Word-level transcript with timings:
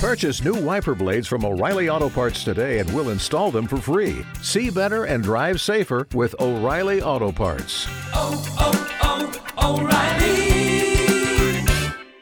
Purchase 0.00 0.42
new 0.42 0.54
wiper 0.54 0.94
blades 0.94 1.28
from 1.28 1.44
O'Reilly 1.44 1.90
Auto 1.90 2.08
Parts 2.08 2.42
today 2.42 2.78
and 2.78 2.90
we'll 2.94 3.10
install 3.10 3.50
them 3.50 3.66
for 3.66 3.76
free. 3.76 4.24
See 4.40 4.70
better 4.70 5.04
and 5.04 5.22
drive 5.22 5.60
safer 5.60 6.08
with 6.14 6.34
O'Reilly 6.40 7.02
Auto 7.02 7.30
Parts. 7.30 7.86
oh, 8.14 8.42
oh, 8.58 9.30
oh 9.58 9.82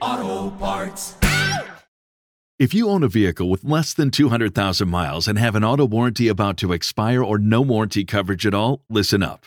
O'Reilly 0.01 0.27
Auto 0.27 0.51
Parts. 0.57 1.15
If 2.59 2.75
you 2.75 2.89
own 2.89 3.05
a 3.05 3.09
vehicle 3.09 3.49
with 3.49 3.63
less 3.63 3.95
than 3.95 4.11
200,000 4.11 4.89
miles 4.89 5.29
and 5.29 5.39
have 5.39 5.55
an 5.55 5.63
auto 5.63 5.87
warranty 5.87 6.27
about 6.27 6.57
to 6.57 6.73
expire 6.73 7.23
or 7.23 7.39
no 7.39 7.61
warranty 7.61 8.05
coverage 8.05 8.45
at 8.45 8.55
all, 8.55 8.83
listen 8.91 9.23
up. 9.23 9.47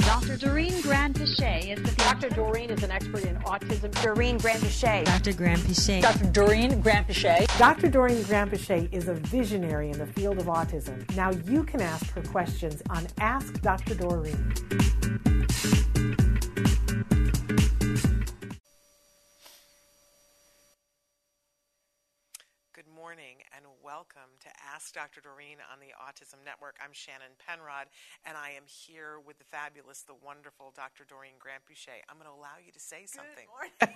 Dr. 0.00 0.36
Doreen 0.36 0.72
Granpeesheh 0.82 1.76
is 1.76 1.82
the 1.82 1.94
Dr. 1.96 2.30
Doreen 2.30 2.70
is 2.70 2.82
an 2.82 2.90
expert 2.90 3.24
in 3.24 3.36
autism. 3.36 3.90
Doreen 4.02 4.38
Granpeesheh. 4.38 5.04
Dr. 5.04 5.32
Granpeesheh. 5.32 6.00
Dr. 6.00 6.30
Doreen 6.30 6.82
Granpeesheh. 6.82 7.58
Dr. 7.58 7.90
Doreen 7.90 8.22
Granpeesheh 8.24 8.90
is 8.92 9.08
a 9.08 9.14
visionary 9.14 9.90
in 9.90 9.98
the 9.98 10.06
field 10.06 10.38
of 10.38 10.46
autism. 10.46 11.14
Now 11.14 11.30
you 11.30 11.62
can 11.64 11.82
ask 11.82 12.10
her 12.12 12.22
questions 12.22 12.82
on 12.88 13.06
Ask 13.18 13.60
Dr. 13.60 13.94
Doreen. 13.94 14.54
Good 22.82 22.94
morning 22.94 23.36
and 23.54 23.64
welcome 23.84 24.30
to 24.40 24.48
Ask 24.74 24.94
Dr. 24.94 25.20
Doreen 25.20 25.58
on 25.72 25.78
the 25.78 25.94
Autism 26.02 26.44
Network. 26.44 26.76
I'm 26.82 26.92
Shannon 26.92 27.30
Penrod 27.38 27.86
and 28.26 28.36
I 28.36 28.50
am 28.50 28.64
here 28.66 29.20
with 29.24 29.38
the 29.38 29.44
fabulous, 29.44 30.02
the 30.02 30.14
wonderful 30.24 30.72
Dr. 30.74 31.04
Doreen 31.04 31.34
Granpeesheh. 31.38 32.02
I'm 32.08 32.16
going 32.16 32.26
to 32.26 32.34
allow 32.34 32.58
you 32.64 32.72
to 32.72 32.80
say 32.80 33.06
something. 33.06 33.46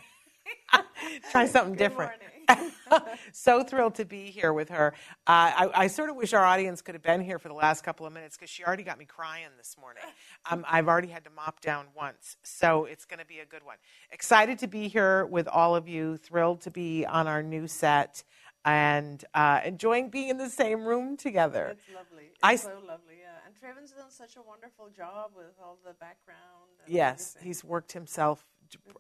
Try 1.31 1.47
something 1.47 1.75
different. 1.75 2.12
so 3.33 3.65
thrilled 3.65 3.97
to 3.97 4.05
be 4.05 4.31
here 4.31 4.53
with 4.53 4.69
her. 4.69 4.94
Uh, 5.27 5.66
I, 5.66 5.71
I 5.75 5.87
sort 5.88 6.11
of 6.11 6.16
wish 6.16 6.32
our 6.32 6.44
audience 6.44 6.82
could 6.82 6.94
have 6.94 7.03
been 7.03 7.21
here 7.21 7.38
for 7.38 7.49
the 7.49 7.55
last 7.55 7.82
couple 7.82 8.06
of 8.06 8.12
minutes 8.12 8.37
because 8.37 8.50
she 8.50 8.65
already 8.65 8.82
got 8.84 8.99
me 8.99 9.05
crying 9.05 9.49
this 9.56 9.77
morning. 9.81 10.03
Um, 10.49 10.65
I've 10.69 10.87
already 10.87 11.09
had 11.09 11.25
to 11.25 11.31
mop 11.31 11.61
down 11.61 11.87
once, 11.97 12.37
so 12.44 12.84
it's 12.84 13.05
going 13.05 13.19
to 13.19 13.27
be 13.27 13.41
a 13.41 13.44
good 13.44 13.65
one. 13.65 13.78
Excited 14.12 14.61
to 14.61 14.69
be 14.69 14.87
here 14.87 15.27
with 15.27 15.49
all 15.49 15.75
of 15.75 15.88
you. 15.88 16.19
Thrilled 16.19 16.61
to 16.61 16.71
be 16.71 17.05
on 17.05 17.27
our 17.27 17.43
new 17.43 17.66
set 17.66 18.22
and 18.66 19.25
uh, 19.32 19.60
enjoying 19.65 20.10
being 20.10 20.28
in 20.28 20.37
the 20.38 20.50
same 20.50 20.84
room 20.84 21.16
together. 21.16 21.69
It's 21.78 21.94
lovely. 21.94 22.25
It's 22.27 22.38
I- 22.43 22.56
so 22.56 22.71
lovely, 22.87 23.15
yeah. 23.22 23.28
And 23.47 23.54
Trevin's 23.59 23.93
done 23.93 24.10
such 24.10 24.37
a 24.37 24.43
wonderful 24.43 24.88
job 24.94 25.31
with 25.37 25.47
all 25.62 25.78
the 25.87 25.94
background. 25.94 26.41
And 26.84 26.93
Yes, 26.94 27.34
everything. 27.37 27.49
he's 27.49 27.65
worked 27.65 27.93
himself 27.93 28.44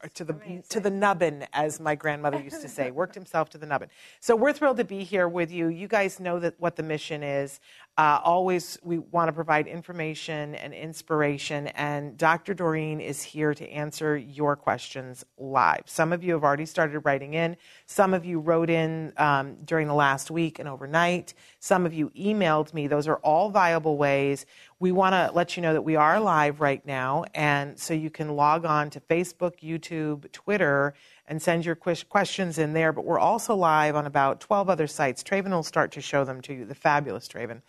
It's 0.04 0.14
to 0.14 0.24
the 0.24 0.34
amazing. 0.34 0.64
to 0.68 0.80
the 0.80 0.90
nubbin, 0.90 1.46
as 1.52 1.80
my 1.80 1.96
grandmother 1.96 2.40
used 2.40 2.62
to 2.62 2.68
say. 2.68 2.92
Worked 2.92 3.16
himself 3.16 3.50
to 3.50 3.58
the 3.58 3.66
nubbin. 3.66 3.88
So 4.20 4.36
we're 4.36 4.52
thrilled 4.52 4.76
to 4.76 4.84
be 4.84 5.02
here 5.02 5.28
with 5.28 5.50
you. 5.50 5.66
You 5.66 5.88
guys 5.88 6.20
know 6.20 6.38
that 6.38 6.54
what 6.60 6.76
the 6.76 6.84
mission 6.84 7.24
is. 7.24 7.58
Uh, 7.98 8.20
always, 8.22 8.78
we 8.82 8.98
want 8.98 9.28
to 9.28 9.32
provide 9.32 9.66
information 9.66 10.54
and 10.56 10.74
inspiration, 10.74 11.68
and 11.68 12.18
Dr. 12.18 12.52
Doreen 12.52 13.00
is 13.00 13.22
here 13.22 13.54
to 13.54 13.66
answer 13.70 14.18
your 14.18 14.54
questions 14.54 15.24
live. 15.38 15.80
Some 15.86 16.12
of 16.12 16.22
you 16.22 16.34
have 16.34 16.44
already 16.44 16.66
started 16.66 17.00
writing 17.00 17.32
in. 17.32 17.56
Some 17.86 18.12
of 18.12 18.26
you 18.26 18.38
wrote 18.38 18.68
in 18.68 19.14
um, 19.16 19.56
during 19.64 19.88
the 19.88 19.94
last 19.94 20.30
week 20.30 20.58
and 20.58 20.68
overnight. 20.68 21.32
Some 21.58 21.86
of 21.86 21.94
you 21.94 22.10
emailed 22.10 22.74
me. 22.74 22.86
Those 22.86 23.08
are 23.08 23.16
all 23.16 23.48
viable 23.48 23.96
ways. 23.96 24.44
We 24.78 24.92
want 24.92 25.14
to 25.14 25.30
let 25.34 25.56
you 25.56 25.62
know 25.62 25.72
that 25.72 25.80
we 25.80 25.96
are 25.96 26.20
live 26.20 26.60
right 26.60 26.84
now, 26.84 27.24
and 27.34 27.78
so 27.78 27.94
you 27.94 28.10
can 28.10 28.36
log 28.36 28.66
on 28.66 28.90
to 28.90 29.00
Facebook, 29.00 29.60
YouTube, 29.62 30.30
Twitter, 30.32 30.92
and 31.28 31.40
send 31.40 31.64
your 31.64 31.74
ques- 31.74 32.02
questions 32.02 32.58
in 32.58 32.72
there. 32.72 32.92
But 32.92 33.04
we're 33.04 33.18
also 33.18 33.54
live 33.54 33.96
on 33.96 34.06
about 34.06 34.40
12 34.40 34.70
other 34.70 34.86
sites. 34.86 35.22
Traven 35.22 35.50
will 35.50 35.62
start 35.62 35.92
to 35.92 36.00
show 36.00 36.24
them 36.24 36.40
to 36.42 36.54
you, 36.54 36.64
the 36.64 36.74
fabulous 36.74 37.28
Traven. 37.28 37.62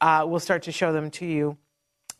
Uh, 0.00 0.26
will 0.28 0.40
start 0.40 0.62
to 0.64 0.72
show 0.72 0.92
them 0.92 1.10
to 1.12 1.26
you. 1.26 1.56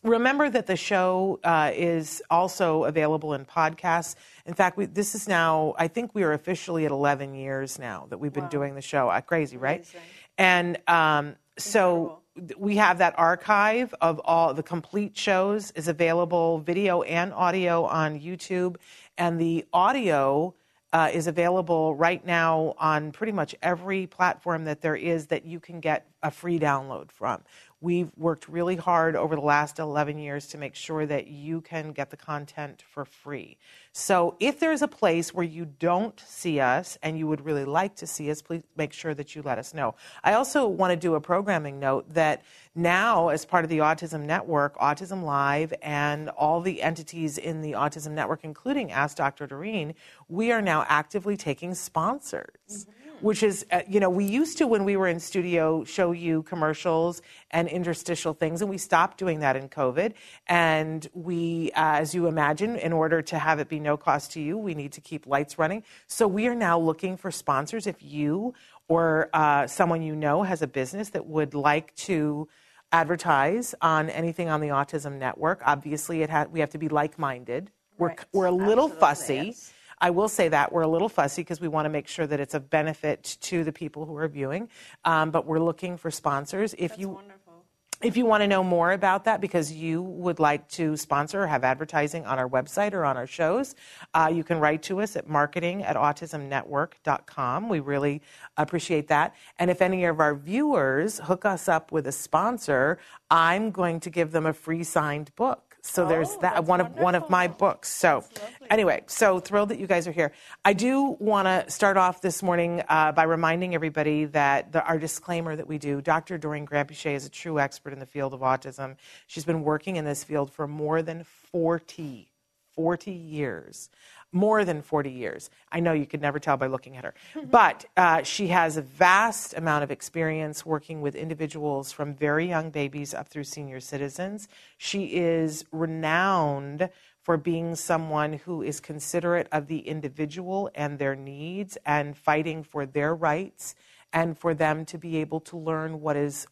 Remember 0.03 0.49
that 0.49 0.67
the 0.67 0.75
show 0.75 1.39
uh, 1.43 1.71
is 1.73 2.21
also 2.29 2.83
available 2.83 3.33
in 3.33 3.43
podcasts. 3.43 4.15
In 4.45 4.53
fact, 4.53 4.77
we, 4.77 4.85
this 4.85 5.15
is 5.15 5.27
now, 5.27 5.73
I 5.79 5.87
think 5.87 6.13
we 6.13 6.21
are 6.21 6.33
officially 6.33 6.85
at 6.85 6.91
11 6.91 7.33
years 7.33 7.79
now 7.79 8.05
that 8.09 8.19
we've 8.19 8.31
been 8.31 8.47
doing 8.49 8.75
the 8.75 8.83
show. 8.83 9.09
Uh, 9.09 9.21
crazy, 9.21 9.57
right? 9.57 9.79
Amazing. 9.79 10.01
And 10.37 10.77
um, 10.87 11.35
so 11.57 12.19
we 12.57 12.75
have 12.77 12.99
that 12.99 13.17
archive 13.17 13.95
of 14.01 14.21
all 14.25 14.53
the 14.53 14.63
complete 14.63 15.17
shows 15.17 15.71
is 15.71 15.87
available, 15.87 16.59
video 16.59 17.01
and 17.01 17.33
audio 17.33 17.85
on 17.85 18.19
YouTube, 18.19 18.75
and 19.17 19.39
the 19.39 19.65
audio 19.73 20.53
uh, 20.95 21.09
is 21.11 21.27
available 21.27 21.93
right 21.93 22.25
now 22.25 22.73
on 22.77 23.11
pretty 23.11 23.33
much 23.33 23.53
every 23.61 24.07
platform 24.07 24.63
that 24.63 24.79
there 24.79 24.95
is 24.95 25.27
that 25.27 25.45
you 25.45 25.59
can 25.59 25.81
get 25.81 26.07
a 26.23 26.31
free 26.31 26.57
download 26.57 27.11
from. 27.11 27.41
We've 27.85 28.09
worked 28.17 28.49
really 28.49 28.77
hard 28.77 29.15
over 29.15 29.35
the 29.35 29.43
last 29.43 29.77
11 29.77 30.17
years 30.17 30.47
to 30.47 30.57
make 30.57 30.73
sure 30.73 31.05
that 31.05 31.27
you 31.27 31.61
can 31.61 31.91
get 31.91 32.09
the 32.09 32.17
content 32.17 32.83
for 32.89 33.05
free. 33.05 33.59
So 33.91 34.37
if 34.39 34.59
there's 34.59 34.81
a 34.81 34.87
place 34.87 35.35
where 35.35 35.45
you 35.45 35.65
don't 35.65 36.19
see 36.25 36.59
us 36.59 36.97
and 37.03 37.15
you 37.15 37.27
would 37.27 37.45
really 37.45 37.63
like 37.63 37.95
to 37.97 38.07
see 38.07 38.31
us, 38.31 38.41
please 38.41 38.63
make 38.75 38.91
sure 38.91 39.13
that 39.13 39.35
you 39.35 39.43
let 39.43 39.59
us 39.59 39.71
know. 39.75 39.93
I 40.23 40.33
also 40.33 40.67
want 40.67 40.93
to 40.93 40.97
do 40.97 41.13
a 41.13 41.21
programming 41.21 41.79
note 41.79 42.11
that 42.15 42.41
now, 42.73 43.27
as 43.27 43.45
part 43.45 43.63
of 43.63 43.69
the 43.69 43.77
Autism 43.77 44.21
Network, 44.21 44.75
Autism 44.77 45.21
Live, 45.21 45.71
and 45.83 46.29
all 46.29 46.61
the 46.61 46.81
entities 46.81 47.37
in 47.37 47.61
the 47.61 47.73
Autism 47.73 48.13
Network, 48.13 48.39
including 48.43 48.91
Ask 48.91 49.15
Dr. 49.15 49.45
Doreen, 49.45 49.93
we 50.27 50.51
are 50.51 50.61
now 50.61 50.87
actively 50.89 51.37
taking 51.37 51.75
sponsors 51.75 52.47
mm-hmm. 52.67 53.04
Which 53.21 53.43
is, 53.43 53.65
uh, 53.71 53.81
you 53.87 53.99
know, 53.99 54.09
we 54.09 54.25
used 54.25 54.57
to 54.57 54.67
when 54.67 54.83
we 54.85 54.95
were 54.97 55.07
in 55.07 55.19
studio 55.19 55.83
show 55.83 56.11
you 56.11 56.43
commercials 56.43 57.21
and 57.51 57.67
interstitial 57.67 58.33
things, 58.33 58.61
and 58.61 58.69
we 58.69 58.77
stopped 58.77 59.17
doing 59.17 59.39
that 59.39 59.55
in 59.55 59.69
COVID. 59.69 60.13
And 60.47 61.07
we, 61.13 61.71
uh, 61.71 61.97
as 61.97 62.13
you 62.13 62.27
imagine, 62.27 62.75
in 62.75 62.93
order 62.93 63.21
to 63.23 63.39
have 63.39 63.59
it 63.59 63.69
be 63.69 63.79
no 63.79 63.97
cost 63.97 64.31
to 64.33 64.41
you, 64.41 64.57
we 64.57 64.73
need 64.73 64.91
to 64.93 65.01
keep 65.01 65.27
lights 65.27 65.57
running. 65.57 65.83
So 66.07 66.27
we 66.27 66.47
are 66.47 66.55
now 66.55 66.77
looking 66.79 67.17
for 67.17 67.31
sponsors. 67.31 67.87
If 67.87 68.01
you 68.01 68.53
or 68.87 69.29
uh, 69.33 69.65
someone 69.67 70.01
you 70.01 70.15
know 70.15 70.43
has 70.43 70.61
a 70.61 70.67
business 70.67 71.09
that 71.09 71.25
would 71.25 71.53
like 71.55 71.95
to 71.95 72.47
advertise 72.91 73.73
on 73.81 74.09
anything 74.09 74.47
on 74.49 74.61
the 74.61 74.67
Autism 74.67 75.17
Network, 75.17 75.61
obviously 75.65 76.21
it 76.21 76.29
ha- 76.29 76.45
we 76.51 76.59
have 76.59 76.69
to 76.69 76.77
be 76.77 76.87
like-minded. 76.89 77.71
We're, 77.97 78.09
Right. 78.09 78.19
we're 78.33 78.45
a 78.45 78.51
little 78.51 78.85
Absolutely, 78.91 78.99
fussy. 78.99 79.35
yes. 79.47 79.73
I 80.05 80.11
will 80.11 80.29
say 80.29 80.49
that 80.49 80.71
we're 80.71 80.83
a 80.83 80.87
little 80.87 81.09
fussy 81.09 81.41
because 81.41 81.59
we 81.59 81.67
want 81.67 81.85
to 81.85 81.89
make 81.89 82.07
sure 82.07 82.27
that 82.27 82.39
it's 82.39 82.53
of 82.53 82.69
benefit 82.69 83.37
to 83.41 83.63
the 83.63 83.71
people 83.71 84.05
who 84.05 84.15
are 84.17 84.27
viewing. 84.27 84.69
Um, 85.03 85.31
but 85.31 85.47
we're 85.47 85.57
looking 85.59 85.97
for 85.97 86.11
sponsors. 86.11 86.75
If 86.77 86.91
That's 86.91 87.01
you 87.01 87.09
wonderful. 87.09 87.65
If 88.03 88.15
you 88.15 88.27
want 88.27 88.41
to 88.41 88.47
know 88.47 88.63
more 88.63 88.91
about 88.91 89.23
that 89.23 89.41
because 89.41 89.71
you 89.71 90.03
would 90.03 90.37
like 90.37 90.67
to 90.77 90.95
sponsor 90.95 91.41
or 91.41 91.47
have 91.47 91.63
advertising 91.63 92.23
on 92.27 92.37
our 92.37 92.47
website 92.47 92.93
or 92.93 93.03
on 93.03 93.17
our 93.17 93.25
shows, 93.25 93.73
uh, 94.13 94.29
you 94.31 94.43
can 94.43 94.59
write 94.59 94.83
to 94.83 95.01
us 95.01 95.15
at 95.15 95.27
marketing 95.27 95.81
at 95.81 95.95
autismnetwork.com. 95.95 97.67
We 97.67 97.79
really 97.79 98.21
appreciate 98.57 99.07
that. 99.07 99.33
And 99.57 99.71
if 99.71 99.81
any 99.81 100.05
of 100.05 100.19
our 100.19 100.35
viewers 100.35 101.17
hook 101.17 101.45
us 101.45 101.67
up 101.67 101.91
with 101.91 102.05
a 102.05 102.11
sponsor, 102.11 102.99
I'm 103.31 103.71
going 103.71 103.99
to 104.01 104.11
give 104.11 104.31
them 104.31 104.45
a 104.45 104.53
free 104.53 104.83
signed 104.83 105.33
book. 105.35 105.64
So 105.85 106.07
there's 106.07 106.31
Oh, 106.31 106.41
that 106.41 106.55
that's 106.55 106.67
one 106.67 106.81
of 106.81 106.95
one 106.95 107.15
of 107.15 107.29
my 107.29 107.47
books. 107.47 107.89
So 107.89 108.23
anyway, 108.69 109.03
so 109.07 109.39
thrilled 109.39 109.69
that 109.69 109.79
you 109.79 109.87
guys 109.87 110.07
are 110.07 110.11
here. 110.11 110.31
I 110.63 110.73
do 110.73 111.15
want 111.19 111.47
to 111.47 111.69
start 111.71 111.95
off 111.95 112.21
this 112.21 112.41
morning 112.41 112.83
uh, 112.89 113.11
by 113.11 113.23
reminding 113.23 113.75
everybody 113.75 114.25
that 114.25 114.71
the, 114.71 114.83
our 114.83 114.97
disclaimer 114.97 115.55
that 115.55 115.67
we 115.67 115.77
do. 115.77 116.01
Dr. 116.01 116.37
Doreen 116.37 116.65
Granpeesheh 116.65 117.13
is 117.13 117.25
a 117.25 117.29
true 117.29 117.59
expert 117.59 117.93
in 117.93 117.99
the 117.99 118.05
field 118.05 118.33
of 118.33 118.39
autism. 118.41 118.95
She's 119.27 119.45
been 119.45 119.63
working 119.63 119.95
in 119.95 120.05
this 120.05 120.23
field 120.23 120.51
for 120.51 120.67
more 120.67 121.01
than 121.01 121.23
40, 121.23 122.31
40 122.73 123.11
years. 123.11 123.89
More 124.31 124.65
than 124.65 124.81
40 124.81 125.11
years. 125.11 125.49
I 125.71 125.79
know 125.79 125.93
you 125.93 126.05
could 126.05 126.21
never 126.21 126.39
tell 126.39 126.57
by 126.57 126.67
looking 126.67 126.97
at 126.97 127.05
her. 127.05 127.13
But 127.49 127.85
uh, 127.95 128.23
she 128.23 128.47
has 128.47 128.75
a 128.75 128.81
vast 128.81 129.53
amount 129.53 129.83
of 129.83 129.91
experience 129.91 130.65
working 130.65 130.99
with 130.99 131.15
individuals 131.15 131.91
from 131.91 132.13
very 132.13 132.47
young 132.47 132.69
babies 132.69 133.13
up 133.13 133.29
through 133.29 133.45
senior 133.45 133.79
citizens. 133.79 134.49
She 134.77 135.05
is 135.05 135.63
renowned 135.71 136.89
for 137.21 137.37
being 137.37 137.75
someone 137.75 138.33
who 138.33 138.61
is 138.61 138.79
considerate 138.79 139.47
of 139.51 139.67
the 139.67 139.79
individual 139.79 140.69
and 140.75 140.99
their 140.99 141.15
needs 141.15 141.77
and 141.85 142.15
fighting 142.15 142.61
for 142.61 142.85
their 142.85 143.15
rights 143.15 143.73
and 144.13 144.37
for 144.37 144.53
them 144.53 144.85
to 144.85 144.97
be 144.97 145.17
able 145.17 145.39
to 145.39 145.57
learn 145.57 146.01
what 146.01 146.15
is 146.15 146.45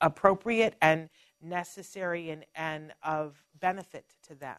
appropriate 0.00 0.74
and 0.82 1.08
necessary 1.40 2.30
and, 2.30 2.44
and 2.54 2.92
of 3.02 3.42
benefit 3.58 4.04
to 4.22 4.34
them 4.34 4.58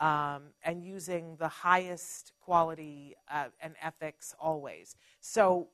um, 0.00 0.44
and 0.64 0.82
using 0.82 1.36
the 1.36 1.48
highest 1.48 2.32
quality 2.40 3.14
uh, 3.30 3.48
and 3.60 3.74
ethics 3.82 4.34
always. 4.40 4.96
So 5.20 5.68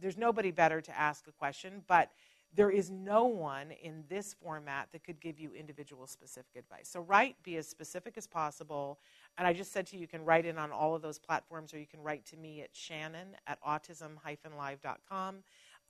there's 0.00 0.16
nobody 0.16 0.52
better 0.52 0.80
to 0.80 0.98
ask 0.98 1.26
a 1.26 1.32
question, 1.32 1.82
but 1.88 2.10
there 2.54 2.70
is 2.70 2.90
no 2.90 3.24
one 3.24 3.70
in 3.82 4.04
this 4.08 4.34
format 4.34 4.88
that 4.92 5.02
could 5.04 5.20
give 5.20 5.40
you 5.40 5.52
individual 5.54 6.06
specific 6.06 6.54
advice. 6.56 6.88
So 6.88 7.00
write, 7.00 7.36
be 7.42 7.56
as 7.56 7.66
specific 7.66 8.18
as 8.18 8.26
possible. 8.26 8.98
And 9.38 9.46
I 9.48 9.54
just 9.54 9.72
said 9.72 9.86
to 9.88 9.96
you, 9.96 10.02
you 10.02 10.06
can 10.06 10.24
write 10.24 10.44
in 10.44 10.58
on 10.58 10.70
all 10.70 10.94
of 10.94 11.00
those 11.00 11.18
platforms, 11.18 11.72
or 11.72 11.78
you 11.78 11.86
can 11.86 12.02
write 12.02 12.26
to 12.26 12.36
me 12.36 12.60
at 12.60 12.68
shannon 12.72 13.28
at 13.46 13.58
autism-live.com. 13.64 15.36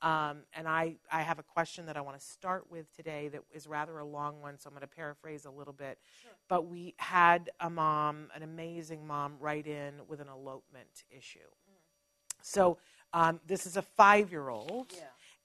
Um, 0.03 0.39
and 0.53 0.67
I, 0.67 0.97
I 1.09 1.21
have 1.21 1.39
a 1.39 1.43
question 1.43 1.85
that 1.85 1.95
I 1.95 2.01
want 2.01 2.19
to 2.19 2.25
start 2.25 2.69
with 2.69 2.93
today 2.93 3.29
that 3.29 3.41
is 3.53 3.67
rather 3.67 3.97
a 3.99 4.05
long 4.05 4.41
one, 4.41 4.59
so 4.59 4.67
I'm 4.67 4.73
going 4.73 4.81
to 4.81 4.87
paraphrase 4.93 5.45
a 5.45 5.49
little 5.49 5.71
bit. 5.71 5.97
Sure. 6.21 6.31
But 6.49 6.67
we 6.67 6.93
had 6.97 7.49
a 7.61 7.69
mom, 7.69 8.27
an 8.35 8.43
amazing 8.43 9.07
mom, 9.07 9.37
write 9.39 9.65
in 9.65 9.93
with 10.09 10.19
an 10.19 10.27
elopement 10.27 11.05
issue. 11.09 11.39
So 12.41 12.77
um, 13.13 13.39
this 13.47 13.65
is 13.65 13.77
a 13.77 13.81
five 13.81 14.29
year 14.29 14.49
old, 14.49 14.91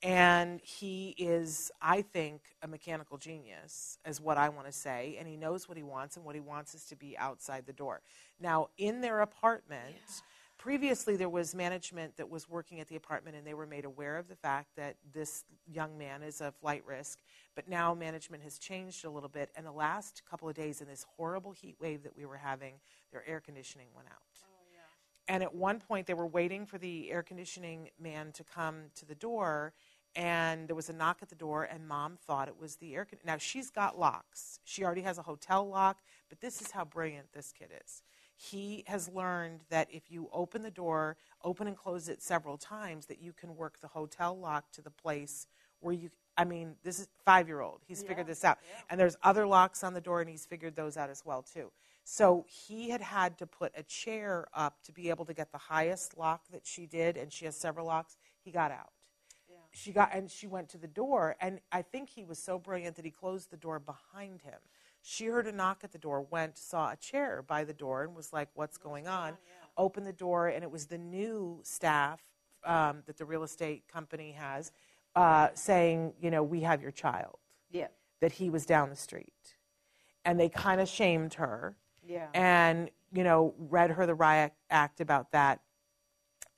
and 0.02 0.60
he 0.62 1.14
is, 1.16 1.70
I 1.80 2.02
think, 2.02 2.42
a 2.60 2.66
mechanical 2.66 3.16
genius, 3.16 3.98
is 4.04 4.20
what 4.20 4.38
I 4.38 4.48
want 4.48 4.66
to 4.66 4.72
say. 4.72 5.16
And 5.20 5.28
he 5.28 5.36
knows 5.36 5.68
what 5.68 5.76
he 5.76 5.84
wants, 5.84 6.16
and 6.16 6.24
what 6.24 6.34
he 6.34 6.40
wants 6.40 6.74
is 6.74 6.84
to 6.86 6.96
be 6.96 7.16
outside 7.16 7.64
the 7.64 7.72
door. 7.72 8.00
Now, 8.40 8.70
in 8.76 9.00
their 9.02 9.20
apartment, 9.20 9.94
previously 10.58 11.16
there 11.16 11.28
was 11.28 11.54
management 11.54 12.16
that 12.16 12.28
was 12.28 12.48
working 12.48 12.80
at 12.80 12.88
the 12.88 12.96
apartment, 12.96 13.36
and 13.36 13.46
they 13.46 13.54
were 13.54 13.66
made 13.66 13.84
aware 13.84 14.16
of 14.16 14.28
the 14.28 14.34
fact 14.34 14.76
that 14.76 14.96
this 15.14 15.44
young 15.66 15.96
man 15.96 16.22
is 16.22 16.40
a 16.40 16.52
flight 16.52 16.82
risk. 16.84 17.20
But 17.54 17.68
now 17.68 17.94
management 17.94 18.42
has 18.42 18.58
changed 18.58 19.04
a 19.04 19.10
little 19.10 19.28
bit, 19.28 19.50
and 19.56 19.64
the 19.64 19.72
last 19.72 20.22
couple 20.28 20.48
of 20.48 20.54
days 20.54 20.80
in 20.80 20.88
this 20.88 21.06
horrible 21.16 21.52
heat 21.52 21.76
wave 21.80 22.02
that 22.02 22.16
we 22.16 22.26
were 22.26 22.36
having, 22.36 22.74
their 23.12 23.26
air 23.26 23.40
conditioning 23.40 23.86
went 23.94 24.08
out. 24.08 24.22
oh, 24.42 24.64
yeah. 24.72 25.34
And 25.34 25.42
at 25.42 25.54
one 25.54 25.78
point, 25.78 26.06
they 26.06 26.14
were 26.14 26.26
waiting 26.26 26.66
for 26.66 26.78
the 26.78 27.10
air 27.10 27.22
conditioning 27.22 27.90
man 28.00 28.32
to 28.32 28.44
come 28.44 28.90
to 28.96 29.06
the 29.06 29.14
door, 29.14 29.72
and 30.16 30.66
there 30.66 30.76
was 30.76 30.88
a 30.88 30.92
knock 30.92 31.18
at 31.22 31.28
the 31.28 31.36
door, 31.36 31.64
and 31.64 31.86
mom 31.86 32.16
thought 32.26 32.48
it 32.48 32.58
was 32.58 32.76
the 32.76 32.96
air 32.96 33.04
con- 33.04 33.20
Now, 33.24 33.36
she's 33.36 33.70
got 33.70 33.98
locks. 33.98 34.58
She 34.64 34.82
already 34.84 35.02
has 35.02 35.18
a 35.18 35.22
hotel 35.22 35.68
lock, 35.68 35.98
but 36.28 36.40
this 36.40 36.60
is 36.60 36.72
how 36.72 36.84
brilliant 36.84 37.32
this 37.32 37.52
kid 37.56 37.68
is. 37.84 38.02
He 38.40 38.84
has 38.86 39.08
learned 39.08 39.64
that 39.68 39.88
if 39.90 40.10
you 40.10 40.28
open 40.32 40.62
the 40.62 40.70
door, 40.70 41.16
open 41.42 41.66
and 41.66 41.76
close 41.76 42.08
it 42.08 42.22
several 42.22 42.56
times, 42.56 43.06
that 43.06 43.20
you 43.20 43.32
can 43.32 43.56
work 43.56 43.80
the 43.80 43.88
hotel 43.88 44.38
lock 44.38 44.70
to 44.72 44.80
the 44.80 44.90
place 44.90 45.48
where 45.80 45.94
you. 45.94 46.10
I 46.36 46.44
mean, 46.44 46.76
this 46.84 47.00
is 47.00 47.08
five 47.24 47.48
year 47.48 47.62
old. 47.62 47.80
He's 47.84 48.04
figured 48.04 48.28
this 48.28 48.44
out. 48.44 48.58
And 48.88 49.00
there's 49.00 49.16
other 49.24 49.44
locks 49.44 49.82
on 49.82 49.92
the 49.92 50.00
door, 50.00 50.20
and 50.20 50.30
he's 50.30 50.46
figured 50.46 50.76
those 50.76 50.96
out 50.96 51.10
as 51.10 51.24
well, 51.24 51.42
too. 51.42 51.72
So 52.04 52.46
he 52.48 52.90
had 52.90 53.00
had 53.00 53.36
to 53.38 53.46
put 53.46 53.72
a 53.76 53.82
chair 53.82 54.46
up 54.54 54.80
to 54.84 54.92
be 54.92 55.10
able 55.10 55.24
to 55.24 55.34
get 55.34 55.50
the 55.50 55.58
highest 55.58 56.16
lock 56.16 56.42
that 56.52 56.64
she 56.64 56.86
did, 56.86 57.16
and 57.16 57.32
she 57.32 57.44
has 57.44 57.56
several 57.56 57.86
locks. 57.86 58.16
He 58.44 58.52
got 58.52 58.70
out. 58.70 58.92
She 59.72 59.92
got 59.92 60.14
and 60.14 60.30
she 60.30 60.46
went 60.46 60.68
to 60.70 60.78
the 60.78 60.86
door, 60.86 61.36
and 61.40 61.60
I 61.72 61.82
think 61.82 62.08
he 62.08 62.24
was 62.24 62.38
so 62.38 62.58
brilliant 62.58 62.96
that 62.96 63.04
he 63.04 63.10
closed 63.10 63.50
the 63.50 63.56
door 63.56 63.78
behind 63.78 64.42
him. 64.42 64.58
She 65.02 65.26
heard 65.26 65.46
a 65.46 65.52
knock 65.52 65.80
at 65.84 65.92
the 65.92 65.98
door, 65.98 66.22
went, 66.22 66.58
saw 66.58 66.90
a 66.92 66.96
chair 66.96 67.42
by 67.42 67.64
the 67.64 67.72
door, 67.72 68.02
and 68.02 68.14
was 68.14 68.32
like, 68.32 68.48
"What's 68.54 68.76
going 68.78 69.06
on?" 69.08 69.36
Opened 69.76 70.06
the 70.06 70.12
door, 70.12 70.48
and 70.48 70.62
it 70.64 70.70
was 70.70 70.86
the 70.86 70.98
new 70.98 71.60
staff 71.62 72.20
um, 72.64 73.02
that 73.06 73.16
the 73.16 73.24
real 73.24 73.42
estate 73.44 73.86
company 73.88 74.32
has 74.32 74.72
uh, 75.14 75.48
saying, 75.54 76.14
"You 76.20 76.30
know, 76.30 76.42
we 76.42 76.60
have 76.60 76.82
your 76.82 76.90
child." 76.90 77.38
Yeah. 77.70 77.88
That 78.20 78.32
he 78.32 78.50
was 78.50 78.66
down 78.66 78.90
the 78.90 78.96
street, 78.96 79.56
and 80.24 80.38
they 80.38 80.48
kind 80.48 80.80
of 80.80 80.88
shamed 80.88 81.34
her 81.34 81.76
Yeah. 82.02 82.28
and 82.34 82.90
you 83.12 83.24
know 83.24 83.54
read 83.58 83.90
her 83.92 84.04
the 84.06 84.14
riot 84.14 84.52
act 84.70 85.00
about 85.00 85.30
that 85.32 85.60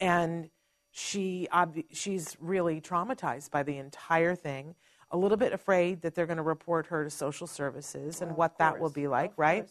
and 0.00 0.50
she 0.90 1.46
obvi- 1.52 1.86
she's 1.92 2.36
really 2.40 2.80
traumatized 2.80 3.50
by 3.50 3.62
the 3.62 3.76
entire 3.78 4.34
thing 4.34 4.74
a 5.10 5.16
little 5.16 5.36
bit 5.36 5.52
afraid 5.52 6.02
that 6.02 6.14
they're 6.14 6.26
going 6.26 6.36
to 6.36 6.42
report 6.42 6.86
her 6.86 7.04
to 7.04 7.10
social 7.10 7.46
services 7.46 8.20
and 8.22 8.36
what 8.36 8.58
that 8.58 8.78
will 8.80 8.90
be 8.90 9.08
like 9.08 9.32
right 9.36 9.68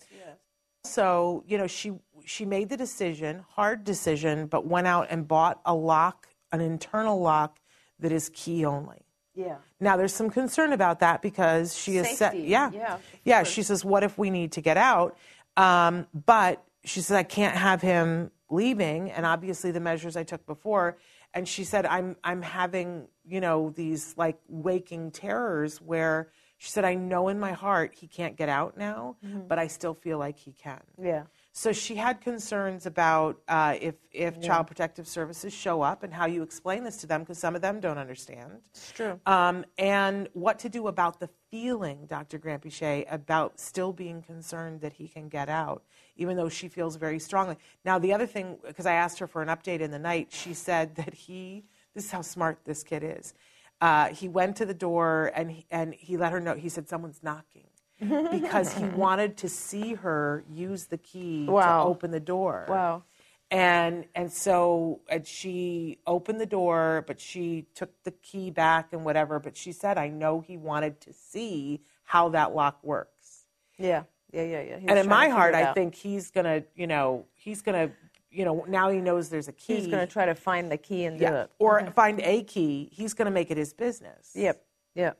so 0.84 1.44
you 1.48 1.58
know 1.58 1.68
she 1.68 1.94
she 2.26 2.46
made 2.46 2.70
the 2.70 2.78
decision 2.78 3.44
hard 3.56 3.84
decision 3.84 4.48
but 4.48 4.66
went 4.66 4.88
out 4.88 5.08
and 5.10 5.28
bought 5.28 5.60
a 5.66 5.74
lock 5.74 6.28
an 6.52 6.62
internal 6.62 7.20
lock 7.20 7.60
that 8.00 8.12
is 8.12 8.30
key 8.34 8.66
only 8.66 9.02
Yeah. 9.36 9.58
now 9.80 9.98
there's 9.98 10.14
some 10.14 10.30
concern 10.30 10.72
about 10.74 11.00
that 11.00 11.22
because 11.22 11.78
she 11.78 11.98
is 11.98 12.18
set. 12.18 12.38
Yeah, 12.38 12.72
yeah, 12.72 12.98
yeah. 13.24 13.44
She 13.44 13.62
says, 13.64 13.84
"What 13.86 14.04
if 14.04 14.18
we 14.18 14.30
need 14.30 14.54
to 14.54 14.62
get 14.62 14.78
out?" 14.78 15.18
Um, 15.58 16.08
but 16.14 16.64
she 16.84 17.02
says, 17.02 17.16
"I 17.16 17.24
can't 17.24 17.56
have 17.56 17.82
him 17.82 18.32
leaving." 18.50 19.12
And 19.12 19.26
obviously, 19.26 19.72
the 19.72 19.80
measures 19.80 20.16
I 20.18 20.24
took 20.24 20.46
before. 20.46 20.98
And 21.34 21.48
she 21.48 21.64
said, 21.64 21.86
"I'm 21.86 22.16
I'm 22.24 22.42
having 22.42 23.08
you 23.30 23.40
know 23.42 23.70
these 23.76 24.14
like 24.18 24.40
waking 24.48 25.12
terrors 25.12 25.82
where." 25.82 26.30
She 26.62 26.72
said, 26.72 26.84
I 26.84 26.94
know 26.96 27.30
in 27.30 27.40
my 27.40 27.54
heart 27.54 27.96
he 27.96 28.06
can't 28.06 28.36
get 28.36 28.50
out 28.50 28.76
now, 28.76 29.16
Mhm. 29.26 29.48
but 29.48 29.58
I 29.58 29.68
still 29.68 29.94
feel 29.94 30.18
like 30.18 30.38
he 30.38 30.52
can. 30.52 30.82
Yeah. 31.02 31.24
So 31.54 31.72
she 31.72 31.96
had 31.96 32.20
concerns 32.20 32.86
about 32.86 33.40
uh, 33.48 33.78
if 33.80 33.96
if 34.12 34.36
Yeah. 34.36 34.42
Child 34.42 34.68
Protective 34.68 35.08
Services 35.08 35.54
show 35.54 35.82
up 35.82 36.04
and 36.04 36.14
how 36.14 36.26
you 36.26 36.44
explain 36.44 36.84
this 36.84 36.98
to 36.98 37.08
them 37.08 37.22
because 37.22 37.40
some 37.40 37.56
of 37.56 37.62
them 37.62 37.80
don't 37.80 37.98
understand. 37.98 38.60
It's 38.72 38.92
true. 38.92 39.22
Um, 39.26 39.64
and 39.78 40.28
what 40.34 40.60
to 40.60 40.68
do 40.68 40.88
about 40.90 41.22
the 41.22 41.30
feeling, 41.50 42.08
Dr. 42.08 42.38
Granpeesheh, 42.38 43.06
about 43.10 43.58
still 43.58 43.94
being 43.94 44.22
concerned 44.22 44.82
that 44.82 44.92
he 44.92 45.08
can 45.08 45.30
get 45.30 45.48
out, 45.48 45.86
even 46.18 46.36
though 46.36 46.50
she 46.50 46.68
feels 46.68 46.98
very 46.98 47.20
strongly. 47.20 47.56
Now, 47.86 48.00
the 48.00 48.12
other 48.12 48.28
thing, 48.28 48.58
because 48.68 48.86
I 48.86 48.96
asked 48.96 49.20
her 49.20 49.28
for 49.28 49.42
an 49.42 49.48
update 49.48 49.80
in 49.80 49.92
the 49.92 50.00
night, 50.00 50.34
she 50.34 50.54
said 50.54 50.96
that 50.96 51.14
he, 51.14 51.64
this 51.94 52.06
is 52.06 52.12
how 52.12 52.22
smart 52.22 52.60
this 52.66 52.84
kid 52.84 53.04
is. 53.04 53.34
Uh, 53.82 54.10
he 54.10 54.28
went 54.28 54.56
to 54.58 54.66
the 54.66 54.74
door 54.74 55.32
and 55.36 55.52
he, 55.52 55.66
and 55.72 55.94
he 55.94 56.18
let 56.18 56.32
her 56.32 56.40
know, 56.40 56.54
he 56.56 56.70
said, 56.70 56.88
someone's 56.90 57.22
knocking. 57.24 57.64
because 58.00 58.72
he 58.74 58.86
wanted 58.86 59.36
to 59.36 59.50
see 59.50 59.94
her 59.94 60.46
use 60.50 60.86
the 60.86 60.98
key 60.98 61.46
Wow. 61.50 61.84
to 61.84 61.90
open 61.90 62.12
the 62.12 62.20
door. 62.22 62.66
Wow. 62.70 63.04
And 63.52 64.06
and 64.16 64.32
so 64.32 65.02
and 65.10 65.26
she 65.28 65.98
opened 66.08 66.40
the 66.40 66.46
door, 66.46 67.04
but 67.08 67.20
she 67.20 67.66
took 67.76 67.92
the 68.04 68.12
key 68.12 68.52
back 68.52 68.94
and 68.94 69.04
whatever. 69.04 69.40
But 69.40 69.58
she 69.58 69.72
said, 69.74 69.98
"I 69.98 70.08
know 70.08 70.40
he 70.40 70.56
wanted 70.56 71.02
to 71.02 71.14
see 71.14 71.82
how 72.04 72.30
that 72.30 72.54
lock 72.56 72.82
works." 72.84 73.48
Yeah. 73.78 74.04
Yeah. 74.32 74.44
Yeah. 74.44 74.62
Yeah. 74.62 74.76
And 74.88 75.00
in 75.00 75.08
my 75.10 75.28
heart, 75.30 75.56
I 75.56 75.74
think 75.74 75.96
he's 75.96 76.30
gonna, 76.32 76.64
you 76.76 76.86
know, 76.88 77.26
he's 77.34 77.62
gonna, 77.64 77.92
you 78.32 78.46
know, 78.46 78.64
now 78.68 78.90
he 78.90 79.00
knows 79.02 79.30
there's 79.30 79.48
a 79.48 79.54
key. 79.54 79.76
he's 79.78 79.88
going 79.88 80.06
to 80.06 80.12
try 80.12 80.26
to 80.26 80.36
find 80.36 80.72
the 80.72 80.78
key 80.78 81.06
and 81.06 81.18
do 81.18 81.24
yeah, 81.26 81.44
it. 81.44 81.52
or 81.60 81.82
Mhm. 81.82 81.94
find 82.02 82.20
a 82.22 82.44
key. 82.44 82.90
He's 82.92 83.14
gonna 83.14 83.32
make 83.32 83.50
it 83.52 83.58
his 83.58 83.74
business. 83.74 84.32
Yep. 84.36 84.64
Yep. 84.96 85.18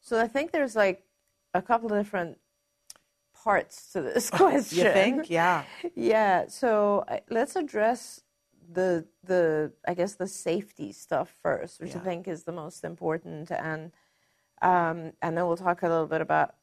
So 0.00 0.18
I 0.20 0.28
think 0.28 0.52
there's 0.52 0.74
like 0.76 1.04
a 1.54 1.60
couple 1.62 1.92
of 1.92 1.98
different 1.98 2.38
parts 3.44 3.92
to 3.92 4.02
this 4.02 4.30
question. 4.42 4.86
You 4.86 4.92
think? 4.92 5.30
Yeah. 5.30 5.64
Yeah. 5.94 6.46
So 6.48 7.04
let's 7.30 7.56
address 7.56 8.22
the 8.70 9.06
the 9.24 9.72
I 9.86 9.94
guess 9.94 10.14
the 10.14 10.26
safety 10.28 10.92
stuff 10.92 11.34
first, 11.42 11.80
which 11.80 11.96
I 11.96 12.00
think 12.00 12.28
is 12.28 12.44
the 12.44 12.52
most 12.52 12.84
important. 12.84 13.50
And 13.50 13.92
Um, 14.60 15.12
and 15.22 15.36
then 15.36 15.46
we'll 15.46 15.56
talk 15.56 15.82
a 15.82 15.88
little 15.88 16.06
bit 16.08 16.20
about 16.20 16.54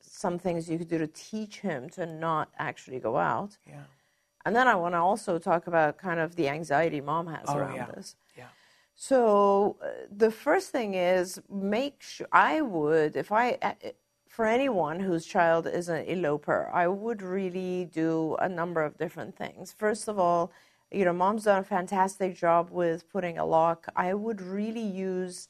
some 0.00 0.38
things 0.38 0.68
you 0.68 0.78
could 0.78 0.88
do 0.88 0.98
to 0.98 1.06
teach 1.06 1.60
him 1.60 1.88
to 1.90 2.04
not 2.06 2.48
actually 2.58 2.98
go 2.98 3.16
out. 3.16 3.58
Yeah. 3.66 3.84
And 4.48 4.56
then 4.56 4.66
I 4.66 4.76
want 4.76 4.94
to 4.94 4.98
also 4.98 5.38
talk 5.38 5.66
about 5.66 5.98
kind 5.98 6.18
of 6.18 6.34
the 6.34 6.48
anxiety 6.48 7.02
mom 7.02 7.26
has 7.26 7.50
Oh, 7.50 7.58
around 7.58 7.76
yeah. 7.76 7.84
this. 7.94 8.16
Yeah. 8.34 8.46
So 8.94 9.76
uh, 9.82 9.88
the 10.10 10.30
first 10.30 10.70
thing 10.70 10.94
is 10.94 11.38
make 11.50 11.96
sure 12.00 12.28
I 12.32 12.62
would 12.62 13.14
if 13.14 13.30
I 13.30 13.58
uh, 13.60 13.74
for 14.26 14.46
anyone 14.46 15.00
whose 15.00 15.26
child 15.26 15.66
is 15.66 15.90
an 15.90 16.02
eloper, 16.08 16.70
I 16.72 16.88
would 16.88 17.20
really 17.20 17.90
do 17.92 18.36
a 18.36 18.48
number 18.48 18.82
of 18.82 18.96
different 18.96 19.36
things. 19.36 19.70
First 19.70 20.08
of 20.08 20.18
all, 20.18 20.50
you 20.90 21.04
know, 21.04 21.12
mom's 21.12 21.44
done 21.44 21.60
a 21.60 21.70
fantastic 21.78 22.34
job 22.34 22.70
with 22.70 23.06
putting 23.12 23.36
a 23.36 23.44
lock. 23.44 23.80
I 23.96 24.14
would 24.14 24.40
really 24.40 24.88
use 25.12 25.48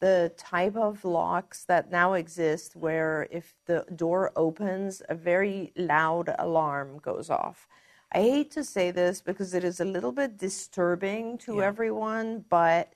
the 0.00 0.32
type 0.36 0.74
of 0.74 1.04
locks 1.04 1.64
that 1.66 1.92
now 1.92 2.14
exist 2.14 2.74
where 2.74 3.28
if 3.30 3.54
the 3.66 3.84
door 3.94 4.32
opens, 4.34 5.02
a 5.08 5.14
very 5.14 5.72
loud 5.76 6.34
alarm 6.36 6.98
goes 6.98 7.30
off. 7.30 7.68
I 8.12 8.22
hate 8.22 8.50
to 8.52 8.64
say 8.64 8.90
this 8.90 9.20
because 9.20 9.54
it 9.54 9.62
is 9.62 9.80
a 9.80 9.84
little 9.84 10.10
bit 10.10 10.36
disturbing 10.36 11.38
to 11.38 11.62
everyone, 11.62 12.44
but 12.48 12.92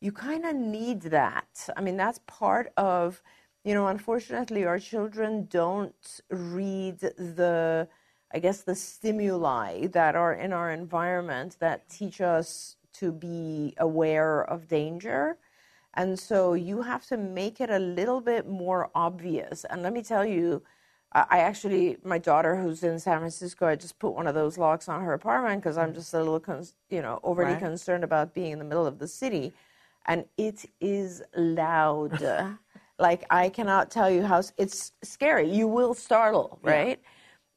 you 0.00 0.10
kind 0.10 0.44
of 0.44 0.56
need 0.56 1.02
that. 1.02 1.68
I 1.76 1.80
mean, 1.80 1.96
that's 1.96 2.18
part 2.26 2.72
of, 2.76 3.22
you 3.64 3.74
know, 3.74 3.86
unfortunately, 3.86 4.64
our 4.64 4.80
children 4.80 5.46
don't 5.48 6.20
read 6.30 6.98
the, 6.98 7.88
I 8.32 8.38
guess, 8.40 8.62
the 8.62 8.74
stimuli 8.74 9.86
that 9.88 10.16
are 10.16 10.34
in 10.34 10.52
our 10.52 10.72
environment 10.72 11.56
that 11.60 11.88
teach 11.88 12.20
us 12.20 12.76
to 12.94 13.12
be 13.12 13.74
aware 13.78 14.42
of 14.42 14.66
danger. 14.66 15.38
And 15.94 16.18
so 16.18 16.54
you 16.54 16.82
have 16.82 17.06
to 17.06 17.16
make 17.16 17.60
it 17.60 17.70
a 17.70 17.78
little 17.78 18.20
bit 18.20 18.48
more 18.48 18.90
obvious. 18.94 19.64
And 19.70 19.82
let 19.82 19.92
me 19.92 20.02
tell 20.02 20.24
you, 20.24 20.62
I 21.12 21.26
I 21.30 21.38
actually, 21.40 21.96
my 22.04 22.18
daughter 22.18 22.56
who's 22.56 22.82
in 22.82 22.98
San 22.98 23.18
Francisco, 23.18 23.66
I 23.66 23.76
just 23.76 23.98
put 23.98 24.14
one 24.14 24.26
of 24.26 24.34
those 24.34 24.58
locks 24.58 24.88
on 24.88 25.02
her 25.02 25.12
apartment 25.14 25.62
because 25.62 25.78
I'm 25.78 25.94
just 25.94 26.12
a 26.14 26.18
little, 26.18 26.40
cons- 26.40 26.74
you 26.90 27.02
know, 27.02 27.20
overly 27.22 27.52
Right. 27.52 27.58
concerned 27.58 28.04
about 28.04 28.34
being 28.34 28.52
in 28.52 28.58
the 28.58 28.64
middle 28.64 28.86
of 28.86 28.98
the 28.98 29.08
city. 29.08 29.52
And 30.06 30.24
it 30.36 30.64
is 30.80 31.22
loud. 31.36 32.20
like 32.98 33.24
I 33.30 33.48
cannot 33.48 33.90
tell 33.90 34.10
you 34.10 34.22
how 34.24 34.42
it's 34.56 34.92
scary. 35.02 35.48
You 35.50 35.68
will 35.68 35.94
startle, 35.94 36.58
right? 36.62 37.00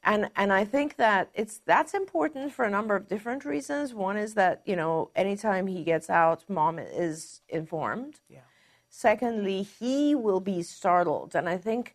And 0.04 0.30
and 0.36 0.52
I 0.52 0.64
think 0.64 0.96
that 0.96 1.30
it's 1.34 1.60
that's 1.64 1.94
important 1.94 2.52
for 2.52 2.64
a 2.64 2.70
number 2.70 2.94
of 2.96 3.06
different 3.08 3.44
reasons. 3.44 3.94
One 3.94 4.16
is 4.16 4.34
that 4.34 4.62
you 4.66 4.76
know 4.76 5.10
anytime 5.14 5.66
he 5.66 5.84
gets 5.84 6.10
out, 6.10 6.44
mom 6.48 6.78
is 6.78 7.40
informed. 7.48 8.20
Yeah. 8.28 8.40
Secondly, 8.88 9.62
he 9.62 10.14
will 10.14 10.40
be 10.40 10.62
startled, 10.62 11.34
and 11.34 11.48
I 11.48 11.56
think 11.56 11.94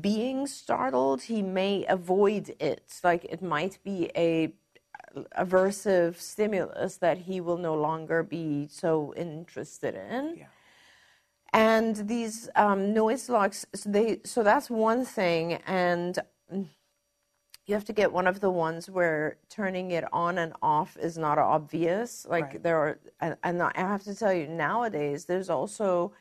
being 0.00 0.46
startled, 0.46 1.22
he 1.22 1.42
may 1.42 1.84
avoid 1.86 2.54
it. 2.60 3.00
Like 3.02 3.24
it 3.24 3.42
might 3.42 3.78
be 3.82 4.10
a 4.16 4.52
aversive 5.36 6.16
stimulus 6.16 6.96
that 6.98 7.18
he 7.18 7.40
will 7.40 7.56
no 7.56 7.74
longer 7.74 8.22
be 8.22 8.68
so 8.70 9.12
interested 9.16 9.94
in. 9.94 10.36
Yeah. 10.38 10.46
And 11.52 11.96
these 11.96 12.48
um, 12.54 12.94
noise 12.94 13.28
locks, 13.28 13.66
so 13.74 13.90
they 13.90 14.20
so 14.24 14.44
that's 14.44 14.70
one 14.70 15.04
thing, 15.04 15.54
and 15.66 16.16
you 17.66 17.74
have 17.74 17.84
to 17.84 17.92
get 17.92 18.12
one 18.12 18.26
of 18.26 18.40
the 18.40 18.50
ones 18.50 18.88
where 18.90 19.36
turning 19.48 19.90
it 19.92 20.04
on 20.12 20.38
and 20.38 20.52
off 20.62 20.96
is 21.00 21.18
not 21.18 21.38
obvious. 21.38 22.26
Like 22.28 22.44
Right. 22.44 22.62
there 22.62 22.76
are, 22.76 22.98
and, 23.20 23.36
and 23.42 23.62
I 23.62 23.72
have 23.76 24.02
to 24.04 24.14
tell 24.14 24.32
you, 24.32 24.46
nowadays 24.48 25.24
there's 25.24 25.50
also 25.50 26.12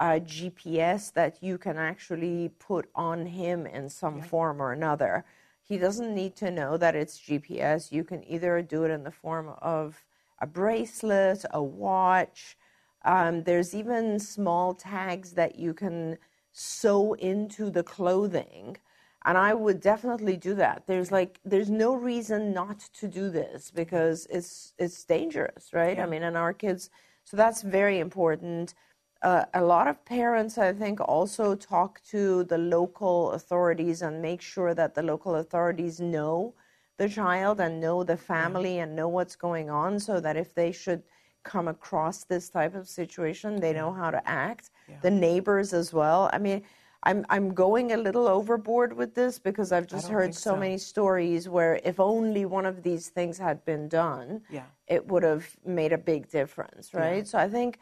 a 0.00 0.20
GPS 0.20 1.12
that 1.12 1.42
you 1.42 1.58
can 1.58 1.76
actually 1.76 2.50
put 2.58 2.88
on 2.94 3.26
him 3.26 3.66
in 3.66 3.88
some 3.88 4.22
form 4.22 4.60
or 4.62 4.72
another. 4.72 5.24
He 5.62 5.76
doesn't 5.76 6.14
need 6.14 6.34
to 6.36 6.50
know 6.50 6.76
that 6.76 6.94
it's 6.96 7.18
GPS. 7.18 7.92
You 7.92 8.04
can 8.04 8.24
either 8.24 8.62
do 8.62 8.84
it 8.84 8.90
in 8.90 9.04
the 9.04 9.10
form 9.10 9.50
of 9.60 10.04
a 10.40 10.46
bracelet, 10.46 11.44
a 11.50 11.62
watch. 11.62 12.56
Um, 13.04 13.42
there's 13.44 13.74
even 13.74 14.18
small 14.18 14.74
tags 14.74 15.32
that 15.32 15.58
you 15.58 15.74
can 15.74 16.18
sew 16.52 17.14
into 17.14 17.70
the 17.70 17.82
clothing. 17.82 18.76
And 19.24 19.36
I 19.36 19.52
would 19.52 19.80
definitely 19.80 20.36
do 20.36 20.54
that. 20.54 20.84
There's 20.86 21.10
like 21.10 21.40
there's 21.44 21.70
no 21.70 21.94
reason 21.94 22.52
not 22.54 22.80
to 23.00 23.08
do 23.08 23.30
this 23.30 23.70
because 23.70 24.26
it's 24.30 24.72
it's 24.78 25.04
dangerous, 25.04 25.70
right? 25.72 25.98
I 25.98 26.06
mean, 26.06 26.22
and 26.22 26.36
our 26.36 26.52
kids. 26.52 26.88
So 27.24 27.36
that's 27.36 27.62
very 27.62 27.98
important. 27.98 28.74
Uh, 29.22 29.44
a 29.54 29.62
lot 29.62 29.88
of 29.88 30.04
parents, 30.04 30.58
I 30.58 30.72
think, 30.72 31.00
also 31.00 31.56
talk 31.56 32.00
to 32.10 32.44
the 32.44 32.58
local 32.58 33.32
authorities 33.32 34.02
and 34.02 34.22
make 34.22 34.40
sure 34.40 34.74
that 34.74 34.94
the 34.94 35.02
local 35.02 35.36
authorities 35.36 36.00
know 36.00 36.54
the 36.98 37.08
child 37.08 37.60
and 37.60 37.80
know 37.80 38.04
the 38.04 38.16
family 38.16 38.78
and 38.78 38.94
know 38.94 39.08
what's 39.08 39.36
going 39.36 39.70
on 39.70 39.98
so 39.98 40.20
that 40.20 40.36
if 40.36 40.54
they 40.54 40.70
should 40.70 41.02
come 41.42 41.68
across 41.68 42.24
this 42.24 42.48
type 42.48 42.74
of 42.74 42.88
situation, 42.88 43.60
they 43.60 43.72
know 43.72 43.92
how 43.92 44.10
to 44.10 44.28
act. 44.28 44.70
The 45.02 45.10
neighbors 45.10 45.72
as 45.72 45.92
well. 45.92 46.30
I 46.32 46.38
mean, 46.38 46.62
I'm 47.04 47.24
I'm 47.30 47.54
going 47.54 47.92
a 47.92 47.96
little 47.96 48.26
overboard 48.26 48.92
with 48.92 49.14
this 49.14 49.38
because 49.38 49.70
I've 49.72 49.86
just 49.86 50.08
heard 50.08 50.34
so, 50.34 50.54
so. 50.54 50.56
many 50.56 50.78
stories 50.78 51.48
where 51.48 51.80
if 51.84 52.00
only 52.00 52.44
one 52.44 52.66
of 52.66 52.82
these 52.82 53.08
things 53.08 53.38
had 53.38 53.64
been 53.64 53.88
done, 53.88 54.42
Yeah. 54.50 54.64
it 54.86 55.06
would 55.06 55.22
have 55.22 55.56
made 55.64 55.92
a 55.92 55.98
big 55.98 56.28
difference, 56.28 56.92
right? 56.94 57.26
So 57.26 57.38
I 57.38 57.48
think 57.48 57.78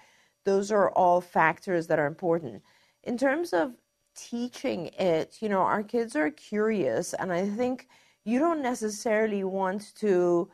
those 0.47 0.71
are 0.73 0.91
all 0.93 1.21
factors 1.21 1.88
that 1.88 1.99
are 1.99 2.07
important. 2.07 2.62
In 3.03 3.19
terms 3.19 3.53
of 3.53 3.75
teaching 4.17 4.87
it, 4.99 5.37
you 5.43 5.50
know, 5.50 5.61
our 5.61 5.83
kids 5.83 6.17
are 6.17 6.31
curious, 6.31 7.12
and 7.12 7.31
I 7.31 7.47
think 7.47 7.88
you 8.25 8.38
don't 8.38 8.62
necessarily 8.62 9.45
want 9.45 9.95
to 9.97 10.49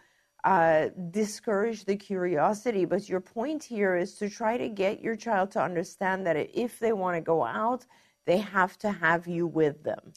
uh, 0.44 0.88
discourage 1.10 1.84
the 1.84 1.94
curiosity, 1.94 2.84
but 2.84 3.08
your 3.08 3.20
point 3.20 3.62
here 3.62 3.94
is 3.96 4.14
to 4.14 4.28
try 4.28 4.56
to 4.56 4.68
get 4.68 5.00
your 5.00 5.14
child 5.14 5.52
to 5.52 5.62
understand 5.62 6.26
that 6.26 6.36
if 6.36 6.80
they 6.80 6.92
want 6.92 7.16
to 7.16 7.20
go 7.20 7.44
out, 7.44 7.86
they 8.26 8.38
have 8.38 8.76
to 8.78 8.90
have 8.90 9.28
you 9.28 9.46
with 9.46 9.84
them. 9.84 10.12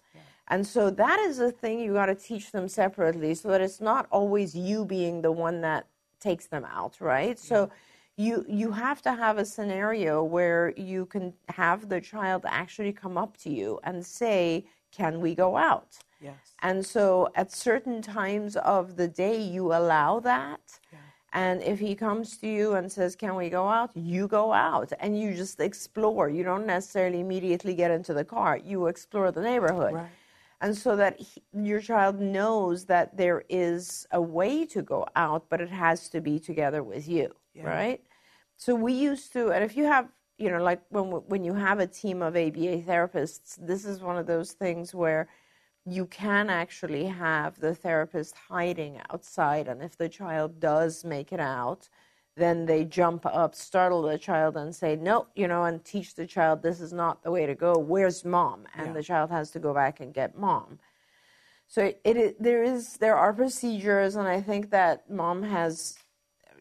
And 0.48 0.66
so 0.66 0.90
that 0.92 1.20
is 1.20 1.40
a 1.40 1.52
thing 1.52 1.80
you 1.80 1.94
got 1.94 2.08
to 2.08 2.16
teach 2.16 2.52
them 2.52 2.68
separately 2.68 3.34
so 3.36 3.50
that 3.50 3.62
it's 3.62 3.82
not 3.82 4.08
always 4.12 4.56
you 4.56 4.86
being 4.86 5.22
the 5.22 5.32
one 5.32 5.62
that 5.62 5.88
takes 6.20 6.48
them 6.48 6.66
out, 6.66 6.98
right? 7.00 7.38
So 7.40 7.70
you 8.18 8.46
you 8.48 8.72
have 8.72 9.02
to 9.04 9.14
have 9.14 9.38
a 9.38 9.46
scenario 9.46 10.24
where 10.24 10.74
you 10.78 11.06
can 11.06 11.34
have 11.50 11.90
the 11.90 12.00
child 12.02 12.44
actually 12.48 12.94
come 12.94 13.18
up 13.18 13.38
to 13.38 13.50
you 13.50 13.80
and 13.84 14.06
say, 14.06 14.66
"Can 14.92 15.20
we 15.20 15.36
go 15.36 15.58
out?" 15.58 15.98
Yes. 16.22 16.56
And 16.62 16.86
so 16.86 17.30
at 17.36 17.52
certain 17.52 18.02
times 18.02 18.56
of 18.58 18.96
the 18.96 19.08
day 19.08 19.40
you 19.42 19.74
allow 19.74 20.20
that. 20.22 20.80
yeah. 20.92 21.00
And 21.34 21.62
if 21.64 21.80
he 21.80 21.96
comes 21.96 22.38
to 22.38 22.48
you 22.48 22.76
and 22.76 22.90
says, 22.90 23.14
Can 23.16 23.36
we 23.36 23.50
go 23.50 23.68
out? 23.68 23.92
You 23.94 24.26
go 24.28 24.54
out 24.54 24.94
and 25.02 25.20
you 25.20 25.34
just 25.34 25.60
explore. 25.60 26.30
You 26.30 26.44
don't 26.44 26.66
necessarily 26.66 27.20
immediately 27.20 27.76
get 27.76 27.92
into 27.92 28.14
the 28.14 28.24
car. 28.24 28.58
You 28.58 28.88
explore 28.88 29.32
the 29.34 29.42
neighborhood. 29.42 29.94
Right. 29.94 30.10
And 30.62 30.76
so 30.76 30.96
that 30.96 31.20
he, 31.20 31.44
your 31.54 31.82
child 31.82 32.22
knows 32.22 32.86
that 32.86 33.18
there 33.18 33.44
is 33.50 34.08
a 34.12 34.22
way 34.22 34.66
to 34.68 34.82
go 34.82 35.06
out, 35.18 35.50
but 35.50 35.60
it 35.60 35.70
has 35.70 36.08
to 36.10 36.22
be 36.22 36.40
together 36.40 36.82
with 36.82 37.06
you, 37.10 37.34
right? 37.64 38.02
So 38.58 38.76
we 38.76 38.94
used 38.94 39.34
to, 39.34 39.52
and 39.52 39.64
if 39.64 39.76
you 39.78 39.86
have, 39.86 40.10
you 40.38 40.50
know, 40.52 40.62
like 40.64 40.82
when 40.90 41.06
when 41.28 41.44
you 41.44 41.54
have 41.54 41.80
a 41.80 41.88
team 41.88 42.22
of 42.22 42.36
ABA 42.36 42.84
therapists, 42.84 43.58
this 43.60 43.86
is 43.86 44.02
one 44.02 44.18
of 44.18 44.26
those 44.28 44.52
things 44.54 44.94
where 44.94 45.28
you 45.86 46.06
can 46.08 46.50
actually 46.50 47.06
have 47.06 47.60
the 47.60 47.76
therapist 47.76 48.36
hiding 48.50 49.00
outside, 49.12 49.68
and 49.68 49.82
if 49.82 49.98
the 49.98 50.10
child 50.10 50.60
does 50.60 51.06
make 51.06 51.32
it 51.32 51.40
out, 51.40 51.90
then 52.36 52.66
they 52.66 52.84
jump 52.84 53.26
up, 53.26 53.56
startle 53.56 54.02
the 54.02 54.18
child, 54.18 54.58
and 54.58 54.76
say, 54.76 54.96
"No," 54.96 55.28
you 55.36 55.48
know, 55.48 55.64
and 55.64 55.84
teach 55.84 56.16
the 56.16 56.28
child 56.28 56.62
this 56.62 56.82
is 56.82 56.92
not 56.92 57.24
the 57.24 57.32
way 57.32 57.46
to 57.46 57.56
go. 57.56 57.78
Where's 57.78 58.26
mom? 58.26 58.66
And 58.76 58.96
the 58.96 59.04
child 59.04 59.30
has 59.32 59.52
to 59.52 59.60
go 59.60 59.74
back 59.74 60.00
and 60.02 60.14
get 60.14 60.38
mom. 60.38 60.80
So 61.68 61.82
it, 61.84 62.02
it 62.04 62.42
there 62.42 62.64
is 62.64 62.98
there 62.98 63.16
are 63.18 63.34
procedures, 63.34 64.16
and 64.16 64.28
I 64.28 64.42
think 64.42 64.70
that 64.72 65.10
mom 65.10 65.44
has, 65.44 65.98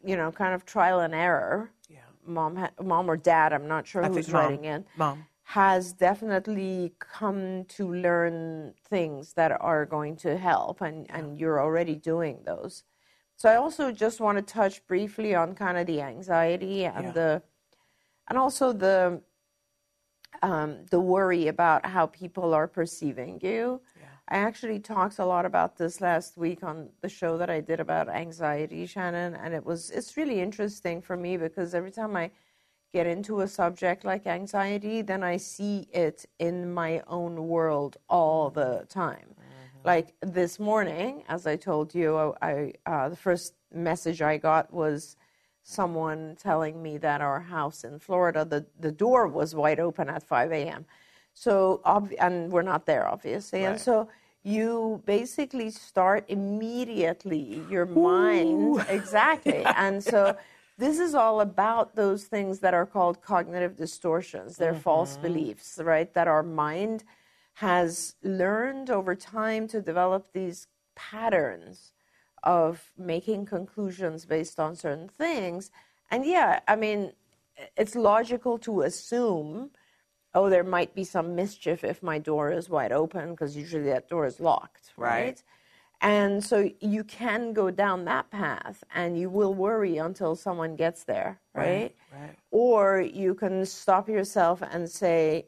you 0.05 0.17
know, 0.17 0.31
kind 0.31 0.55
of 0.55 0.65
trial 0.65 1.01
and 1.01 1.15
error. 1.15 1.71
Yeah. 1.89 1.99
Mom, 2.27 2.57
ha- 2.57 2.71
mom 2.83 3.11
or 3.11 3.17
dad, 3.17 3.53
I'm 3.53 3.69
not 3.69 3.87
sure 3.87 4.05
I 4.05 4.09
who's 4.09 4.29
mom. 4.29 4.43
writing 4.43 4.65
in 4.65 4.85
Mom. 4.97 5.27
has 5.43 5.93
definitely 5.93 6.95
come 6.99 7.65
to 7.67 7.93
learn 7.93 8.75
things 8.89 9.35
that 9.35 9.53
are 9.61 9.85
going 9.87 10.17
to 10.17 10.37
help, 10.37 10.81
and, 10.81 11.07
and 11.11 11.39
you're 11.39 11.61
already 11.61 11.95
doing 11.95 12.41
those. 12.45 12.85
So 13.37 13.49
I 13.49 13.57
also 13.57 13.91
just 13.93 14.21
want 14.21 14.39
to 14.39 14.43
touch 14.43 14.87
briefly 14.87 15.35
on 15.35 15.55
kind 15.55 15.77
of 15.77 15.87
the 15.87 16.01
anxiety 16.01 16.85
and 16.87 17.07
Yeah. 17.07 17.11
the, 17.13 17.43
and 18.29 18.39
also 18.39 18.73
the, 18.73 19.21
um, 20.43 20.85
the 20.91 21.01
worry 21.01 21.49
about 21.49 21.85
how 21.87 22.07
people 22.07 22.55
are 22.55 22.67
perceiving 22.69 23.41
you. 23.43 23.81
I 24.29 24.37
actually 24.39 24.79
talked 24.79 25.19
a 25.19 25.25
lot 25.25 25.45
about 25.45 25.77
this 25.77 26.01
last 26.01 26.39
week 26.39 26.63
on 26.63 26.89
the 27.03 27.09
show 27.09 27.37
that 27.39 27.51
I 27.51 27.61
did 27.61 27.79
about 27.79 28.09
anxiety, 28.09 28.87
Shannon, 28.87 29.35
and 29.35 29.53
it 29.53 29.65
was 29.65 29.91
it's 29.91 30.17
really 30.17 30.41
interesting 30.41 31.03
for 31.03 31.17
me 31.17 31.37
because 31.37 31.75
every 31.75 31.91
time 31.91 32.17
I 32.17 32.31
get 32.95 33.07
into 33.07 33.41
a 33.41 33.49
subject 33.49 34.05
like 34.05 34.27
anxiety, 34.27 35.03
then 35.03 35.23
I 35.23 35.37
see 35.37 35.89
it 35.93 36.25
in 36.39 36.73
my 36.73 37.03
own 37.07 37.49
world 37.49 37.99
all 38.09 38.51
the 38.51 38.87
time. 38.89 39.35
Like 39.85 40.15
this 40.23 40.59
morning, 40.59 41.25
as 41.29 41.47
I 41.47 41.57
told 41.57 41.95
you, 41.95 42.35
I, 42.41 42.73
uh, 42.87 43.11
the 43.11 43.17
first 43.17 43.55
message 43.75 44.23
I 44.23 44.39
got 44.39 44.73
was 44.73 45.17
someone 45.63 46.37
telling 46.41 46.83
me 46.83 46.97
that 46.99 47.21
our 47.21 47.41
house 47.41 47.85
in 47.85 47.99
Florida, 47.99 48.47
the, 48.47 48.65
the 48.81 48.93
door 48.93 49.27
was 49.27 49.55
wide 49.55 49.81
open 49.81 50.09
at 50.09 50.23
5 50.23 50.53
a.m. 50.53 50.87
So, 51.35 51.81
ob- 51.85 52.13
and 52.19 52.51
we're 52.51 52.63
not 52.63 52.87
there, 52.87 53.07
obviously. 53.07 53.65
And 53.65 53.81
so 53.81 54.09
you 54.45 55.03
basically 55.05 55.71
start 55.71 56.25
immediately, 56.29 57.63
your 57.69 57.87
mind, 57.87 58.85
exactly. 58.89 59.65
and 59.65 60.03
so 60.03 60.37
this 60.77 60.99
is 60.99 61.15
all 61.15 61.41
about 61.41 61.95
those 61.95 62.25
things 62.25 62.59
that 62.61 62.75
are 62.75 62.87
called 62.87 63.23
cognitive 63.23 63.77
distortions. 63.77 64.57
They're 64.57 64.75
false 64.75 65.15
mm-hmm. 65.15 65.23
beliefs, 65.23 65.81
right? 65.83 66.13
That 66.15 66.29
our 66.29 66.43
mind 66.43 67.05
has 67.55 68.17
learned 68.23 68.91
over 68.91 69.15
time 69.15 69.69
to 69.69 69.81
develop 69.81 70.33
these 70.33 70.67
patterns 70.97 71.93
of 72.43 72.91
making 72.99 73.47
conclusions 73.47 74.27
based 74.27 74.59
on 74.59 74.75
certain 74.75 75.09
things. 75.09 75.71
And 76.11 76.27
yeah, 76.27 76.61
I 76.67 76.77
mean, 76.77 77.13
it's 77.77 77.95
logical 77.95 78.59
to 78.59 78.83
assume, 78.83 79.71
oh, 80.35 80.51
there 80.51 80.65
might 80.65 80.95
be 80.95 81.05
some 81.05 81.35
mischief 81.35 81.85
if 81.85 82.03
my 82.03 82.19
door 82.19 82.51
is 82.51 82.69
wide 82.69 82.93
open, 82.93 83.31
because 83.31 83.57
usually 83.57 83.85
that 83.85 84.09
door 84.09 84.27
is 84.27 84.41
locked, 84.41 84.93
right? 84.97 85.25
Right. 85.25 85.43
And 86.01 86.45
so 86.45 86.71
you 86.81 87.05
can 87.05 87.53
go 87.53 87.71
down 87.71 88.05
that 88.05 88.31
path 88.31 88.85
and 88.95 89.19
you 89.19 89.31
will 89.31 89.55
worry 89.55 89.97
until 89.97 90.37
someone 90.37 90.77
gets 90.77 91.05
there, 91.05 91.41
right? 91.55 91.95
right. 92.13 92.37
Or 92.51 93.01
you 93.01 93.35
can 93.35 93.65
stop 93.65 94.09
yourself 94.09 94.61
and 94.61 94.91
say, 94.91 95.47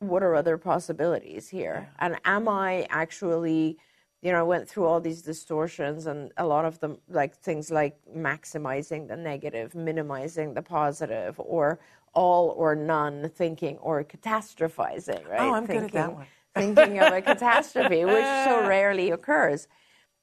what 0.00 0.24
are 0.24 0.34
other 0.34 0.58
possibilities 0.58 1.48
here? 1.48 1.88
And 2.00 2.16
am 2.24 2.48
I 2.48 2.86
actually, 2.90 3.78
you 4.22 4.32
know, 4.32 4.40
I 4.40 4.42
went 4.42 4.68
through 4.68 4.86
all 4.86 5.00
these 5.00 5.22
distortions 5.22 6.06
and 6.06 6.32
a 6.36 6.46
lot 6.46 6.64
of 6.64 6.80
them, 6.80 6.98
like 7.08 7.36
things 7.36 7.70
like 7.70 7.96
maximizing 8.16 9.06
the 9.06 9.16
negative, 9.16 9.74
minimizing 9.76 10.54
the 10.54 10.62
positive, 10.62 11.38
or 11.38 11.78
all 12.14 12.50
or 12.50 12.74
none 12.74 13.30
thinking, 13.34 13.78
or 13.78 14.04
catastrophizing, 14.04 15.22
oh, 15.26 15.30
right? 15.30 15.40
Oh, 15.40 15.54
I'm 15.54 15.66
good 15.66 15.80
thinking, 15.80 16.00
at 16.00 16.06
that 16.08 16.14
one. 16.14 16.26
thinking 16.54 16.98
of 17.00 17.12
a 17.12 17.22
catastrophe, 17.22 18.04
which 18.04 18.24
so 18.44 18.66
rarely 18.66 19.10
occurs. 19.10 19.68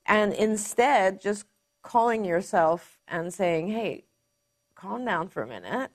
And 0.05 0.33
instead, 0.33 1.21
just 1.21 1.45
calling 1.81 2.25
yourself 2.25 2.99
and 3.07 3.33
saying, 3.33 3.69
hey, 3.69 4.05
calm 4.75 5.05
down 5.05 5.27
for 5.27 5.43
a 5.43 5.47
minute. 5.47 5.91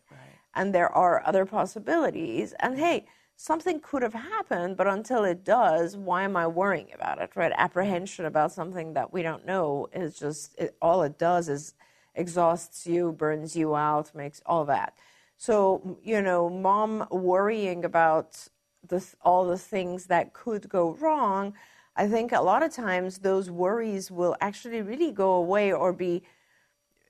And 0.55 0.75
there 0.75 0.91
are 0.91 1.23
other 1.27 1.45
possibilities. 1.47 2.55
And 2.61 2.79
hey, 2.79 3.07
something 3.37 3.81
could 3.81 4.03
have 4.03 4.15
happened, 4.15 4.77
but 4.77 4.87
until 4.87 5.25
it 5.25 5.45
does, 5.45 5.97
why 5.97 6.23
am 6.23 6.37
I 6.37 6.47
worrying 6.47 6.89
about 6.95 7.21
it, 7.21 7.31
right? 7.35 7.53
Apprehension 7.57 8.25
about 8.25 8.53
something 8.53 8.95
that 8.95 9.13
we 9.13 9.23
don't 9.23 9.45
know 9.45 9.89
is 9.93 10.19
just, 10.19 10.55
it, 10.59 10.77
all 10.81 11.03
it 11.03 11.19
does 11.19 11.49
is 11.49 11.75
exhausts 12.15 12.87
you, 12.87 13.13
burns 13.13 13.57
you 13.57 13.75
out, 13.75 14.15
makes 14.15 14.41
all 14.47 14.65
that. 14.67 14.97
So, 15.37 15.99
you 16.03 16.23
know, 16.23 16.49
mom 16.49 17.07
worrying 17.11 17.85
about 17.85 18.49
the, 18.87 19.05
all 19.23 19.47
the 19.47 19.59
things 19.59 20.07
that 20.07 20.33
could 20.33 20.69
go 20.69 20.95
wrong, 20.95 21.55
I 21.97 22.09
think 22.09 22.33
a 22.33 22.41
lot 22.41 22.63
of 22.63 22.73
times 22.73 23.19
those 23.19 23.51
worries 23.51 24.11
will 24.11 24.37
actually 24.41 24.83
really 24.83 25.13
go 25.13 25.35
away 25.35 25.73
or 25.73 25.93
be 25.93 26.23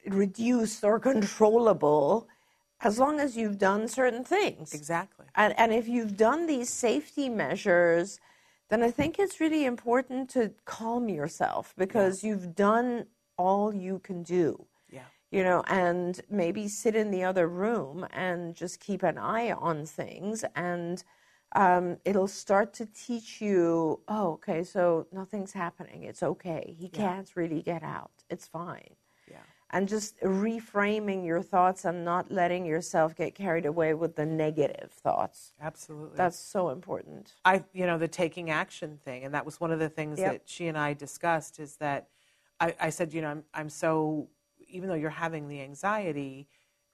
reduced 0.06 0.84
or 0.84 0.98
controllable 1.00 2.28
as 2.80 2.98
long 2.98 3.18
as 3.18 3.36
you've 3.36 3.58
done 3.58 3.88
certain 3.88 4.24
things. 4.24 4.74
Exactly. 4.74 5.26
And, 5.34 5.58
and 5.58 5.72
if 5.72 5.88
you've 5.88 6.16
done 6.16 6.46
these 6.46 6.68
safety 6.68 7.28
measures, 7.28 8.20
then 8.68 8.82
I 8.82 8.90
think 8.90 9.18
it's 9.18 9.40
really 9.40 9.64
important 9.64 10.28
to 10.30 10.52
calm 10.64 11.08
yourself 11.08 11.74
because 11.76 12.22
you've 12.22 12.54
done 12.54 13.06
all 13.36 13.74
you 13.74 14.00
can 14.00 14.22
do. 14.22 14.66
Yeah. 15.34 15.38
You 15.38 15.44
know, 15.44 15.62
and 15.68 16.20
maybe 16.30 16.68
sit 16.68 16.94
in 16.96 17.10
the 17.10 17.24
other 17.24 17.48
room 17.48 18.06
and 18.12 18.54
just 18.54 18.80
keep 18.80 19.02
an 19.02 19.18
eye 19.18 19.52
on 19.52 19.86
things, 19.86 20.44
and 20.54 21.02
um, 21.56 21.98
it'll 22.04 22.28
start 22.28 22.72
to 22.74 22.86
teach 22.86 23.40
you. 23.40 24.00
Oh, 24.08 24.32
okay, 24.34 24.62
so 24.64 25.06
nothing's 25.12 25.52
happening. 25.52 26.04
It's 26.04 26.22
okay. 26.22 26.74
He 26.78 26.88
can't 26.88 27.30
really 27.36 27.62
get 27.62 27.82
out. 27.82 28.10
It's 28.30 28.46
fine 28.46 28.96
Yeah. 29.30 29.38
and 29.70 29.88
just 29.88 30.20
reframing 30.20 31.24
your 31.26 31.42
thoughts 31.42 31.84
and 31.84 32.04
not 32.04 32.30
letting 32.30 32.64
yourself 32.66 33.16
get 33.16 33.34
carried 33.34 33.66
away 33.66 33.94
with 33.94 34.16
the 34.16 34.26
negative 34.26 34.92
thoughts. 34.92 35.52
Absolutely. 35.60 36.16
That's 36.16 36.38
so 36.38 36.70
important. 36.70 37.34
I, 37.44 37.64
you 37.72 37.86
know, 37.86 37.98
the 37.98 38.08
taking 38.08 38.50
action 38.50 38.98
thing, 39.04 39.24
and 39.24 39.34
that 39.34 39.44
was 39.44 39.60
one 39.60 39.72
of 39.72 39.78
the 39.80 39.88
things 39.88 40.18
Yep. 40.20 40.32
that 40.32 40.42
she 40.46 40.68
and 40.68 40.78
I 40.78 40.94
discussed. 40.94 41.58
Is 41.58 41.76
that 41.76 42.08
I, 42.60 42.74
I 42.80 42.90
said, 42.90 43.12
you 43.12 43.20
know, 43.22 43.30
I'm, 43.30 43.44
I'm 43.52 43.68
so, 43.68 44.28
even 44.74 44.88
though 44.88 44.94
you're 44.96 45.10
having 45.10 45.48
the 45.48 45.60
anxiety, 45.62 46.48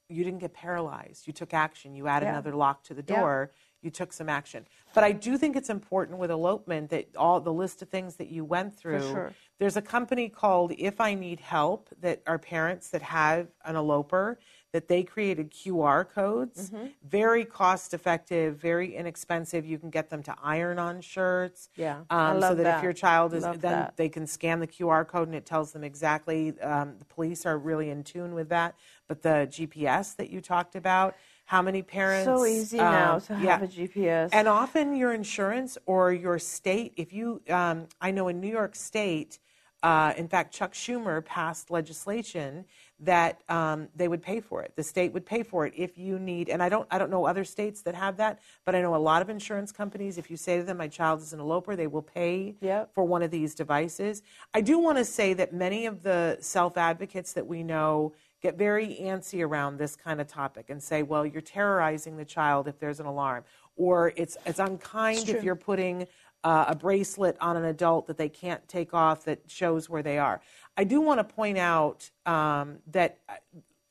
you 0.08 0.22
didn't 0.22 0.40
get 0.40 0.52
paralyzed. 0.52 1.26
You 1.26 1.32
took 1.32 1.54
action. 1.54 1.94
You 1.94 2.06
added 2.08 2.26
Yeah. 2.26 2.32
another 2.32 2.54
lock 2.54 2.82
to 2.84 2.94
the 2.94 3.04
Yeah. 3.06 3.20
door. 3.20 3.52
You 3.80 3.90
took 3.90 4.12
some 4.12 4.28
action. 4.28 4.66
But 4.92 5.04
I 5.04 5.12
do 5.12 5.38
think 5.38 5.56
it's 5.56 5.70
important 5.70 6.18
with 6.18 6.30
elopement 6.30 6.90
that 6.90 7.16
all 7.16 7.40
the 7.40 7.52
list 7.52 7.80
of 7.80 7.88
things 7.88 8.16
that 8.16 8.28
you 8.28 8.44
went 8.44 8.76
through. 8.76 9.00
sure. 9.00 9.32
There's 9.58 9.76
a 9.78 9.82
company 9.82 10.28
called 10.28 10.72
If 10.76 11.00
I 11.00 11.14
Need 11.14 11.40
Help 11.40 11.88
that 12.00 12.22
are 12.26 12.38
parents 12.38 12.90
that 12.90 13.02
have 13.02 13.48
an 13.64 13.76
eloper 13.76 14.38
that 14.72 14.88
they 14.88 15.02
created 15.02 15.50
QR 15.50 16.08
codes. 16.08 16.70
Mm-hmm. 16.70 16.86
Very 17.08 17.44
cost 17.44 17.92
effective, 17.92 18.56
very 18.56 18.94
inexpensive. 18.94 19.66
You 19.66 19.78
can 19.78 19.90
get 19.90 20.10
them 20.10 20.22
to 20.24 20.34
iron 20.42 20.78
on 20.78 21.00
shirts. 21.00 21.68
Yeah, 21.76 22.02
I 22.08 22.30
Um, 22.30 22.40
so 22.40 22.48
love 22.48 22.56
that, 22.58 22.78
if 22.78 22.82
your 22.84 22.92
child 22.92 23.34
is, 23.34 23.42
Love 23.42 23.60
then 23.60 23.72
that. 23.72 23.96
they 23.96 24.08
can 24.08 24.26
scan 24.26 24.60
the 24.60 24.66
QR 24.66 25.06
code 25.06 25.28
and 25.28 25.34
it 25.34 25.44
tells 25.44 25.72
them 25.72 25.82
exactly. 25.82 26.58
Um, 26.60 26.96
the 26.98 27.04
police 27.04 27.44
are 27.46 27.58
really 27.58 27.90
in 27.90 28.04
tune 28.04 28.34
with 28.34 28.48
that. 28.50 28.76
But 29.08 29.22
the 29.22 29.48
GPS 29.50 30.14
that 30.16 30.30
you 30.30 30.40
talked 30.40 30.76
about, 30.76 31.16
how 31.46 31.62
many 31.62 31.82
parents? 31.82 32.26
So 32.26 32.46
easy 32.46 32.76
now 32.76 33.14
um, 33.14 33.20
to 33.22 33.32
yeah. 33.42 33.58
have 33.58 33.62
a 33.62 33.66
GPS. 33.66 34.30
And 34.32 34.46
often 34.46 34.94
your 34.94 35.12
insurance 35.12 35.76
or 35.84 36.12
your 36.12 36.38
state, 36.38 36.92
if 36.96 37.12
you, 37.12 37.42
um, 37.50 37.88
I 38.00 38.12
know 38.12 38.28
in 38.28 38.40
New 38.40 38.50
York 38.50 38.76
State, 38.76 39.40
uh, 39.82 40.12
in 40.16 40.28
fact, 40.28 40.52
Chuck 40.52 40.74
Schumer 40.74 41.24
passed 41.24 41.70
legislation 41.70 42.64
that 43.02 43.40
um, 43.48 43.88
they 43.96 44.08
would 44.08 44.20
pay 44.20 44.40
for 44.40 44.62
it. 44.62 44.72
The 44.76 44.82
state 44.82 45.12
would 45.14 45.24
pay 45.24 45.42
for 45.42 45.66
it 45.66 45.72
if 45.74 45.96
you 45.96 46.18
need. 46.18 46.50
And 46.50 46.62
I 46.62 46.68
don't, 46.68 46.86
I 46.90 46.98
don't 46.98 47.10
know 47.10 47.24
other 47.24 47.44
states 47.44 47.80
that 47.82 47.94
have 47.94 48.18
that, 48.18 48.40
but 48.66 48.74
I 48.74 48.82
know 48.82 48.94
a 48.94 48.98
lot 48.98 49.22
of 49.22 49.30
insurance 49.30 49.72
companies. 49.72 50.18
If 50.18 50.30
you 50.30 50.36
say 50.36 50.58
to 50.58 50.64
them, 50.64 50.76
"My 50.76 50.88
child 50.88 51.22
is 51.22 51.32
an 51.32 51.40
eloper," 51.40 51.76
they 51.76 51.86
will 51.86 52.02
pay 52.02 52.56
Yep. 52.60 52.92
for 52.94 53.04
one 53.04 53.22
of 53.22 53.30
these 53.30 53.54
devices. 53.54 54.22
I 54.52 54.60
do 54.60 54.78
want 54.78 54.98
to 54.98 55.04
say 55.04 55.32
that 55.34 55.54
many 55.54 55.86
of 55.86 56.02
the 56.02 56.36
self 56.40 56.76
advocates 56.76 57.32
that 57.32 57.46
we 57.46 57.62
know 57.62 58.12
get 58.42 58.56
very 58.56 58.98
antsy 59.00 59.44
around 59.46 59.76
this 59.78 59.96
kind 59.96 60.20
of 60.20 60.26
topic 60.26 60.70
and 60.70 60.82
say, 60.82 61.02
well, 61.02 61.26
you're 61.26 61.42
terrorizing 61.42 62.16
the 62.16 62.24
child 62.24 62.66
if 62.68 62.78
there's 62.78 62.98
an 63.00 63.06
alarm, 63.06 63.44
or 63.76 64.12
it's, 64.16 64.36
it's 64.46 64.58
unkind 64.58 65.28
if 65.28 65.44
you're 65.44 65.54
putting 65.54 66.06
uh, 66.44 66.66
a 66.68 66.74
bracelet 66.74 67.36
on 67.40 67.56
an 67.56 67.64
adult 67.64 68.06
that 68.06 68.16
they 68.16 68.28
can't 68.28 68.66
take 68.68 68.94
off 68.94 69.24
that 69.24 69.40
shows 69.46 69.88
where 69.88 70.02
they 70.02 70.18
are. 70.18 70.40
I 70.76 70.84
do 70.84 71.00
want 71.00 71.18
to 71.18 71.24
point 71.24 71.58
out 71.58 72.10
um, 72.26 72.78
that 72.88 73.18
uh, 73.28 73.34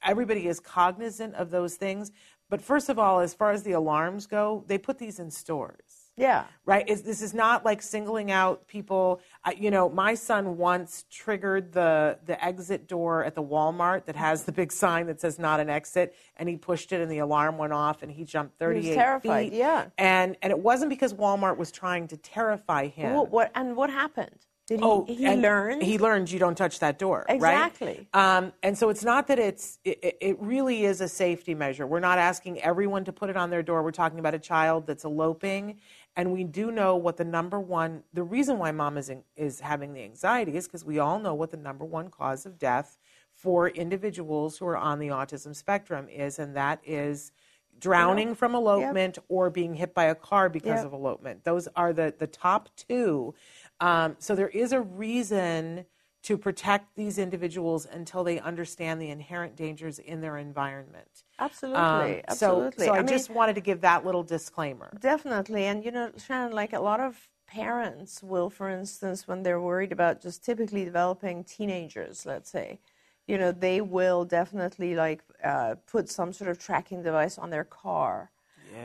everybody 0.04 0.48
is 0.48 0.60
cognizant 0.60 1.36
of 1.36 1.52
those 1.52 1.76
things. 1.76 2.12
But 2.50 2.62
first 2.62 2.90
of 2.90 2.98
all, 2.98 3.20
as 3.20 3.34
far 3.34 3.52
as 3.52 3.64
the 3.64 3.74
alarms 3.74 4.26
go, 4.26 4.64
they 4.68 4.78
put 4.78 4.98
these 4.98 5.20
in 5.20 5.30
stores 5.30 5.89
yeah. 6.20 6.46
right? 6.66 6.88
Is 6.88 7.02
this 7.04 7.22
is 7.22 7.34
not 7.34 7.66
like 7.66 7.82
singling 7.82 8.30
out 8.32 8.68
people. 8.68 9.22
I, 9.44 9.52
you 9.54 9.72
know, 9.72 9.90
my 9.90 10.14
son 10.14 10.58
once 10.58 11.06
triggered 11.10 11.72
the 11.74 12.20
the 12.26 12.44
exit 12.44 12.88
door 12.88 13.24
at 13.24 13.34
the 13.36 13.44
Walmart 13.44 14.06
that 14.06 14.16
has 14.16 14.44
the 14.44 14.52
big 14.52 14.72
sign 14.72 15.08
that 15.08 15.20
says 15.22 15.40
"not 15.40 15.60
an 15.60 15.70
exit," 15.70 16.16
and 16.38 16.48
he 16.50 16.58
pushed 16.58 16.92
it, 16.92 17.02
and 17.02 17.10
the 17.12 17.20
alarm 17.20 17.58
went 17.58 17.74
off, 17.74 18.04
and 18.04 18.12
he 18.12 18.24
jumped 18.26 18.60
thirty 18.60 18.80
eight 18.80 18.84
he 18.84 18.90
was 18.90 18.98
terrified, 18.98 19.50
feet. 19.52 19.58
yeah. 19.58 19.86
and 19.98 20.36
and 20.42 20.52
it 20.52 20.60
wasn't 20.60 20.90
because 20.90 21.14
Walmart 21.14 21.58
was 21.58 21.72
trying 21.72 22.08
to 22.10 22.18
terrify 22.18 22.88
him. 22.88 23.14
What, 23.14 23.32
what 23.32 23.52
and 23.56 23.76
what 23.76 23.90
happened? 23.90 24.36
Did 24.68 24.82
he, 24.82 24.86
Oh, 24.86 25.04
he 25.08 25.28
learned? 25.28 25.82
He 25.82 25.98
learned 25.98 26.30
you 26.30 26.38
don't 26.38 26.54
touch 26.56 26.78
that 26.78 27.00
door. 27.00 27.26
Exactly. 27.28 28.08
Right? 28.14 28.38
Um, 28.38 28.54
and 28.62 28.78
so 28.78 28.90
it's 28.90 29.04
not 29.04 29.26
that 29.26 29.40
it's. 29.40 29.80
It, 29.84 29.98
it- 30.04 30.18
it 30.22 30.38
really 30.40 30.86
is 30.86 31.02
a 31.02 31.08
safety 31.08 31.56
measure. 31.56 31.88
We're 31.88 32.02
not 32.02 32.20
asking 32.20 32.62
everyone 32.62 33.04
to 33.06 33.12
put 33.14 33.30
it 33.32 33.38
on 33.38 33.50
their 33.50 33.64
door. 33.64 33.82
We're 33.82 33.90
talking 33.92 34.20
about 34.20 34.34
a 34.36 34.40
child 34.40 34.86
that's 34.86 35.06
eloping, 35.06 35.78
and 36.16 36.34
we 36.34 36.44
do 36.44 36.72
know 36.72 36.96
what 36.96 37.18
the 37.18 37.24
number 37.26 37.60
one. 37.60 38.04
The 38.14 38.24
reason 38.24 38.58
why 38.58 38.72
mom 38.72 38.98
is 38.98 39.10
in, 39.10 39.24
is 39.36 39.60
having 39.60 39.94
the 39.94 40.04
anxiety 40.04 40.56
is 40.58 40.68
because 40.68 40.84
we 40.84 41.00
all 41.00 41.20
know 41.20 41.34
what 41.34 41.52
the 41.52 41.58
number 41.58 41.86
one 41.86 42.10
cause 42.10 42.46
of 42.46 42.58
death 42.60 42.98
for 43.34 43.70
individuals 43.70 44.58
who 44.58 44.66
are 44.68 44.78
on 44.78 45.00
the 45.00 45.08
autism 45.08 45.56
spectrum 45.56 46.10
is, 46.10 46.40
and 46.40 46.56
that 46.56 46.82
is 46.86 47.32
drowning 47.80 48.36
from 48.36 48.56
elopement 48.56 49.18
or 49.30 49.50
being 49.50 49.74
hit 49.74 49.94
by 49.94 50.06
a 50.06 50.16
car 50.16 50.50
because 50.50 50.80
Yep. 50.80 50.86
of 50.88 50.94
elopement. 50.94 51.44
Those 51.46 51.70
are 51.76 51.94
the, 51.94 52.14
the 52.18 52.28
top 52.28 52.68
two. 52.76 53.34
Um, 53.80 54.18
so 54.20 54.36
there 54.36 54.50
is 54.50 54.74
a 54.74 54.82
reason 54.82 55.86
to 56.24 56.38
protect 56.38 56.96
these 56.96 57.18
individuals 57.18 57.86
until 57.86 58.24
they 58.24 58.40
understand 58.40 59.02
the 59.02 59.10
inherent 59.10 59.56
dangers 59.56 60.00
in 60.00 60.22
their 60.22 60.38
environment. 60.38 61.24
Absolutely, 61.40 61.80
Um, 61.80 62.22
absolutely. 62.28 62.86
So, 62.86 62.92
so 62.92 62.94
I, 62.94 62.98
I 62.98 63.02
mean- 63.02 63.08
just 63.08 63.30
wanted 63.30 63.56
to 63.56 63.62
give 63.62 63.82
that 63.82 64.06
little 64.06 64.24
disclaimer. 64.24 64.92
Definitely. 65.00 65.66
And, 65.66 65.84
you 65.84 65.92
know, 65.92 66.12
Shannon, 66.18 66.52
like 66.52 66.74
a 66.74 66.80
lot 66.80 67.00
of 67.00 67.30
parents 67.48 68.22
will, 68.22 68.50
for 68.50 68.70
instance, 68.70 69.28
when 69.28 69.44
they're 69.44 69.62
worried 69.62 69.92
about 69.92 70.22
just 70.22 70.44
typically 70.44 70.84
developing 70.84 71.44
teenagers, 71.44 72.26
let's 72.26 72.50
say, 72.50 72.80
you 73.28 73.38
know, 73.38 73.52
they 73.52 73.80
will 73.80 74.26
definitely 74.26 74.96
like 74.96 75.22
uh, 75.44 75.76
put 75.88 76.10
some 76.10 76.34
sort 76.34 76.50
of 76.50 76.60
tracking 76.60 77.02
device 77.02 77.38
on 77.38 77.50
their 77.50 77.64
car. 77.64 78.32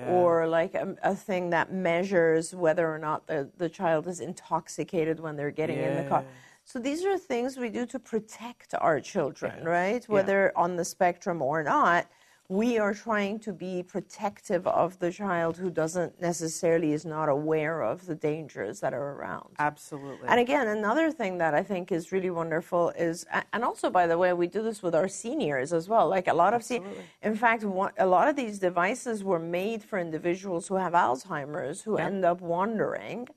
Or 0.07 0.47
like 0.47 0.75
a, 0.75 0.97
a 1.03 1.15
thing 1.15 1.49
that 1.51 1.73
measures 1.73 2.55
whether 2.55 2.93
or 2.93 2.99
not 2.99 3.27
the, 3.27 3.49
the 3.57 3.71
child 3.71 4.07
is 4.07 4.21
intoxicated 4.21 5.19
when 5.19 5.35
they're 5.37 5.51
getting 5.51 5.79
in 5.79 5.97
the 5.97 6.05
car. 6.05 6.25
Yeah. 6.67 6.73
So 6.73 6.79
these 6.79 7.05
are 7.05 7.19
things 7.19 7.57
we 7.57 7.69
do 7.69 7.87
to 7.87 7.99
protect 7.99 8.75
our 8.81 9.01
children, 9.01 9.65
right? 9.65 10.05
Whether 10.09 10.53
on 10.57 10.77
the 10.77 10.85
spectrum 10.85 11.43
or 11.43 11.63
not, 11.63 12.07
we 12.49 12.79
are 12.79 12.93
trying 12.93 13.39
to 13.39 13.55
be 13.55 13.83
protective 13.83 14.67
of 14.67 14.99
the 14.99 15.11
child 15.11 15.57
who 15.57 15.71
doesn't 15.71 16.21
necessarily 16.21 16.93
is 16.93 17.07
not 17.07 17.31
aware 17.31 17.81
of 17.81 18.05
the 18.05 18.15
dangers 18.15 18.81
that 18.81 18.93
are 18.93 19.13
around. 19.13 19.49
Absolutely. 19.59 20.29
And 20.29 20.39
again, 20.39 20.69
another 20.69 21.11
thing 21.11 21.39
that 21.39 21.55
I 21.55 21.63
think 21.63 21.91
is 21.91 22.13
really 22.13 22.29
wonderful 22.29 22.91
is, 22.91 23.25
and 23.55 23.65
also 23.65 23.89
by 23.89 24.07
the 24.07 24.19
way, 24.19 24.35
we 24.35 24.47
do 24.47 24.63
this 24.63 24.83
with 24.83 24.95
our 24.95 25.09
seniors 25.09 25.73
as 25.73 25.89
well. 25.89 26.07
Like 26.09 26.29
a 26.29 26.35
lot 26.35 26.53
of, 26.53 26.63
se- 26.63 26.83
in 27.23 27.35
fact, 27.35 27.63
a 27.63 28.07
lot 28.07 28.29
of 28.29 28.37
these 28.37 28.59
devices 28.59 29.25
were 29.25 29.39
made 29.39 29.83
for 29.83 29.99
individuals 29.99 30.69
who 30.69 30.75
have 30.75 30.93
Alzheimer's 30.93 31.81
who 31.81 31.97
end 31.97 32.27
up 32.27 32.43
wandering, 32.43 33.29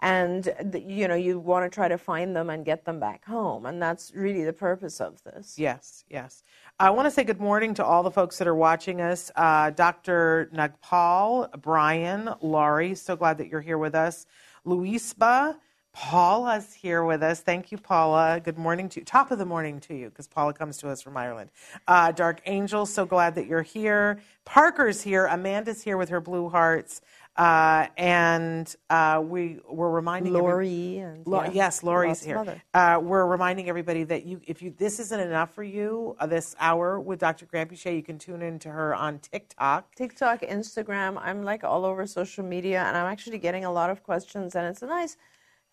and 0.00 0.82
you 0.86 1.06
know 1.08 1.14
you 1.14 1.38
want 1.38 1.70
to 1.70 1.74
try 1.74 1.88
to 1.88 1.98
find 1.98 2.34
them 2.34 2.50
and 2.50 2.64
get 2.64 2.84
them 2.84 2.98
back 2.98 3.24
home, 3.24 3.66
and 3.66 3.80
that's 3.80 4.12
really 4.14 4.44
the 4.44 4.52
purpose 4.52 5.00
of 5.00 5.22
this. 5.24 5.58
Yes, 5.58 6.04
yes. 6.10 6.42
I 6.78 6.90
want 6.90 7.06
to 7.06 7.10
say 7.10 7.24
good 7.24 7.40
morning 7.40 7.74
to 7.74 7.84
all 7.84 8.02
the 8.02 8.10
folks 8.10 8.38
that 8.38 8.48
are 8.48 8.54
watching 8.54 9.00
us. 9.00 9.30
Uh, 9.36 9.70
Dr. 9.70 10.50
Nagpal, 10.54 11.60
Brian, 11.60 12.30
Laurie, 12.40 12.94
so 12.94 13.16
glad 13.16 13.38
that 13.38 13.48
you're 13.48 13.60
here 13.60 13.78
with 13.78 13.94
us. 13.94 14.26
Luisba, 14.66 15.56
Paula's 15.92 16.72
here 16.72 17.04
with 17.04 17.22
us. 17.22 17.40
Thank 17.40 17.72
you, 17.72 17.78
Paula. 17.78 18.40
Good 18.42 18.56
morning 18.56 18.88
to 18.90 19.00
you. 19.00 19.04
Top 19.04 19.30
of 19.30 19.38
the 19.38 19.44
morning 19.44 19.80
to 19.80 19.94
you, 19.94 20.08
because 20.08 20.28
Paula 20.28 20.54
comes 20.54 20.78
to 20.78 20.88
us 20.88 21.02
from 21.02 21.16
Ireland. 21.16 21.50
Uh, 21.88 22.12
Dark 22.12 22.40
Angel, 22.46 22.86
so 22.86 23.04
glad 23.04 23.34
that 23.34 23.46
you're 23.46 23.62
here. 23.62 24.20
Parker's 24.44 25.02
here. 25.02 25.26
Amanda's 25.26 25.82
here 25.82 25.96
with 25.96 26.08
her 26.10 26.20
blue 26.20 26.48
hearts. 26.48 27.00
Uh, 27.36 27.86
and 27.96 28.74
uh, 28.90 29.22
we 29.24 29.60
were 29.68 29.90
reminding 29.90 30.32
Lori 30.32 30.98
every, 30.98 30.98
and 30.98 31.26
Lo, 31.26 31.42
yeah, 31.44 31.50
yes, 31.52 31.82
Lori's 31.82 32.22
here. 32.22 32.60
Uh, 32.74 32.98
we're 33.02 33.24
reminding 33.24 33.68
everybody 33.68 34.04
that 34.04 34.26
you, 34.26 34.40
if 34.46 34.60
you 34.60 34.74
this 34.76 34.98
isn't 35.00 35.20
enough 35.20 35.54
for 35.54 35.62
you, 35.62 36.16
uh, 36.18 36.26
this 36.26 36.54
hour 36.58 37.00
with 37.00 37.20
Dr. 37.20 37.46
Granpeesheh, 37.46 37.94
you 37.94 38.02
can 38.02 38.18
tune 38.18 38.42
in 38.42 38.58
to 38.58 38.70
her 38.70 38.94
on 38.94 39.20
TikTok. 39.20 39.94
TikTok, 39.94 40.42
Instagram. 40.42 41.18
I'm 41.22 41.42
like 41.42 41.64
all 41.64 41.84
over 41.84 42.06
social 42.06 42.44
media, 42.44 42.82
and 42.82 42.96
I'm 42.96 43.06
actually 43.06 43.38
getting 43.38 43.64
a 43.64 43.72
lot 43.72 43.90
of 43.90 44.02
questions, 44.02 44.54
and 44.54 44.66
it's 44.66 44.82
a 44.82 44.86
nice 44.86 45.16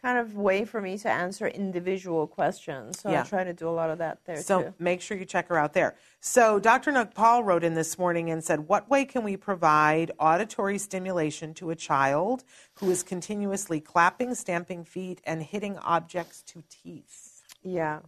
kind 0.07 0.19
of 0.19 0.37
way 0.37 0.63
for 0.63 0.79
me 0.79 0.97
to 0.97 1.09
answer 1.09 1.47
individual 1.47 2.27
questions. 2.27 3.01
So 3.01 3.11
Yeah. 3.11 3.21
I 3.21 3.23
try 3.25 3.43
to 3.43 3.51
do 3.51 3.67
a 3.67 3.75
lot 3.81 3.89
of 3.89 3.97
that 3.97 4.23
there 4.23 4.41
So 4.41 4.63
too. 4.63 4.73
make 4.79 5.01
sure 5.01 5.17
you 5.17 5.25
check 5.25 5.49
her 5.49 5.57
out 5.57 5.73
there. 5.73 5.95
So 6.21 6.59
Dr. 6.59 6.93
Nagpal 6.93 7.43
wrote 7.43 7.65
in 7.65 7.73
this 7.73 7.99
morning 7.99 8.29
and 8.29 8.41
said, 8.41 8.69
"What 8.69 8.89
way 8.89 9.03
can 9.03 9.25
we 9.25 9.35
provide 9.35 10.13
auditory 10.17 10.77
stimulation 10.77 11.53
to 11.55 11.71
a 11.71 11.75
child 11.75 12.45
who 12.75 12.89
is 12.89 13.03
continuously 13.03 13.81
clapping, 13.81 14.33
stamping 14.33 14.85
feet, 14.85 15.19
and 15.25 15.43
hitting 15.43 15.77
objects 15.79 16.41
to 16.43 16.63
teeth?" 16.69 17.43
Yeah. 17.61 17.99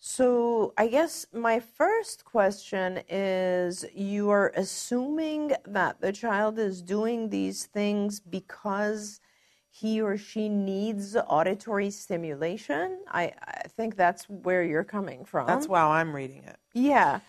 So 0.00 0.72
I 0.76 0.88
guess 0.88 1.26
my 1.32 1.60
first 1.60 2.24
question 2.24 3.00
is 3.08 3.84
you 3.94 4.28
are 4.30 4.52
assuming 4.56 5.52
that 5.64 6.00
the 6.00 6.12
child 6.12 6.58
is 6.58 6.82
doing 6.82 7.30
these 7.30 7.66
things 7.66 8.18
because 8.18 9.20
he 9.80 10.00
or 10.00 10.16
she 10.16 10.48
needs 10.48 11.16
auditory 11.28 11.90
stimulation. 11.90 12.98
I, 13.08 13.32
I 13.42 13.68
think 13.76 13.96
that's 13.96 14.24
where 14.24 14.62
you're 14.62 14.84
coming 14.84 15.24
from. 15.24 15.46
That's 15.46 15.66
how 15.66 15.90
I'm 15.90 16.14
reading 16.16 16.42
it. 16.44 16.56
Yeah. 16.72 17.20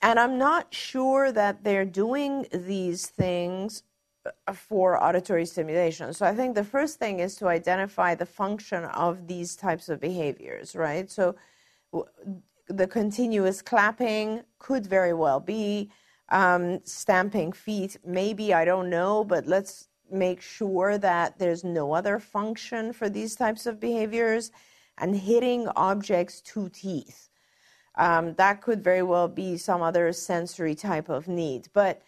And 0.00 0.20
I'm 0.20 0.38
not 0.38 0.72
sure 0.72 1.32
that 1.32 1.64
they're 1.64 1.84
doing 1.84 2.46
these 2.52 3.06
things 3.06 3.82
uh, 4.24 4.52
for 4.52 5.02
auditory 5.02 5.44
stimulation. 5.44 6.14
So 6.14 6.24
I 6.24 6.34
think 6.36 6.54
the 6.54 6.62
first 6.62 7.00
thing 7.00 7.18
is 7.18 7.34
to 7.36 7.48
identify 7.48 8.14
the 8.14 8.26
function 8.26 8.84
of 8.84 9.26
these 9.26 9.56
types 9.56 9.88
of 9.88 10.00
behaviors, 10.00 10.76
right? 10.76 11.10
So 11.10 11.34
the 12.68 12.86
continuous 12.86 13.60
clapping 13.60 14.42
could 14.60 14.86
very 14.86 15.14
well 15.14 15.40
be 15.40 15.90
um, 16.28 16.80
stamping 16.84 17.50
feet. 17.50 17.96
Maybe, 18.06 18.54
I 18.54 18.64
don't 18.64 18.88
know, 18.88 19.24
but 19.24 19.46
let's 19.46 19.87
make 20.10 20.40
sure 20.40 20.98
that 20.98 21.38
there's 21.38 21.64
no 21.64 21.92
other 21.92 22.18
function 22.18 22.92
for 22.92 23.08
these 23.08 23.36
types 23.36 23.66
of 23.66 23.80
behaviors 23.80 24.50
and 24.98 25.16
hitting 25.16 25.68
objects 25.76 26.40
to 26.40 26.68
teeth 26.68 27.28
um, 27.98 28.34
that 28.34 28.62
could 28.62 28.82
very 28.82 29.02
well 29.02 29.28
be 29.28 29.56
some 29.56 29.82
other 29.82 30.12
sensory 30.12 30.74
type 30.74 31.08
of 31.08 31.28
need. 31.28 31.68
But 31.72 32.00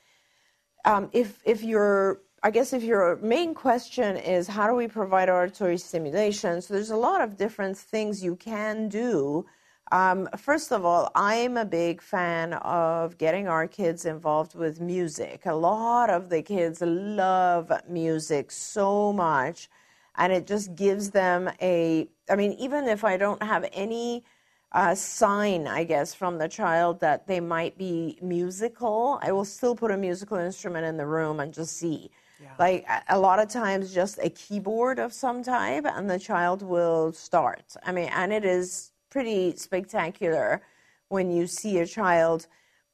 um, 0.84 1.10
if 1.12 1.38
if 1.44 1.62
your 1.62 2.20
I 2.42 2.50
guess 2.50 2.72
if 2.72 2.82
your 2.82 3.16
main 3.16 3.54
question 3.54 4.16
is 4.16 4.46
how 4.46 4.66
do 4.68 4.74
we 4.74 4.88
provide 4.88 5.28
auditory 5.28 5.76
stimulation, 5.76 6.62
so 6.62 6.72
there's 6.72 6.90
a 6.90 6.96
lot 6.96 7.20
of 7.20 7.36
different 7.36 7.76
things 7.76 8.24
you 8.24 8.36
can 8.36 8.88
do. 8.88 9.44
Um, 9.92 10.28
first 10.36 10.70
of 10.72 10.84
all, 10.84 11.10
I'm 11.16 11.56
a 11.56 11.64
big 11.64 12.00
fan 12.00 12.52
of 12.54 13.18
getting 13.18 13.48
our 13.48 13.66
kids 13.66 14.04
involved 14.04 14.54
with 14.54 14.80
music. 14.80 15.46
A 15.46 15.54
lot 15.54 16.10
of 16.10 16.28
the 16.30 16.42
kids 16.42 16.80
love 16.80 17.72
music 17.88 18.52
so 18.52 19.12
much, 19.12 19.68
and 20.16 20.32
it 20.32 20.46
just 20.46 20.76
gives 20.76 21.10
them 21.10 21.50
a. 21.60 22.08
I 22.28 22.36
mean, 22.36 22.52
even 22.52 22.86
if 22.88 23.02
I 23.04 23.16
don't 23.16 23.42
have 23.42 23.68
any 23.72 24.24
uh, 24.70 24.94
sign, 24.94 25.66
I 25.66 25.82
guess, 25.82 26.14
from 26.14 26.38
the 26.38 26.48
child 26.48 27.00
that 27.00 27.26
they 27.26 27.40
might 27.40 27.76
be 27.76 28.16
musical, 28.22 29.18
I 29.22 29.32
will 29.32 29.44
still 29.44 29.74
put 29.74 29.90
a 29.90 29.96
musical 29.96 30.36
instrument 30.36 30.86
in 30.86 30.96
the 30.98 31.06
room 31.06 31.40
and 31.40 31.52
just 31.52 31.76
see. 31.76 32.10
Like 32.58 32.84
a- 32.88 33.02
a 33.16 33.18
lot 33.18 33.40
of 33.40 33.48
times, 33.48 33.92
just 33.92 34.18
a 34.22 34.30
keyboard 34.30 35.00
of 35.00 35.12
some 35.12 35.42
type, 35.42 35.84
and 35.86 36.08
the 36.08 36.18
child 36.18 36.62
will 36.62 37.12
start. 37.12 37.74
I 37.84 37.90
mean, 37.92 38.10
and 38.14 38.32
it 38.32 38.44
is 38.44 38.92
pretty 39.10 39.56
spectacular 39.56 40.62
when 41.08 41.30
you 41.30 41.46
see 41.46 41.78
a 41.78 41.86
child, 41.86 42.46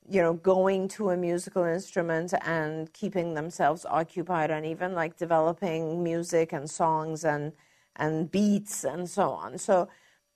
you 0.09 0.23
know, 0.23 0.33
going 0.33 0.89
to 0.89 1.11
a 1.11 1.17
musical 1.17 1.65
instrument 1.65 2.33
and 2.43 2.93
keeping 2.93 3.35
themselves 3.35 3.85
occupied, 3.89 4.51
and 4.51 4.65
even 4.67 4.95
like 4.95 5.17
developing 5.17 6.03
music 6.03 6.53
and 6.53 6.69
songs 6.71 7.25
and 7.25 7.53
and 7.97 8.31
beats 8.31 8.85
and 8.85 9.09
so 9.09 9.31
on. 9.31 9.59
So 9.59 9.89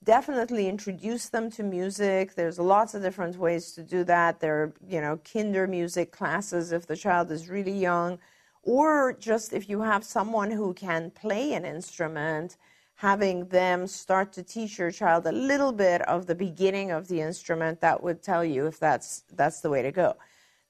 definitely 0.03 0.67
introduce 0.67 1.29
them 1.29 1.51
to 1.51 1.63
music. 1.63 2.33
There's 2.33 2.57
lots 2.57 2.95
of 2.95 3.03
different 3.03 3.37
ways 3.37 3.71
to 3.73 3.83
do 3.83 4.03
that. 4.05 4.39
There 4.39 4.63
are, 4.63 4.73
you 4.87 4.99
know, 4.99 5.17
Kindermusik 5.17 6.11
classes 6.11 6.71
if 6.71 6.87
the 6.87 6.95
child 6.95 7.29
is 7.31 7.49
really 7.49 7.77
young, 7.77 8.17
or 8.63 9.13
just 9.13 9.53
if 9.53 9.69
you 9.69 9.81
have 9.81 10.03
someone 10.03 10.51
who 10.51 10.73
can 10.73 11.11
play 11.11 11.53
an 11.53 11.65
instrument, 11.65 12.57
having 13.01 13.47
them 13.47 13.87
start 13.87 14.31
to 14.31 14.43
teach 14.43 14.77
your 14.77 14.91
child 14.91 15.25
a 15.25 15.31
little 15.31 15.71
bit 15.71 16.03
of 16.03 16.27
the 16.27 16.35
beginning 16.35 16.91
of 16.91 17.07
the 17.07 17.19
instrument, 17.19 17.81
that 17.81 18.03
would 18.03 18.21
tell 18.21 18.45
you 18.45 18.67
if 18.67 18.79
that's 18.79 19.23
that's 19.33 19.59
the 19.61 19.71
way 19.71 19.81
to 19.81 19.91
go. 19.91 20.15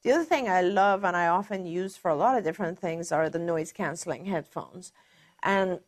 The 0.04 0.14
other 0.14 0.24
thing 0.24 0.48
I 0.48 0.62
love 0.62 1.04
and 1.04 1.18
I 1.18 1.28
often 1.28 1.66
use 1.66 1.98
for 1.98 2.10
a 2.10 2.16
lot 2.16 2.38
of 2.38 2.46
different 2.46 2.80
things 2.80 3.12
are 3.12 3.30
the 3.30 3.38
noise 3.38 3.74
canceling 3.74 4.24
headphones. 4.24 4.94
And 5.44 5.82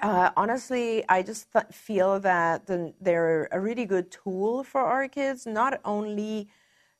uh, 0.00 0.30
honestly, 0.38 1.04
I 1.10 1.22
just 1.22 1.52
th- 1.52 1.66
feel 1.70 2.18
that 2.20 2.66
the, 2.66 2.94
they're 2.98 3.50
a 3.52 3.60
really 3.60 3.84
good 3.84 4.10
tool 4.10 4.64
for 4.64 4.80
our 4.80 5.06
kids, 5.06 5.46
not 5.46 5.80
only 5.84 6.48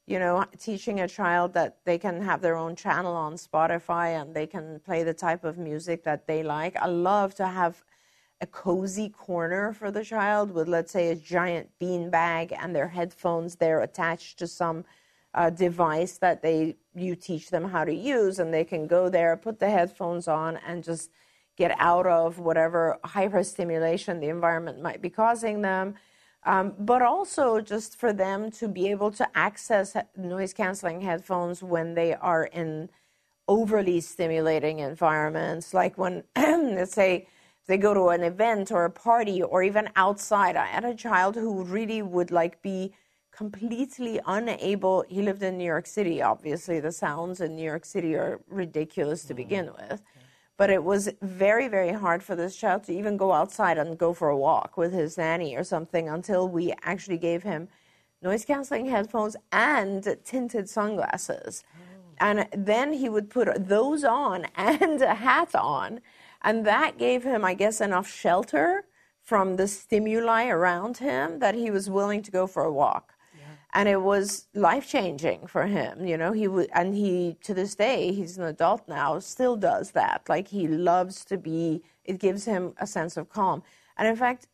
you 0.04 0.18
know, 0.18 0.44
teaching 0.58 1.00
a 1.00 1.08
child 1.08 1.54
that 1.54 1.78
they 1.86 1.96
can 1.96 2.20
have 2.20 2.42
their 2.42 2.56
own 2.56 2.74
channel 2.76 3.14
on 3.14 3.34
Spotify 3.34 4.20
and 4.20 4.34
they 4.34 4.46
can 4.46 4.80
play 4.80 5.04
the 5.04 5.14
type 5.14 5.44
of 5.44 5.56
music 5.56 6.04
that 6.04 6.26
they 6.26 6.42
like. 6.42 6.76
I 6.76 6.86
love 6.86 7.34
to 7.36 7.46
have 7.46 7.82
a 8.42 8.46
cozy 8.46 9.08
corner 9.08 9.72
for 9.72 9.92
the 9.92 10.04
child 10.04 10.50
with, 10.50 10.68
let's 10.68 10.92
say, 10.92 11.10
a 11.10 11.14
giant 11.14 11.70
bean 11.78 12.10
bag 12.10 12.52
and 12.58 12.74
their 12.74 12.88
headphones 12.88 13.54
there 13.54 13.80
attached 13.80 14.38
to 14.40 14.48
some 14.48 14.84
uh, 15.34 15.48
device 15.48 16.18
that 16.18 16.42
they 16.42 16.76
you 16.94 17.14
teach 17.14 17.50
them 17.50 17.64
how 17.64 17.84
to 17.84 17.94
use, 17.94 18.38
and 18.38 18.52
they 18.52 18.64
can 18.64 18.86
go 18.86 19.08
there, 19.08 19.36
put 19.36 19.60
the 19.60 19.70
headphones 19.70 20.28
on, 20.28 20.58
and 20.66 20.84
just 20.84 21.10
get 21.56 21.74
out 21.78 22.06
of 22.06 22.38
whatever 22.38 22.98
hyperstimulation 23.04 24.20
the 24.20 24.28
environment 24.28 24.82
might 24.82 25.00
be 25.00 25.08
causing 25.08 25.62
them. 25.62 25.94
Um, 26.44 26.74
but 26.78 27.00
also 27.02 27.60
just 27.60 27.96
for 27.96 28.12
them 28.12 28.50
to 28.52 28.66
be 28.68 28.88
able 28.88 29.12
to 29.12 29.28
access 29.38 29.96
noise 30.16 30.52
canceling 30.52 31.00
headphones 31.00 31.62
when 31.62 31.94
they 31.94 32.14
are 32.14 32.44
in 32.44 32.90
overly 33.46 34.00
stimulating 34.00 34.80
environments, 34.80 35.72
like 35.72 35.96
when, 35.96 36.24
let's 36.36 36.92
say, 36.92 37.28
they 37.72 37.78
go 37.78 37.94
to 37.94 38.08
an 38.08 38.22
event 38.22 38.70
or 38.70 38.84
a 38.84 38.90
party 38.90 39.42
or 39.42 39.62
even 39.62 39.88
outside. 39.96 40.56
I 40.56 40.66
had 40.66 40.84
a 40.84 40.94
child 40.94 41.36
who 41.36 41.64
really 41.64 42.02
would 42.02 42.30
like 42.30 42.60
be 42.60 42.92
completely 43.34 44.20
unable. 44.26 45.06
He 45.08 45.22
lived 45.22 45.42
in 45.42 45.56
New 45.56 45.64
York 45.64 45.86
City. 45.86 46.20
Obviously, 46.20 46.80
the 46.80 46.92
sounds 46.92 47.40
in 47.40 47.56
New 47.56 47.64
York 47.64 47.86
City 47.86 48.14
are 48.14 48.42
ridiculous 48.46 49.24
to 49.24 49.28
mm-hmm. 49.28 49.42
begin 49.44 49.70
with. 49.78 50.02
But 50.58 50.68
it 50.68 50.84
was 50.84 51.08
very, 51.22 51.66
very 51.66 51.92
hard 51.92 52.22
for 52.22 52.36
this 52.36 52.56
child 52.56 52.84
to 52.84 52.92
even 52.92 53.16
go 53.16 53.32
outside 53.32 53.78
and 53.78 53.96
go 53.96 54.12
for 54.12 54.28
a 54.28 54.36
walk 54.36 54.76
with 54.76 54.92
his 54.92 55.16
nanny 55.16 55.56
or 55.56 55.64
something 55.64 56.10
until 56.10 56.46
we 56.46 56.74
actually 56.82 57.16
gave 57.16 57.42
him 57.42 57.68
noise 58.20 58.44
canceling 58.44 58.84
headphones 58.84 59.34
and 59.50 60.18
tinted 60.26 60.68
sunglasses. 60.68 61.64
Oh. 61.74 61.78
And 62.20 62.46
then 62.54 62.92
he 62.92 63.08
would 63.08 63.30
put 63.30 63.48
those 63.66 64.04
on 64.04 64.44
and 64.56 65.00
a 65.00 65.14
hat 65.14 65.54
on. 65.54 66.02
And 66.42 66.66
that 66.66 66.98
gave 66.98 67.22
him, 67.22 67.44
I 67.44 67.54
guess, 67.54 67.80
enough 67.80 68.08
shelter 68.10 68.84
from 69.22 69.56
the 69.56 69.68
stimuli 69.68 70.48
around 70.48 70.98
him 70.98 71.38
that 71.38 71.54
he 71.54 71.70
was 71.70 71.88
willing 71.88 72.22
to 72.22 72.30
go 72.30 72.46
for 72.46 72.64
a 72.64 72.72
walk. 72.72 73.14
And 73.74 73.88
it 73.88 74.02
was 74.02 74.48
life 74.52 74.86
changing 74.86 75.46
for 75.46 75.66
him, 75.66 76.04
you 76.04 76.18
know. 76.18 76.32
He 76.32 76.46
would, 76.46 76.68
and 76.74 76.94
he 76.94 77.38
to 77.42 77.54
this 77.54 77.74
day, 77.74 78.12
he's 78.12 78.36
an 78.36 78.44
adult 78.44 78.86
now, 78.86 79.18
still 79.18 79.56
does 79.56 79.92
that. 79.92 80.22
Like 80.28 80.48
he 80.48 80.68
loves 80.68 81.24
to 81.26 81.38
be. 81.38 81.82
It 82.04 82.18
gives 82.18 82.44
him 82.44 82.74
a 82.78 82.86
sense 82.86 83.16
of 83.16 83.30
calm. 83.30 83.62
And 83.96 84.06
in 84.06 84.16
fact, 84.16 84.48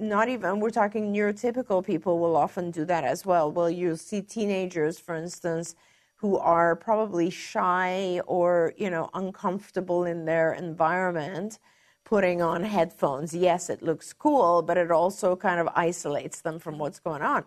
not 0.00 0.28
even 0.28 0.60
we're 0.60 0.70
talking 0.70 1.12
neurotypical 1.12 1.84
people 1.84 2.20
will 2.20 2.36
often 2.36 2.70
do 2.70 2.84
that 2.84 3.02
as 3.02 3.26
well. 3.26 3.50
Well, 3.50 3.68
you'll 3.68 3.96
see 3.96 4.22
teenagers, 4.22 4.96
for 4.98 5.16
instance, 5.16 5.74
who 6.16 6.38
are 6.38 6.76
probably 6.76 7.30
shy 7.30 8.20
or 8.26 8.72
you 8.76 8.90
know 8.90 9.10
uncomfortable 9.14 10.04
in 10.04 10.24
their 10.24 10.52
environment 10.54 11.58
putting 12.04 12.42
on 12.42 12.64
headphones. 12.64 13.34
Yes 13.34 13.70
it 13.70 13.82
looks 13.82 14.12
cool 14.12 14.62
but 14.62 14.76
it 14.78 14.90
also 14.90 15.36
kind 15.36 15.60
of 15.60 15.68
isolates 15.74 16.40
them 16.42 16.58
from 16.58 16.78
what's 16.78 17.00
going 17.00 17.22
on. 17.22 17.44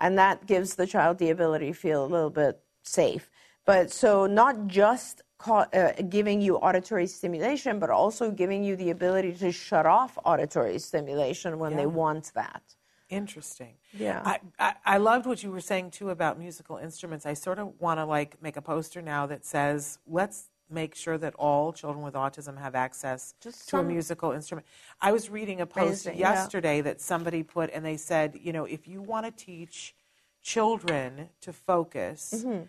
And 0.00 0.18
that 0.18 0.46
gives 0.46 0.74
the 0.74 0.86
child 0.86 1.18
the 1.18 1.30
ability 1.30 1.68
to 1.68 1.74
feel 1.74 2.04
a 2.04 2.06
little 2.06 2.30
bit 2.30 2.60
safe. 2.82 3.30
But 3.64 3.90
so 3.92 4.26
not 4.26 4.66
just 4.66 5.22
ca- 5.38 5.68
uh, 5.72 5.92
giving 6.08 6.40
you 6.40 6.56
auditory 6.56 7.06
stimulation 7.06 7.78
but 7.78 7.90
also 7.90 8.30
giving 8.30 8.64
you 8.64 8.76
the 8.76 8.90
ability 8.90 9.32
to 9.34 9.52
shut 9.52 9.86
off 9.86 10.18
auditory 10.24 10.78
stimulation 10.78 11.58
when 11.58 11.76
they 11.76 11.86
want 11.86 12.32
that 12.34 12.73
Interesting. 13.10 13.74
Yeah. 13.92 14.22
I, 14.24 14.40
I, 14.58 14.74
I 14.84 14.96
loved 14.98 15.26
what 15.26 15.42
you 15.42 15.50
were 15.50 15.60
saying 15.60 15.90
too 15.90 16.10
about 16.10 16.38
musical 16.38 16.78
instruments. 16.78 17.26
I 17.26 17.34
sort 17.34 17.58
of 17.58 17.78
want 17.78 18.00
to 18.00 18.04
like 18.04 18.42
make 18.42 18.56
a 18.56 18.62
poster 18.62 19.02
now 19.02 19.26
that 19.26 19.44
says, 19.44 19.98
let's 20.06 20.48
make 20.70 20.94
sure 20.94 21.18
that 21.18 21.34
all 21.34 21.72
children 21.72 22.02
with 22.02 22.14
autism 22.14 22.58
have 22.58 22.74
access 22.74 23.34
Just 23.40 23.68
to 23.68 23.78
a 23.78 23.82
musical 23.82 24.32
instrument. 24.32 24.66
I 25.00 25.12
was 25.12 25.28
reading 25.28 25.60
a 25.60 25.66
post 25.66 26.06
Amazing, 26.06 26.18
yeah. 26.18 26.32
yesterday 26.32 26.80
that 26.80 27.00
somebody 27.00 27.42
put, 27.42 27.70
and 27.72 27.84
they 27.84 27.98
said, 27.98 28.38
you 28.40 28.52
know, 28.52 28.64
if 28.64 28.88
you 28.88 29.02
want 29.02 29.26
to 29.26 29.44
teach 29.44 29.94
children 30.42 31.28
to 31.42 31.52
focus, 31.52 32.34
Mm-hmm. 32.34 32.62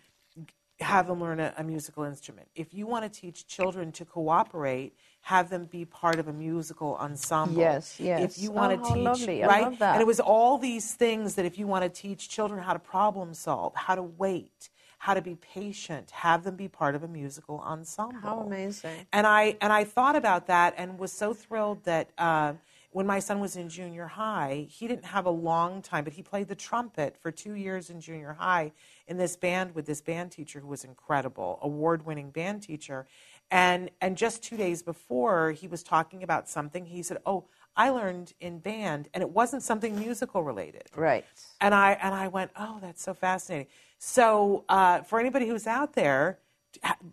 have 0.80 1.06
them 1.06 1.20
learn 1.20 1.40
a, 1.40 1.54
a 1.56 1.64
musical 1.64 2.04
instrument. 2.04 2.48
If 2.54 2.74
you 2.74 2.86
want 2.86 3.10
to 3.10 3.20
teach 3.20 3.46
children 3.46 3.92
to 3.92 4.04
cooperate, 4.04 4.92
have 5.26 5.50
them 5.50 5.64
be 5.64 5.84
part 5.84 6.20
of 6.20 6.28
a 6.28 6.32
musical 6.32 6.94
ensemble. 7.00 7.60
Yes, 7.60 7.98
yes. 7.98 8.36
If 8.36 8.40
you 8.40 8.52
want 8.52 8.72
Oh, 8.72 8.76
to 8.76 8.82
how 8.88 8.94
teach, 8.94 9.04
lovely. 9.04 9.42
I 9.42 9.46
right? 9.48 9.62
love 9.64 9.78
that. 9.80 9.94
And 9.94 10.00
it 10.00 10.06
was 10.06 10.20
all 10.20 10.56
these 10.56 10.94
things 10.94 11.34
that 11.34 11.44
if 11.44 11.58
you 11.58 11.66
want 11.66 11.82
to 11.82 11.88
teach 11.88 12.28
children 12.28 12.62
how 12.62 12.74
to 12.74 12.78
problem 12.78 13.34
solve, 13.34 13.74
how 13.74 13.96
to 13.96 14.04
wait, 14.04 14.70
how 14.98 15.14
to 15.14 15.20
be 15.20 15.34
patient, 15.34 16.12
have 16.12 16.44
them 16.44 16.54
be 16.54 16.68
part 16.68 16.94
of 16.94 17.02
a 17.02 17.08
musical 17.08 17.58
ensemble. 17.58 18.20
how 18.20 18.38
amazing 18.38 19.04
And 19.12 19.26
I 19.26 19.56
and 19.60 19.72
I 19.72 19.82
thought 19.82 20.14
about 20.14 20.46
that 20.46 20.74
and 20.76 20.96
was 20.96 21.10
so 21.10 21.34
thrilled 21.34 21.82
that 21.82 22.10
uh, 22.18 22.52
when 22.92 23.04
my 23.04 23.18
son 23.18 23.40
was 23.40 23.56
in 23.56 23.68
junior 23.68 24.06
high, 24.06 24.68
he 24.70 24.86
didn't 24.86 25.04
have 25.06 25.26
a 25.26 25.30
long 25.30 25.82
time, 25.82 26.04
but 26.04 26.12
he 26.14 26.22
played 26.22 26.46
the 26.48 26.54
trumpet 26.54 27.16
for 27.20 27.30
two 27.32 27.54
years 27.54 27.90
in 27.90 28.00
junior 28.00 28.34
high 28.38 28.72
in 29.08 29.18
this 29.18 29.36
band 29.36 29.74
with 29.74 29.86
this 29.86 30.00
band 30.00 30.30
teacher 30.30 30.60
who 30.60 30.68
was 30.68 30.82
incredible, 30.84 31.58
award-winning 31.62 32.30
band 32.30 32.62
teacher. 32.62 33.06
And 33.50 33.90
and 34.00 34.16
just 34.16 34.42
two 34.42 34.56
days 34.56 34.82
before, 34.82 35.52
he 35.52 35.68
was 35.68 35.82
talking 35.82 36.22
about 36.22 36.48
something. 36.48 36.86
He 36.86 37.02
said, 37.02 37.18
"Oh, 37.24 37.44
I 37.76 37.90
learned 37.90 38.32
in 38.40 38.58
band, 38.58 39.08
and 39.14 39.22
it 39.22 39.30
wasn't 39.30 39.62
something 39.62 39.98
musical 39.98 40.42
related." 40.42 40.84
right 40.96 41.24
And 41.60 41.74
I 41.74 41.92
and 42.02 42.14
I 42.14 42.28
went, 42.28 42.50
oh, 42.58 42.78
that's 42.80 43.02
so 43.02 43.14
fascinating. 43.14 43.68
So 43.98 44.64
uh, 44.68 45.02
for 45.02 45.20
anybody 45.20 45.46
who's 45.46 45.66
out 45.66 45.94
there, 45.94 46.38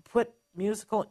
put 0.05 0.31
musical 0.55 1.05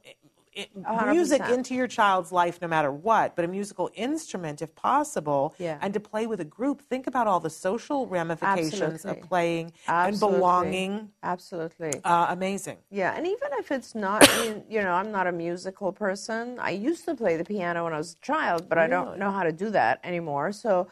music 1.11 1.43
100%. 1.43 1.53
into 1.55 1.75
your 1.75 1.87
child's 1.87 2.33
life, 2.33 2.61
no 2.61 2.69
matter 2.69 2.91
what. 2.93 3.35
But 3.37 3.45
a 3.45 3.49
musical 3.49 3.91
instrument, 3.95 4.63
if 4.63 4.75
possible, 4.75 5.55
Yeah. 5.59 5.79
and 5.81 5.93
to 5.95 6.01
play 6.01 6.27
with 6.27 6.41
a 6.41 6.45
group. 6.45 6.83
Think 6.83 7.07
about 7.07 7.27
all 7.27 7.41
the 7.41 7.51
social 7.51 8.07
ramifications 8.07 8.83
Absolutely. 8.83 9.23
of 9.23 9.29
playing 9.29 9.73
and 9.89 10.19
belonging. 10.19 11.11
absolutely 11.23 12.01
Uh, 12.05 12.27
amazing. 12.31 12.79
Yeah, 12.91 13.15
and 13.17 13.27
even 13.27 13.49
if 13.55 13.71
it's 13.73 13.95
not, 13.95 14.29
I 14.29 14.39
mean, 14.45 14.65
you 14.69 14.83
know, 14.83 14.93
I'm 14.93 15.11
not 15.11 15.27
a 15.27 15.33
musical 15.33 15.93
person. 15.93 16.59
I 16.59 16.71
used 16.71 17.05
to 17.07 17.15
play 17.15 17.37
the 17.37 17.45
piano 17.45 17.85
when 17.85 17.93
I 17.93 17.99
was 17.99 18.15
a 18.15 18.25
child, 18.25 18.69
but 18.69 18.79
I 18.79 18.87
don't 18.87 19.19
know 19.19 19.31
how 19.31 19.43
to 19.45 19.53
do 19.53 19.71
that 19.71 20.01
anymore. 20.05 20.53
So, 20.53 20.89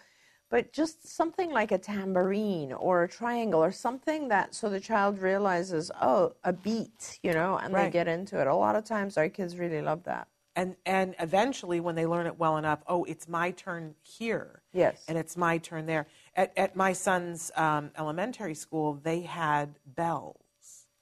but 0.50 0.72
just 0.72 1.08
something 1.08 1.50
like 1.50 1.72
a 1.72 1.78
tambourine 1.78 2.72
or 2.72 3.04
a 3.04 3.08
triangle 3.08 3.62
or 3.62 3.70
something 3.70 4.28
that 4.28 4.54
so 4.54 4.68
the 4.68 4.80
child 4.80 5.18
realizes, 5.20 5.90
oh, 6.02 6.34
a 6.44 6.52
beat, 6.52 7.18
you 7.22 7.32
know, 7.32 7.56
and 7.56 7.72
they 7.74 7.88
get 7.88 8.08
into 8.08 8.40
it. 8.40 8.46
A 8.46 8.54
lot 8.54 8.76
of 8.76 8.84
times 8.84 9.16
our 9.16 9.28
kids 9.28 9.56
really 9.56 9.80
love 9.80 10.02
that. 10.04 10.26
And 10.56 10.74
and 10.84 11.14
eventually, 11.20 11.78
when 11.78 11.94
they 11.94 12.06
learn 12.06 12.26
it 12.26 12.36
well 12.36 12.56
enough, 12.56 12.80
oh, 12.88 13.04
it's 13.04 13.28
my 13.28 13.52
turn 13.52 13.94
here. 14.02 14.62
Yes. 14.72 15.04
and 15.08 15.16
it's 15.16 15.36
my 15.36 15.58
turn 15.58 15.86
there. 15.86 16.06
At, 16.36 16.52
at 16.56 16.76
my 16.76 16.92
son's 16.92 17.50
um, 17.56 17.90
elementary 17.96 18.54
school, 18.54 19.00
they 19.02 19.22
had 19.22 19.78
bells. 19.86 20.49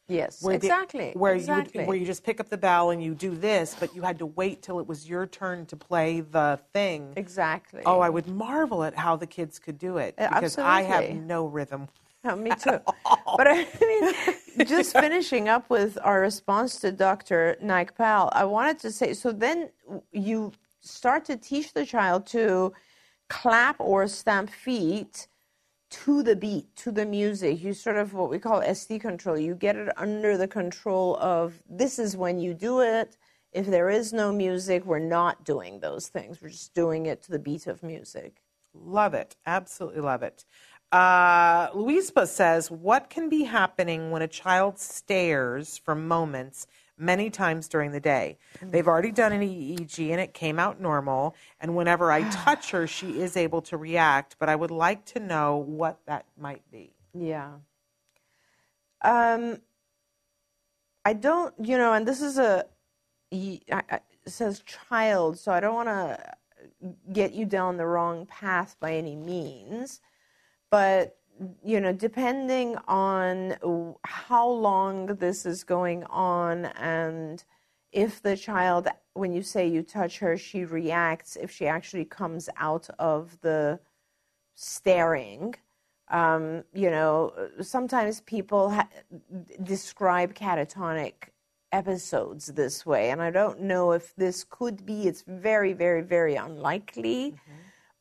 Yes, 0.08 0.42
Where 0.42 0.54
exactly. 0.54 1.12
where 1.14 1.34
exactly. 1.34 1.72
you 1.74 1.80
would, 1.82 1.88
where 1.88 1.96
you 1.96 2.06
just 2.06 2.24
pick 2.24 2.40
up 2.40 2.48
the 2.48 2.56
bell 2.56 2.90
and 2.90 3.02
you 3.02 3.14
do 3.14 3.34
this, 3.34 3.76
but 3.78 3.94
you 3.94 4.00
had 4.02 4.18
to 4.20 4.26
wait 4.26 4.62
till 4.62 4.80
it 4.80 4.86
was 4.86 5.08
your 5.08 5.26
turn 5.26 5.66
to 5.66 5.76
play 5.76 6.20
the 6.22 6.58
thing. 6.72 7.12
exactly. 7.16 7.82
Oh, 7.84 8.00
I 8.00 8.08
would 8.08 8.26
marvel 8.26 8.84
at 8.84 8.94
how 8.96 9.16
the 9.16 9.26
kids 9.26 9.58
could 9.58 9.78
do 9.78 9.98
it 9.98 10.16
because 10.16 10.56
I 10.58 10.82
have 10.82 11.10
no 11.10 11.46
rhythm. 11.46 11.88
Me 12.36 12.50
too. 12.50 12.80
But 13.36 13.46
I 13.48 13.66
mean, 13.80 14.14
just 14.66 14.92
finishing 14.92 15.48
up 15.48 15.68
with 15.70 15.98
our 16.02 16.20
response 16.20 16.80
to 16.80 16.90
Dr. 16.90 17.56
Nagpal, 17.62 18.30
I 18.32 18.44
wanted 18.44 18.78
to 18.80 18.90
say 18.90 19.12
so 19.12 19.30
then 19.30 19.68
you 20.12 20.52
start 20.80 21.24
to 21.26 21.36
teach 21.36 21.74
the 21.74 21.84
child 21.84 22.26
to 22.28 22.72
clap 23.28 23.76
or 23.78 24.08
stamp 24.08 24.50
feet 24.50 25.28
to 25.90 26.22
the 26.22 26.36
beat, 26.36 26.74
to 26.76 26.92
the 26.92 27.06
music. 27.06 27.62
You 27.62 27.72
sort 27.72 27.96
of 27.96 28.12
what 28.14 28.30
we 28.30 28.38
call 28.38 28.60
SD 28.60 29.00
control. 29.00 29.38
You 29.38 29.54
get 29.54 29.76
it 29.76 29.88
under 29.96 30.36
the 30.36 30.48
control 30.48 31.16
of 31.16 31.62
this 31.68 31.98
is 31.98 32.16
when 32.16 32.38
you 32.38 32.54
do 32.54 32.80
it. 32.80 33.16
If 33.52 33.66
there 33.66 33.88
is 33.88 34.12
no 34.12 34.30
music, 34.30 34.84
we're 34.84 34.98
not 34.98 35.44
doing 35.44 35.80
those 35.80 36.08
things. 36.08 36.40
We're 36.42 36.50
just 36.50 36.74
doing 36.74 37.06
it 37.06 37.22
to 37.22 37.30
the 37.30 37.38
beat 37.38 37.66
of 37.66 37.82
music. 37.82 38.42
Love 38.74 39.14
it. 39.14 39.36
Absolutely 39.46 40.02
love 40.02 40.22
it. 40.22 40.44
Uh, 40.92 41.70
Luispa 41.70 42.26
says, 42.26 42.70
What 42.70 43.10
can 43.10 43.28
be 43.28 43.44
happening 43.44 44.10
when 44.10 44.22
a 44.22 44.28
child 44.28 44.78
stares 44.78 45.78
for 45.78 45.94
moments 45.94 46.66
many 46.98 47.30
times 47.30 47.68
during 47.68 47.92
the 47.92 48.00
day? 48.00 48.38
They've 48.60 48.86
already 48.86 49.12
done 49.12 49.32
an 49.32 49.40
EEG 49.42 50.10
and 50.10 50.20
it 50.20 50.34
came 50.34 50.58
out 50.58 50.80
normal. 50.80 51.34
And 51.60 51.76
whenever 51.76 52.10
I 52.10 52.28
touch 52.30 52.70
her, 52.70 52.86
she 52.86 53.20
is 53.20 53.36
able 53.36 53.62
to 53.62 53.76
react. 53.76 54.36
But 54.38 54.48
I 54.48 54.56
would 54.56 54.70
like 54.70 55.04
to 55.06 55.20
know 55.20 55.56
what 55.56 56.00
that 56.06 56.26
might 56.38 56.62
be. 56.70 56.94
Yeah. 57.14 57.52
Um, 59.02 59.58
I 61.04 61.12
don't, 61.12 61.54
you 61.62 61.78
know, 61.78 61.92
and 61.92 62.06
this 62.06 62.20
is 62.20 62.38
a, 62.38 62.64
it 63.30 64.02
says 64.26 64.60
child, 64.60 65.38
so 65.38 65.52
I 65.52 65.60
don't 65.60 65.74
want 65.74 65.88
to 65.88 66.18
get 67.12 67.32
you 67.32 67.46
down 67.46 67.76
the 67.76 67.86
wrong 67.86 68.26
path 68.26 68.76
by 68.80 68.94
any 68.94 69.16
means. 69.16 70.00
But, 70.70 71.17
you 71.64 71.80
know, 71.80 71.92
depending 71.92 72.76
on 72.86 73.56
how 74.04 74.48
long 74.48 75.06
this 75.06 75.46
is 75.46 75.64
going 75.64 76.04
on 76.04 76.66
and 76.66 77.44
if 77.92 78.20
the 78.22 78.36
child, 78.36 78.88
when 79.14 79.32
you 79.32 79.42
say 79.42 79.66
you 79.66 79.82
touch 79.82 80.18
her, 80.18 80.36
she 80.36 80.64
reacts, 80.64 81.36
if 81.36 81.50
she 81.50 81.66
actually 81.66 82.04
comes 82.04 82.48
out 82.56 82.88
of 82.98 83.38
the 83.40 83.80
staring. 84.54 85.54
Um, 86.10 86.64
you 86.74 86.90
know, 86.90 87.32
sometimes 87.60 88.20
people 88.22 88.70
ha- 88.70 88.88
describe 89.62 90.34
catatonic 90.34 91.14
episodes 91.72 92.46
this 92.46 92.86
way, 92.86 93.10
and 93.10 93.22
I 93.22 93.30
don't 93.30 93.60
know 93.62 93.92
if 93.92 94.14
this 94.16 94.44
could 94.44 94.84
be. 94.86 95.06
It's 95.06 95.22
very, 95.26 95.72
very, 95.74 96.02
very 96.02 96.34
unlikely, 96.34 97.36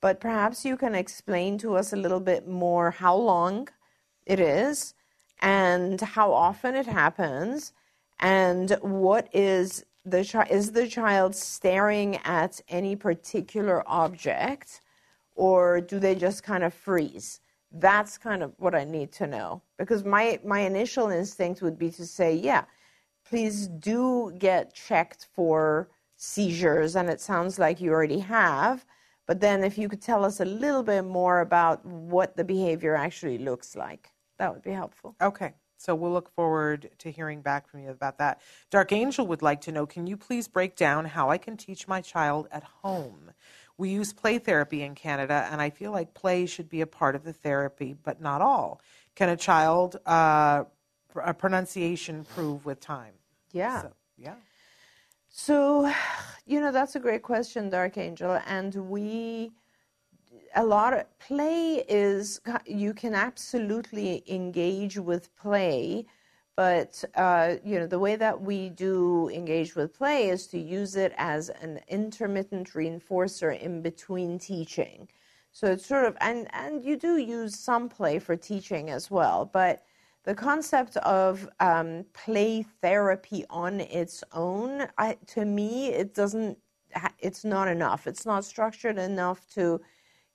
but 0.08 0.22
perhaps 0.22 0.64
you 0.64 0.78
can 0.78 0.96
explain 0.96 1.58
to 1.58 1.76
us 1.76 1.92
a 1.92 1.98
little 1.98 2.22
bit 2.22 2.48
more 2.48 2.92
how 2.92 3.14
long 3.14 3.68
it 4.26 4.40
is 4.40 4.94
and 5.42 6.00
how 6.00 6.32
often 6.32 6.76
it 6.76 6.86
happens 6.86 7.74
and 8.22 8.70
what 8.80 9.28
is 9.34 9.84
the 10.06 10.24
chi- 10.24 10.48
is 10.50 10.72
the 10.72 10.88
child 10.88 11.36
staring 11.36 12.16
at 12.24 12.62
any 12.70 12.96
particular 12.96 13.78
object, 13.86 14.80
or 15.36 15.82
do 15.82 16.00
they 16.00 16.16
just 16.16 16.42
kind 16.42 16.64
of 16.64 16.74
freeze? 16.74 17.42
That's 17.70 18.18
kind 18.18 18.42
of 18.42 18.54
what 18.64 18.74
I 18.74 18.86
need 18.86 19.12
to 19.20 19.28
know 19.28 19.62
because 19.78 20.06
my 20.06 20.40
my 20.46 20.62
initial 20.62 21.10
instinct 21.10 21.62
would 21.62 21.78
be 21.78 21.92
to 22.00 22.06
say, 22.06 22.34
yeah, 22.34 22.64
please 23.30 23.68
do 23.68 24.34
get 24.38 24.74
checked 24.74 25.28
for 25.36 25.90
seizures, 26.16 26.96
and 26.96 27.10
it 27.10 27.20
sounds 27.20 27.60
like 27.60 27.82
you 27.82 27.92
already 27.92 28.20
have. 28.20 28.86
But 29.28 29.42
then, 29.42 29.64
if 29.64 29.78
you 29.78 29.90
could 29.90 30.02
tell 30.02 30.26
us 30.26 30.40
a 30.40 30.46
little 30.46 30.84
bit 30.84 31.04
more 31.04 31.42
about 31.42 31.86
what 31.86 32.38
the 32.38 32.44
behavior 32.44 32.96
actually 32.96 33.38
looks 33.38 33.76
like, 33.76 34.12
that 34.40 34.54
would 34.54 34.64
be 34.64 34.72
helpful. 34.72 35.16
Okay. 35.22 35.54
So 35.78 35.94
we'll 35.94 36.12
look 36.12 36.34
forward 36.34 36.90
to 37.00 37.12
hearing 37.12 37.42
back 37.42 37.68
from 37.68 37.82
you 37.82 37.92
about 37.92 38.18
that. 38.18 38.42
Dark 38.72 38.92
Angel 38.92 39.28
would 39.28 39.44
like 39.44 39.62
to 39.62 39.72
know 39.72 39.86
can 39.86 40.08
you 40.08 40.18
please 40.18 40.48
break 40.48 40.76
down 40.76 41.06
how 41.06 41.30
I 41.30 41.38
can 41.38 41.56
teach 41.56 41.88
my 41.88 42.02
child 42.02 42.48
at 42.52 42.64
home? 42.64 43.32
We 43.78 43.90
use 43.90 44.12
play 44.12 44.40
therapy 44.40 44.82
in 44.82 44.96
Canada, 44.96 45.48
and 45.52 45.62
I 45.62 45.70
feel 45.70 45.92
like 45.92 46.16
play 46.16 46.48
should 46.48 46.68
be 46.68 46.82
a 46.82 46.88
part 46.88 47.16
of 47.16 47.24
the 47.24 47.34
therapy, 47.34 47.94
but 47.94 48.20
not 48.20 48.42
all. 48.42 48.82
Can 49.14 49.30
a 49.30 49.38
child 49.38 49.98
uh, 50.08 50.64
a 51.16 51.34
pronunciation 51.36 52.26
prove 52.26 52.66
with 52.66 52.80
time? 52.80 53.14
Yeah. 53.52 53.84
So, 53.84 53.94
yeah. 54.18 54.36
So, 55.30 55.92
you 56.46 56.62
know, 56.62 56.72
that's 56.72 56.96
a 56.96 57.00
great 57.00 57.24
question, 57.24 57.70
Dark 57.70 57.98
Angel. 57.98 58.40
And 58.48 58.74
we, 58.90 59.52
a 60.56 60.66
lot 60.66 60.94
of 60.94 61.06
play 61.20 61.86
is, 61.88 62.42
you 62.66 62.94
can 62.94 63.14
absolutely 63.14 64.24
engage 64.28 64.98
with 64.98 65.36
play, 65.36 66.06
but, 66.56 67.04
uh, 67.16 67.56
you 67.64 67.80
know, 67.80 67.88
the 67.88 68.00
way 68.00 68.16
that 68.16 68.42
we 68.42 68.70
do 68.70 69.30
engage 69.30 69.76
with 69.76 69.94
play 69.94 70.30
is 70.30 70.48
to 70.48 70.60
use 70.60 70.96
it 70.96 71.14
as 71.18 71.50
an 71.50 71.80
intermittent 71.88 72.70
reinforcer 72.74 73.60
in 73.60 73.82
between 73.82 74.40
teaching. 74.40 75.08
So 75.52 75.68
it's 75.68 75.86
sort 75.86 76.06
of, 76.06 76.18
and, 76.22 76.48
and 76.54 76.84
you 76.84 76.98
do 76.98 77.18
use 77.18 77.60
some 77.60 77.90
play 77.90 78.20
for 78.20 78.36
teaching 78.36 78.90
as 78.90 79.12
well, 79.12 79.50
but 79.52 79.84
the 80.28 80.36
concept 80.36 80.98
of 80.98 81.48
um, 81.62 82.04
play 82.12 82.62
therapy 82.82 83.46
on 83.50 83.80
its 83.80 84.26
own, 84.34 84.86
I, 84.98 85.16
to 85.28 85.46
me, 85.46 85.88
it 85.88 86.14
doesn't. 86.14 86.58
It's 87.20 87.46
not 87.46 87.70
enough. 87.70 88.08
It's 88.08 88.26
not 88.26 88.44
structured 88.44 88.98
enough 88.98 89.48
to 89.54 89.80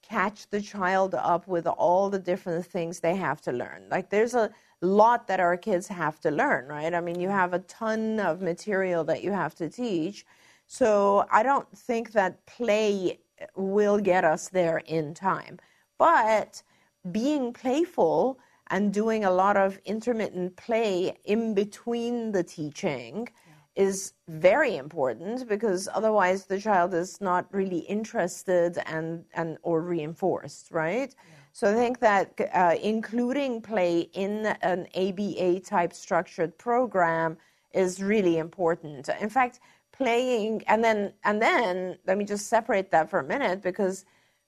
catch 0.03 0.49
the 0.49 0.63
child 0.63 1.15
up 1.15 1.47
with 1.47 1.67
all 1.67 2.09
the 2.09 2.19
different 2.19 2.65
things 2.65 3.01
they 3.01 3.17
have 3.17 3.43
to 3.43 3.53
learn. 3.53 3.83
Like 3.91 4.09
there's 4.09 4.33
a 4.35 4.51
lot 4.81 5.27
that 5.27 5.41
our 5.41 5.59
kids 5.59 5.89
have 5.89 6.19
to 6.21 6.31
learn, 6.31 6.69
right? 6.69 6.95
I 6.95 7.01
mean, 7.03 7.21
you 7.21 7.29
have 7.29 7.53
a 7.53 7.59
ton 7.59 8.19
of 8.19 8.41
material 8.41 9.05
that 9.05 9.23
you 9.23 9.31
have 9.33 9.55
to 9.57 9.69
teach. 9.69 10.25
So 10.67 11.27
I 11.31 11.43
don't 11.43 11.69
think 11.77 12.13
that 12.13 12.47
play 12.47 13.19
will 13.57 13.99
get 13.99 14.25
us 14.25 14.49
there 14.49 14.79
in 14.79 15.13
time. 15.13 15.59
But 15.99 16.63
being 17.11 17.53
playful 17.53 18.39
and 18.73 18.93
doing 18.93 19.25
a 19.25 19.31
lot 19.31 19.57
of 19.57 19.79
intermittent 19.85 20.57
play 20.57 21.15
in 21.25 21.55
between 21.55 22.33
the 22.33 22.43
teaching 22.43 23.29
yeah. 23.29 23.85
is 23.85 24.15
very 24.29 24.77
important 24.77 25.47
because 25.47 25.89
otherwise 25.95 26.47
the 26.47 26.59
child 26.59 26.95
is 26.95 27.21
not 27.21 27.47
really 27.53 27.81
interested 27.81 28.79
and, 28.87 29.25
and 29.35 29.59
or 29.63 29.83
reinforced 29.83 30.71
right 30.71 31.15
yeah. 31.15 31.35
so 31.53 31.71
i 31.71 31.75
think 31.75 32.01
that 32.01 32.33
uh, 32.55 32.75
including 32.83 33.61
play 33.61 34.01
in 34.15 34.47
an 34.63 34.89
aba 34.95 35.61
type 35.61 35.93
structured 35.93 36.57
program 36.57 37.37
is 37.75 38.03
really 38.03 38.39
important 38.39 39.09
in 39.21 39.29
fact 39.29 39.61
playing 39.93 40.63
and 40.67 40.83
then 40.83 41.13
and 41.25 41.43
then 41.43 41.99
let 42.07 42.17
me 42.17 42.25
just 42.25 42.47
separate 42.49 42.91
that 42.91 43.11
for 43.11 43.19
a 43.19 43.25
minute 43.25 43.61
because 43.61 44.07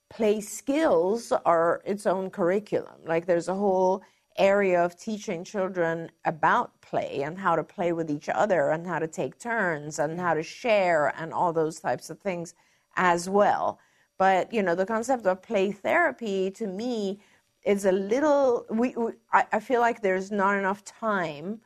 play 0.08 0.40
skills 0.40 1.32
are 1.44 1.82
its 1.84 2.06
own 2.06 2.30
curriculum 2.30 2.98
like 3.06 3.26
there's 3.26 3.48
a 3.48 3.54
whole 3.54 4.02
area 4.36 4.84
of 4.84 4.96
teaching 4.96 5.44
children 5.44 6.10
about 6.24 6.80
play 6.80 7.22
and 7.22 7.38
how 7.38 7.56
to 7.56 7.64
play 7.64 7.92
with 7.92 8.10
each 8.10 8.28
other 8.28 8.70
and 8.70 8.86
how 8.86 8.98
to 8.98 9.06
take 9.06 9.38
turns 9.38 9.98
and 9.98 10.20
how 10.20 10.34
to 10.34 10.42
share 10.42 11.12
and 11.18 11.32
all 11.32 11.52
those 11.52 11.80
types 11.80 12.10
of 12.10 12.18
things 12.20 12.54
as 12.96 13.28
well. 13.28 13.78
But 14.18 14.52
you 14.52 14.62
know, 14.62 14.74
the 14.74 14.86
concept 14.86 15.26
of 15.26 15.42
play 15.42 15.72
therapy 15.72 16.50
to 16.52 16.66
me 16.66 17.20
is 17.64 17.84
a 17.84 17.92
little. 17.92 18.66
We, 18.70 18.94
we 18.96 19.12
I, 19.32 19.46
I 19.52 19.60
feel 19.60 19.80
like 19.80 20.02
there's 20.02 20.30
not 20.30 20.56
enough 20.58 20.84
time. 20.84 21.60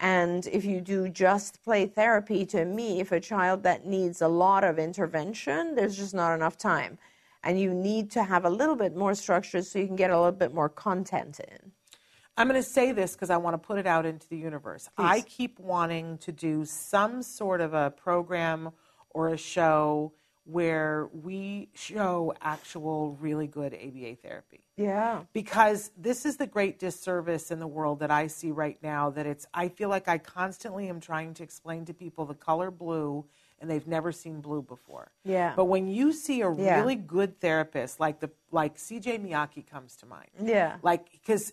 And 0.00 0.46
if 0.46 0.64
you 0.64 0.80
do 0.80 1.08
just 1.08 1.62
play 1.64 1.86
therapy, 1.86 2.46
to 2.46 2.64
me, 2.64 3.00
if 3.00 3.10
a 3.10 3.20
child 3.20 3.64
that 3.64 3.84
needs 3.84 4.22
a 4.22 4.28
lot 4.28 4.62
of 4.62 4.78
intervention, 4.78 5.74
there's 5.74 5.96
just 5.96 6.14
not 6.14 6.34
enough 6.34 6.56
time. 6.56 6.98
And 7.42 7.60
you 7.60 7.74
need 7.74 8.10
to 8.12 8.22
have 8.22 8.44
a 8.44 8.50
little 8.50 8.76
bit 8.76 8.96
more 8.96 9.14
structure 9.14 9.62
so 9.62 9.78
you 9.78 9.86
can 9.86 9.96
get 9.96 10.10
a 10.10 10.16
little 10.16 10.32
bit 10.32 10.54
more 10.54 10.68
content 10.68 11.40
in. 11.40 11.72
I'm 12.38 12.48
going 12.48 12.62
to 12.62 12.68
say 12.68 12.92
this 12.92 13.14
because 13.14 13.30
I 13.30 13.36
want 13.36 13.54
to 13.54 13.58
put 13.58 13.78
it 13.78 13.86
out 13.86 14.06
into 14.06 14.28
the 14.28 14.36
universe. 14.36 14.88
Please. 14.96 15.04
I 15.04 15.20
keep 15.22 15.58
wanting 15.58 16.18
to 16.18 16.32
do 16.32 16.64
some 16.64 17.22
sort 17.22 17.60
of 17.60 17.74
a 17.74 17.90
program 17.90 18.70
or 19.10 19.30
a 19.30 19.36
show 19.36 20.12
where 20.44 21.08
we 21.12 21.68
show 21.74 22.32
actual 22.40 23.18
really 23.20 23.46
good 23.46 23.74
ABA 23.74 24.16
therapy. 24.22 24.60
Yeah. 24.76 25.24
Because 25.34 25.90
this 25.94 26.24
is 26.24 26.38
the 26.38 26.46
great 26.46 26.78
disservice 26.78 27.50
in 27.50 27.58
the 27.58 27.66
world 27.66 28.00
that 28.00 28.10
I 28.10 28.28
see 28.28 28.50
right 28.50 28.78
now 28.82 29.10
that 29.10 29.26
it's 29.26 29.46
I 29.52 29.68
feel 29.68 29.90
like 29.90 30.08
I 30.08 30.16
constantly 30.16 30.88
am 30.88 31.00
trying 31.00 31.34
to 31.34 31.42
explain 31.42 31.84
to 31.86 31.92
people 31.92 32.24
the 32.24 32.34
color 32.34 32.70
blue 32.70 33.26
and 33.60 33.68
they've 33.68 33.86
never 33.86 34.10
seen 34.10 34.40
blue 34.40 34.62
before. 34.62 35.10
Yeah. 35.22 35.52
But 35.54 35.66
when 35.66 35.86
you 35.86 36.12
see 36.12 36.40
a 36.40 36.50
yeah. 36.54 36.76
really 36.80 36.94
good 36.94 37.40
therapist 37.40 38.00
like 38.00 38.20
the 38.20 38.30
like 38.50 38.76
CJ 38.78 39.22
Miyake 39.28 39.66
comes 39.66 39.96
to 39.96 40.06
mind. 40.06 40.30
Yeah. 40.42 40.76
Like 40.82 41.08
cuz 41.26 41.52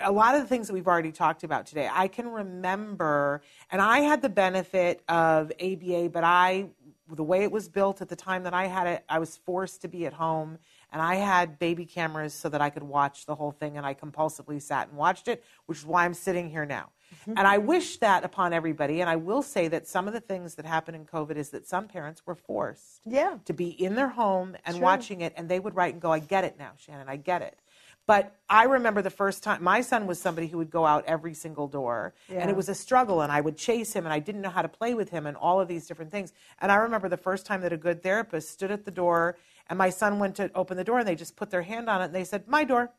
a 0.00 0.12
lot 0.12 0.34
of 0.34 0.42
the 0.42 0.46
things 0.46 0.68
that 0.68 0.74
we've 0.74 0.86
already 0.86 1.12
talked 1.12 1.44
about 1.44 1.66
today, 1.66 1.88
I 1.92 2.08
can 2.08 2.28
remember, 2.28 3.42
and 3.70 3.80
I 3.82 4.00
had 4.00 4.22
the 4.22 4.28
benefit 4.28 5.02
of 5.08 5.52
ABA, 5.60 6.10
but 6.10 6.24
I, 6.24 6.66
the 7.08 7.24
way 7.24 7.42
it 7.42 7.50
was 7.50 7.68
built 7.68 8.00
at 8.00 8.08
the 8.08 8.16
time 8.16 8.44
that 8.44 8.54
I 8.54 8.66
had 8.66 8.86
it, 8.86 9.04
I 9.08 9.18
was 9.18 9.36
forced 9.36 9.82
to 9.82 9.88
be 9.88 10.06
at 10.06 10.12
home, 10.12 10.58
and 10.92 11.02
I 11.02 11.16
had 11.16 11.58
baby 11.58 11.86
cameras 11.86 12.34
so 12.34 12.48
that 12.48 12.60
I 12.60 12.70
could 12.70 12.84
watch 12.84 13.26
the 13.26 13.34
whole 13.34 13.50
thing, 13.50 13.76
and 13.76 13.84
I 13.84 13.94
compulsively 13.94 14.62
sat 14.62 14.88
and 14.88 14.96
watched 14.96 15.26
it, 15.28 15.42
which 15.66 15.78
is 15.78 15.86
why 15.86 16.04
I'm 16.04 16.14
sitting 16.14 16.48
here 16.48 16.64
now. 16.64 16.90
Mm-hmm. 17.22 17.38
And 17.38 17.46
I 17.46 17.58
wish 17.58 17.98
that 17.98 18.24
upon 18.24 18.52
everybody, 18.52 19.00
and 19.00 19.10
I 19.10 19.16
will 19.16 19.42
say 19.42 19.68
that 19.68 19.88
some 19.88 20.06
of 20.06 20.14
the 20.14 20.20
things 20.20 20.54
that 20.54 20.66
happened 20.66 20.96
in 20.96 21.04
COVID 21.04 21.36
is 21.36 21.50
that 21.50 21.66
some 21.66 21.88
parents 21.88 22.22
were 22.26 22.34
forced 22.34 23.02
yeah. 23.06 23.38
to 23.44 23.52
be 23.52 23.68
in 23.70 23.96
their 23.96 24.08
home 24.08 24.56
and 24.64 24.80
watching 24.80 25.20
it, 25.20 25.32
and 25.36 25.48
they 25.48 25.58
would 25.58 25.74
write 25.74 25.94
and 25.94 26.02
go, 26.02 26.12
I 26.12 26.20
get 26.20 26.44
it 26.44 26.58
now, 26.58 26.72
Shannon, 26.76 27.08
I 27.08 27.16
get 27.16 27.42
it. 27.42 27.58
But 28.06 28.36
I 28.50 28.64
remember 28.64 29.00
the 29.00 29.10
first 29.10 29.42
time 29.42 29.64
my 29.64 29.80
son 29.80 30.06
was 30.06 30.20
somebody 30.20 30.46
who 30.46 30.58
would 30.58 30.70
go 30.70 30.84
out 30.84 31.04
every 31.06 31.32
single 31.32 31.66
door, 31.66 32.14
yeah. 32.28 32.40
and 32.40 32.50
it 32.50 32.56
was 32.56 32.68
a 32.68 32.74
struggle. 32.74 33.22
And 33.22 33.32
I 33.32 33.40
would 33.40 33.56
chase 33.56 33.94
him, 33.94 34.04
and 34.04 34.12
I 34.12 34.18
didn't 34.18 34.42
know 34.42 34.50
how 34.50 34.62
to 34.62 34.68
play 34.68 34.92
with 34.94 35.08
him, 35.08 35.26
and 35.26 35.36
all 35.36 35.60
of 35.60 35.68
these 35.68 35.86
different 35.86 36.10
things. 36.10 36.32
And 36.60 36.70
I 36.70 36.76
remember 36.76 37.08
the 37.08 37.16
first 37.16 37.46
time 37.46 37.62
that 37.62 37.72
a 37.72 37.78
good 37.78 38.02
therapist 38.02 38.50
stood 38.50 38.70
at 38.70 38.84
the 38.84 38.90
door, 38.90 39.36
and 39.68 39.78
my 39.78 39.88
son 39.88 40.18
went 40.18 40.36
to 40.36 40.50
open 40.54 40.76
the 40.76 40.84
door, 40.84 40.98
and 40.98 41.08
they 41.08 41.14
just 41.14 41.36
put 41.36 41.50
their 41.50 41.62
hand 41.62 41.88
on 41.88 42.02
it, 42.02 42.06
and 42.06 42.14
they 42.14 42.24
said, 42.24 42.46
"My 42.46 42.64
door, 42.64 42.92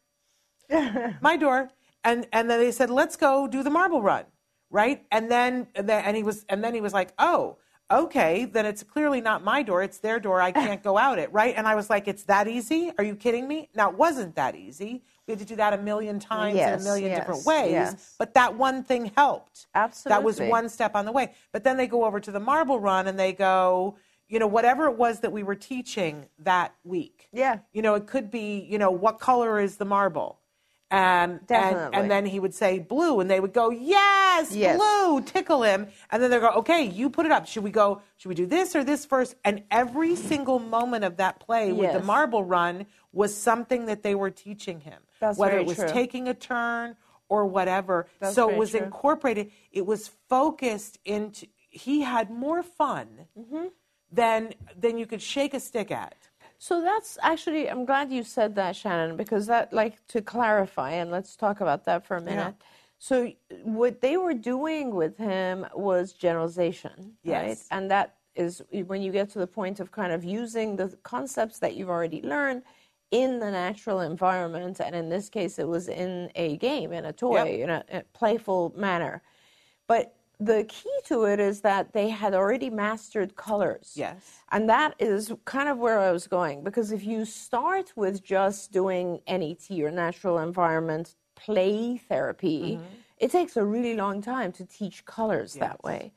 my 1.22 1.38
door," 1.38 1.70
and 2.04 2.28
and 2.34 2.50
then 2.50 2.60
they 2.60 2.72
said, 2.72 2.90
"Let's 2.90 3.16
go 3.16 3.48
do 3.48 3.62
the 3.62 3.70
marble 3.70 4.02
run." 4.02 4.26
Right, 4.72 5.06
and 5.12 5.30
then, 5.30 5.68
and 5.76 5.88
then, 5.88 6.04
and 6.04 6.18
he 6.18 6.24
was, 6.24 6.44
and 6.50 6.64
then 6.64 6.74
he 6.74 6.82
was 6.82 6.94
like, 6.94 7.14
"Oh, 7.20 7.58
okay, 7.92 8.46
then 8.46 8.66
it's 8.66 8.84
clearly 8.84 9.22
not 9.22 9.44
my 9.44 9.62
door. 9.62 9.84
It's 9.84 10.00
their 10.00 10.20
door. 10.20 10.42
I 10.42 10.52
can't 10.52 10.82
go 10.82 10.98
out 10.98 11.20
it, 11.20 11.32
right? 11.32 11.54
And 11.56 11.68
I 11.68 11.76
was 11.76 11.90
like, 11.90 12.08
it's 12.08 12.24
that 12.24 12.48
easy? 12.48 12.92
Are 12.98 13.04
you 13.04 13.16
kidding 13.16 13.48
me? 13.48 13.70
Now, 13.76 13.90
it 13.92 13.98
wasn't 13.98 14.36
that 14.36 14.56
easy. 14.56 15.04
We 15.28 15.32
had 15.32 15.40
to 15.40 15.46
do 15.46 15.56
that 15.58 15.74
a 15.74 15.78
million 15.78 16.20
times 16.20 16.56
yes, 16.56 16.82
in 16.82 16.88
a 16.88 16.90
million 16.90 17.12
yes, 17.12 17.20
different 17.20 17.46
ways. 17.46 17.72
Yes. 17.72 18.16
But 18.18 18.34
that 18.34 18.56
one 18.56 18.84
thing 18.84 19.12
helped. 19.16 19.68
Absolutely. 19.76 20.16
That 20.16 20.24
was 20.24 20.40
one 20.42 20.70
step 20.70 20.96
on 20.96 21.06
the 21.06 21.12
way. 21.12 21.34
But 21.52 21.64
then 21.64 21.78
they 21.78 21.88
go 21.88 22.06
over 22.06 22.20
to 22.20 22.32
the 22.32 22.40
marble 22.40 22.80
run 22.80 23.08
and 23.08 23.20
they 23.20 23.34
go, 23.34 23.98
you 24.28 24.40
know, 24.40 24.48
whatever 24.48 24.86
it 24.88 24.98
was 24.98 25.20
that 25.20 25.32
we 25.32 25.44
were 25.44 25.56
teaching 25.56 26.26
that 26.40 26.74
week. 26.84 27.30
Yeah. 27.32 27.60
You 27.74 27.84
know, 27.84 27.94
it 27.94 28.08
could 28.08 28.32
be, 28.32 28.66
you 28.70 28.80
know, 28.80 28.90
what 28.90 29.20
color 29.20 29.60
is 29.60 29.78
the 29.78 29.86
marble? 29.86 30.40
And, 30.92 31.40
and 31.50 31.96
and 31.96 32.12
then 32.12 32.26
he 32.28 32.40
would 32.40 32.54
say 32.54 32.78
blue, 32.80 33.20
and 33.20 33.30
they 33.30 33.40
would 33.40 33.54
go, 33.54 33.70
yes, 33.72 34.56
yes, 34.56 34.78
blue, 34.78 35.22
tickle 35.22 35.64
him. 35.64 35.88
And 36.12 36.22
then 36.22 36.30
they 36.30 36.40
go, 36.40 36.50
okay, 36.58 36.84
you 36.86 37.10
put 37.10 37.26
it 37.26 37.32
up. 37.32 37.48
Should 37.48 37.64
we 37.64 37.72
go? 37.72 38.02
Should 38.18 38.30
we 38.30 38.36
do 38.36 38.46
this 38.46 38.76
or 38.76 38.84
this 38.84 39.04
first? 39.06 39.36
And 39.44 39.64
every 39.72 40.16
single 40.16 40.60
moment 40.60 41.04
of 41.04 41.18
that 41.18 41.40
play 41.40 41.72
with 41.74 41.92
the 41.92 42.04
marble 42.04 42.44
run 42.44 42.86
was 43.12 43.36
something 43.36 43.88
that 43.88 44.04
they 44.04 44.14
were 44.14 44.30
teaching 44.30 44.80
him, 44.82 45.02
That's 45.20 45.38
whether 45.40 45.58
it 45.58 45.66
was 45.66 45.78
true. 45.78 45.88
taking 45.90 46.28
a 46.28 46.34
turn 46.36 46.96
or 47.30 47.46
whatever. 47.48 48.06
That's 48.20 48.36
so 48.36 48.50
it 48.50 48.56
was 48.58 48.72
true. 48.72 48.82
incorporated. 48.82 49.52
It 49.72 49.86
was 49.86 50.12
focused 50.30 51.00
into. 51.04 51.48
He 51.70 52.02
had 52.02 52.30
more 52.30 52.62
fun 52.64 53.08
Mm-hmm. 53.38 53.66
than 54.12 54.54
than 54.78 54.98
you 55.00 55.08
could 55.08 55.22
shake 55.22 55.54
a 55.56 55.60
stick 55.60 55.90
at. 55.92 56.16
So 56.58 56.82
that's 56.82 57.18
actually, 57.22 57.70
I'm 57.70 57.86
glad 57.86 58.12
you 58.12 58.24
said 58.24 58.56
that, 58.56 58.76
Shannon, 58.76 59.18
because 59.18 59.46
that, 59.48 59.72
like, 59.74 60.06
to 60.08 60.22
clarify, 60.22 60.92
and 60.92 61.12
let's 61.12 61.36
talk 61.36 61.62
about 61.62 61.86
that 61.86 62.06
for 62.06 62.18
a 62.18 62.22
minute. 62.22 62.56
So 62.98 63.32
what 63.64 64.02
they 64.02 64.18
were 64.18 64.34
doing 64.34 64.96
with 64.96 65.18
him 65.18 65.66
was 65.76 66.14
generalization, 66.14 67.14
right? 67.26 67.58
And 67.72 67.92
that 67.92 68.16
is 68.36 68.62
when 68.72 69.02
you 69.02 69.12
get 69.12 69.30
to 69.32 69.40
the 69.40 69.48
point 69.48 69.80
of 69.80 69.92
kind 69.92 70.12
of 70.12 70.24
using 70.24 70.76
the 70.76 70.98
concepts 71.04 71.60
that 71.60 71.76
you've 71.76 71.90
already 71.90 72.22
learned 72.22 72.64
in 73.12 73.40
the 73.40 73.52
natural 73.52 74.00
environment, 74.00 74.80
and 74.80 74.96
in 74.96 75.10
this 75.10 75.30
case, 75.30 75.60
it 75.60 75.68
was 75.68 75.88
in 75.90 76.32
a 76.36 76.58
game, 76.58 76.92
in 76.92 77.06
a 77.06 77.14
toy, 77.14 77.44
Yep. 77.44 77.60
in 77.60 77.70
a, 77.70 77.84
a 77.92 78.04
playful 78.14 78.74
manner. 78.76 79.22
But 79.88 80.16
the 80.40 80.66
key 80.68 80.98
to 81.06 81.26
it 81.26 81.40
is 81.40 81.62
that 81.62 81.94
they 81.94 82.10
had 82.10 82.34
already 82.34 82.70
mastered 82.70 83.36
colors. 83.36 83.94
Yes. 83.96 84.40
And 84.52 84.70
that 84.70 84.96
is 85.00 85.32
kind 85.46 85.70
of 85.70 85.78
where 85.78 86.00
I 86.00 86.12
was 86.12 86.28
going 86.28 86.64
because 86.64 86.92
if 86.92 87.04
you 87.04 87.26
start 87.26 87.94
with 87.96 88.24
just 88.24 88.72
doing 88.72 89.20
NET 89.28 89.68
or 89.72 89.92
natural 89.92 90.40
environment 90.40 91.16
play 91.36 91.98
therapy, 91.98 92.78
mm-hmm. 92.78 92.96
it 93.18 93.32
takes 93.32 93.58
a 93.58 93.64
really 93.64 93.96
long 93.96 94.22
time 94.22 94.52
to 94.54 94.66
teach 94.66 95.06
colors 95.06 95.54
that 95.56 95.84
way. 95.84 96.12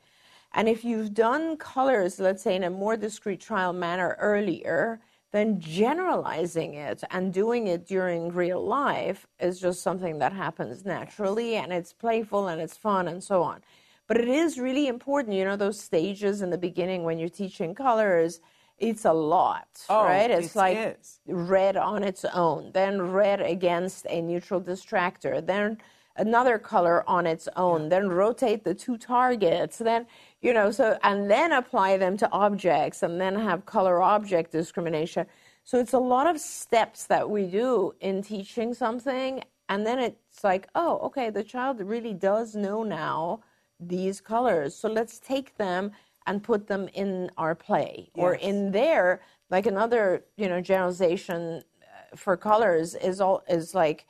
And 0.53 0.67
if 0.67 0.83
you've 0.83 1.13
done 1.13 1.57
colors, 1.57 2.19
let's 2.19 2.41
say 2.41 2.55
in 2.55 2.63
a 2.63 2.69
more 2.69 2.97
discrete 2.97 3.39
trial 3.39 3.73
manner 3.73 4.17
earlier, 4.19 4.99
then 5.31 5.59
generalizing 5.59 6.73
it 6.73 7.03
and 7.11 7.31
doing 7.31 7.67
it 7.67 7.85
during 7.85 8.29
real 8.29 8.65
life 8.65 9.27
is 9.39 9.59
just 9.59 9.83
something 9.83 10.17
that 10.17 10.33
happens 10.33 10.85
naturally 10.85 11.55
and 11.55 11.71
it's 11.71 11.93
playful 11.93 12.47
and 12.47 12.59
it's 12.59 12.75
fun 12.75 13.07
and 13.07 13.23
so 13.23 13.43
on. 13.43 13.61
But 14.09 14.17
it 14.17 14.27
is 14.27 14.57
really 14.57 14.87
important, 14.87 15.35
you 15.35 15.45
know, 15.45 15.55
those 15.55 15.79
stages 15.79 16.41
in 16.41 16.49
the 16.49 16.57
beginning 16.57 17.03
when 17.03 17.19
you're 17.19 17.29
teaching 17.29 17.75
colors, 17.75 18.41
it's 18.79 19.05
a 19.05 19.13
lot, 19.13 19.67
Oh, 19.87 20.03
right? 20.03 20.31
It's 20.31 20.55
it 20.55 20.59
like 20.59 20.77
is. 20.99 21.19
red 21.27 21.77
on 21.77 22.03
its 22.03 22.25
own, 22.25 22.71
then 22.73 23.01
red 23.11 23.39
against 23.39 24.07
a 24.09 24.21
neutral 24.21 24.61
distractor, 24.61 25.45
then 25.45 25.77
another 26.17 26.57
color 26.57 27.07
on 27.07 27.27
its 27.27 27.47
own, 27.55 27.89
then 27.89 28.09
rotate 28.09 28.63
the 28.63 28.73
two 28.73 28.97
targets, 28.97 29.77
then, 29.77 30.07
you 30.41 30.53
know, 30.53 30.71
so, 30.71 30.97
and 31.03 31.29
then 31.29 31.51
apply 31.51 31.97
them 31.97 32.17
to 32.17 32.31
objects 32.31 33.03
and 33.03 33.21
then 33.21 33.35
have 33.35 33.67
color 33.67 34.01
object 34.01 34.51
discrimination. 34.51 35.27
So 35.65 35.77
it's 35.79 35.93
a 35.93 35.99
lot 35.99 36.25
of 36.25 36.39
steps 36.41 37.05
that 37.07 37.29
we 37.29 37.45
do 37.45 37.93
in 38.01 38.23
teaching 38.23 38.73
something. 38.73 39.43
And 39.69 39.85
then 39.85 39.99
it's 39.99 40.43
like, 40.43 40.67
oh, 40.73 40.97
okay, 41.03 41.29
the 41.29 41.43
child 41.43 41.79
really 41.79 42.15
does 42.15 42.55
know 42.55 42.81
now 42.83 43.41
these 43.79 44.21
colors. 44.21 44.75
So 44.75 44.89
let's 44.89 45.19
take 45.19 45.57
them 45.57 45.91
and 46.27 46.43
put 46.43 46.67
them 46.67 46.89
in 46.93 47.31
our 47.37 47.55
play 47.55 48.09
or 48.15 48.35
in 48.35 48.71
there. 48.71 49.21
Like 49.49 49.65
another, 49.65 50.25
you 50.37 50.47
know, 50.47 50.61
generalization 50.61 51.63
uh, 51.81 52.15
for 52.15 52.37
colors 52.37 52.93
is 52.95 53.19
all 53.21 53.43
is 53.47 53.73
like 53.73 54.05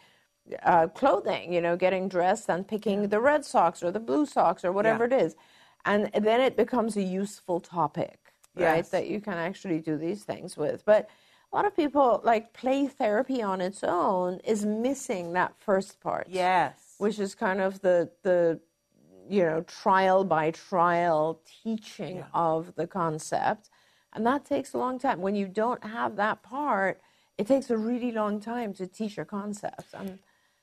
uh, 0.63 0.87
clothing. 0.87 1.53
You 1.53 1.61
know, 1.61 1.77
getting 1.77 2.09
dressed 2.09 2.49
and 2.49 2.67
picking 2.67 3.07
the 3.09 3.19
red 3.21 3.45
socks 3.45 3.83
or 3.83 3.91
the 3.91 3.99
blue 3.99 4.25
socks 4.25 4.65
or 4.65 4.71
whatever 4.71 5.07
Yeah. 5.07 5.17
it 5.17 5.21
is, 5.25 5.35
and 5.85 6.09
then 6.13 6.41
it 6.41 6.57
becomes 6.57 6.97
a 6.97 7.03
useful 7.03 7.59
topic, 7.59 8.19
right? 8.55 8.77
Yes. 8.77 8.89
That 8.89 9.07
you 9.07 9.21
can 9.21 9.35
actually 9.35 9.79
do 9.79 9.97
these 9.97 10.23
things 10.23 10.57
with, 10.57 10.83
but. 10.85 11.09
A 11.51 11.55
lot 11.55 11.65
of 11.65 11.75
people 11.75 12.21
like 12.23 12.53
play 12.53 12.85
therapy 12.85 13.41
on 13.41 13.59
its 13.59 13.83
own 13.83 14.39
is 14.43 14.67
missing 14.67 15.33
that 15.33 15.55
first 15.57 15.99
part 15.99 16.27
Yes. 16.29 16.93
which 16.99 17.17
is 17.17 17.33
kind 17.33 17.59
of 17.59 17.81
the 17.81 18.11
the 18.21 18.59
you 19.29 19.43
know 19.43 19.61
trial 19.61 20.23
by 20.23 20.51
trial 20.51 21.41
teaching 21.63 22.23
of 22.33 22.73
the 22.75 22.87
concept 22.87 23.69
and 24.13 24.25
that 24.25 24.43
takes 24.45 24.73
a 24.73 24.77
long 24.77 24.97
time 24.99 25.21
when 25.21 25.35
you 25.35 25.47
don't 25.47 25.83
have 25.83 26.15
that 26.15 26.41
part 26.43 27.01
it 27.37 27.47
takes 27.47 27.69
a 27.69 27.77
really 27.77 28.11
long 28.11 28.39
time 28.39 28.73
to 28.73 28.87
teach 28.87 29.17
a 29.17 29.25
concept 29.25 29.93
and 29.93 30.19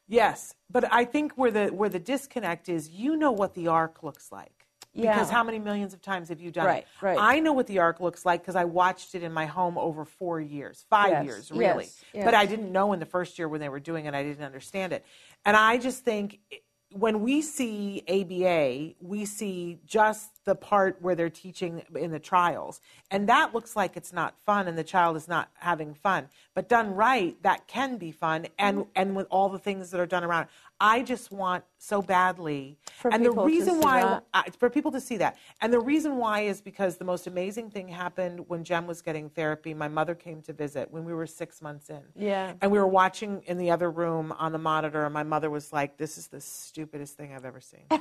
Yes, 0.09 0.55
but 0.71 0.91
I 0.93 1.05
think 1.05 1.33
where 1.35 1.51
the 1.51 1.67
where 1.69 1.89
the 1.89 1.99
disconnect 1.99 2.69
is, 2.69 2.89
you 2.91 3.17
know 3.17 3.33
what 3.33 3.55
the 3.55 3.69
arc 3.69 4.03
looks 4.03 4.31
like. 4.31 4.67
Because 4.95 5.29
how 5.31 5.45
many 5.45 5.59
millions 5.59 5.93
of 5.93 6.01
times 6.01 6.31
have 6.31 6.41
you 6.41 6.51
done 6.51 6.67
Right, 6.67 6.79
it? 6.79 6.87
right. 7.03 7.19
I 7.21 7.39
know 7.41 7.53
what 7.53 7.67
the 7.67 7.81
arc 7.81 8.01
looks 8.01 8.25
like 8.25 8.41
because 8.41 8.57
I 8.57 8.65
watched 8.65 9.15
it 9.15 9.23
in 9.23 9.33
my 9.33 9.45
home 9.47 9.77
over 9.77 10.05
four 10.07 10.41
years, 10.41 10.87
five 10.89 11.11
Yes, 11.13 11.25
years, 11.25 11.53
really. 11.53 11.85
yes, 12.15 12.25
But 12.25 12.35
I 12.35 12.47
didn't 12.47 12.73
know 12.73 12.93
in 12.95 12.99
the 13.01 13.05
first 13.07 13.39
year 13.39 13.47
when 13.49 13.61
they 13.61 13.69
were 13.69 13.81
doing 13.81 14.07
it, 14.07 14.15
I 14.15 14.23
didn't 14.23 14.45
understand 14.45 14.95
it. 14.95 15.05
And 15.45 15.55
I 15.55 15.77
just 15.77 16.03
think 16.05 16.39
i- 16.51 16.61
when 16.99 17.21
we 17.21 17.43
see 17.43 18.03
ABA, 18.09 18.95
we 19.01 19.25
see 19.27 19.81
just 19.87 20.36
the 20.47 20.55
part 20.55 20.97
where 21.03 21.15
they're 21.15 21.29
teaching 21.29 21.83
in 21.97 22.11
the 22.13 22.19
trials. 22.21 22.81
And 23.11 23.29
that 23.29 23.53
looks 23.53 23.77
like 23.77 23.97
it's 23.97 24.13
not 24.13 24.35
fun 24.47 24.69
and 24.69 24.79
the 24.79 24.85
child 24.85 25.17
is 25.17 25.29
not 25.29 25.51
having 25.59 25.93
fun. 25.93 26.29
But 26.55 26.69
done 26.69 26.95
right, 26.95 27.37
that 27.43 27.67
can 27.67 27.99
be 27.99 28.13
fun 28.13 28.47
and 28.59 28.77
Mm-hmm. 28.79 28.91
and 28.97 29.17
with 29.17 29.27
all 29.31 29.49
the 29.49 29.59
things 29.59 29.91
that 29.91 30.01
are 30.01 30.07
done 30.07 30.25
around. 30.25 30.45
it. 30.45 30.49
I 30.79 31.03
just 31.03 31.31
want 31.33 31.65
so 31.79 32.03
badly 32.03 32.77
For 33.01 33.13
and 33.13 33.25
the 33.25 33.31
reason 33.31 33.81
why 33.81 34.21
uh, 34.35 34.43
for 34.59 34.69
people 34.69 34.93
to 34.93 35.01
see 35.01 35.17
that. 35.17 35.39
And 35.63 35.73
the 35.73 35.81
reason 35.81 36.17
why 36.19 36.41
is 36.41 36.61
because 36.61 36.97
the 36.99 37.05
most 37.05 37.27
amazing 37.27 37.71
thing 37.71 37.89
happened 37.89 38.41
when 38.49 38.63
Jem 38.63 38.87
was 38.87 39.01
getting 39.03 39.31
therapy. 39.31 39.73
My 39.73 39.89
mother 39.89 40.15
came 40.15 40.43
to 40.43 40.53
visit 40.53 40.91
when 40.91 41.05
we 41.07 41.15
were 41.15 41.27
six 41.27 41.63
months 41.63 41.89
in. 41.91 42.03
Yeah. 42.15 42.53
And 42.61 42.71
we 42.71 42.79
were 42.79 42.87
watching 42.87 43.43
in 43.47 43.57
the 43.57 43.71
other 43.71 43.91
room 43.91 44.33
on 44.39 44.53
the 44.53 44.59
monitor, 44.59 45.05
and 45.07 45.15
my 45.15 45.23
mother 45.23 45.49
was 45.51 45.73
like, 45.73 45.97
This 45.97 46.19
is 46.19 46.27
the 46.29 46.41
stupidest 46.43 47.17
thing 47.17 47.33
I've 47.35 47.47
ever 47.47 47.61
seen. 47.61 47.85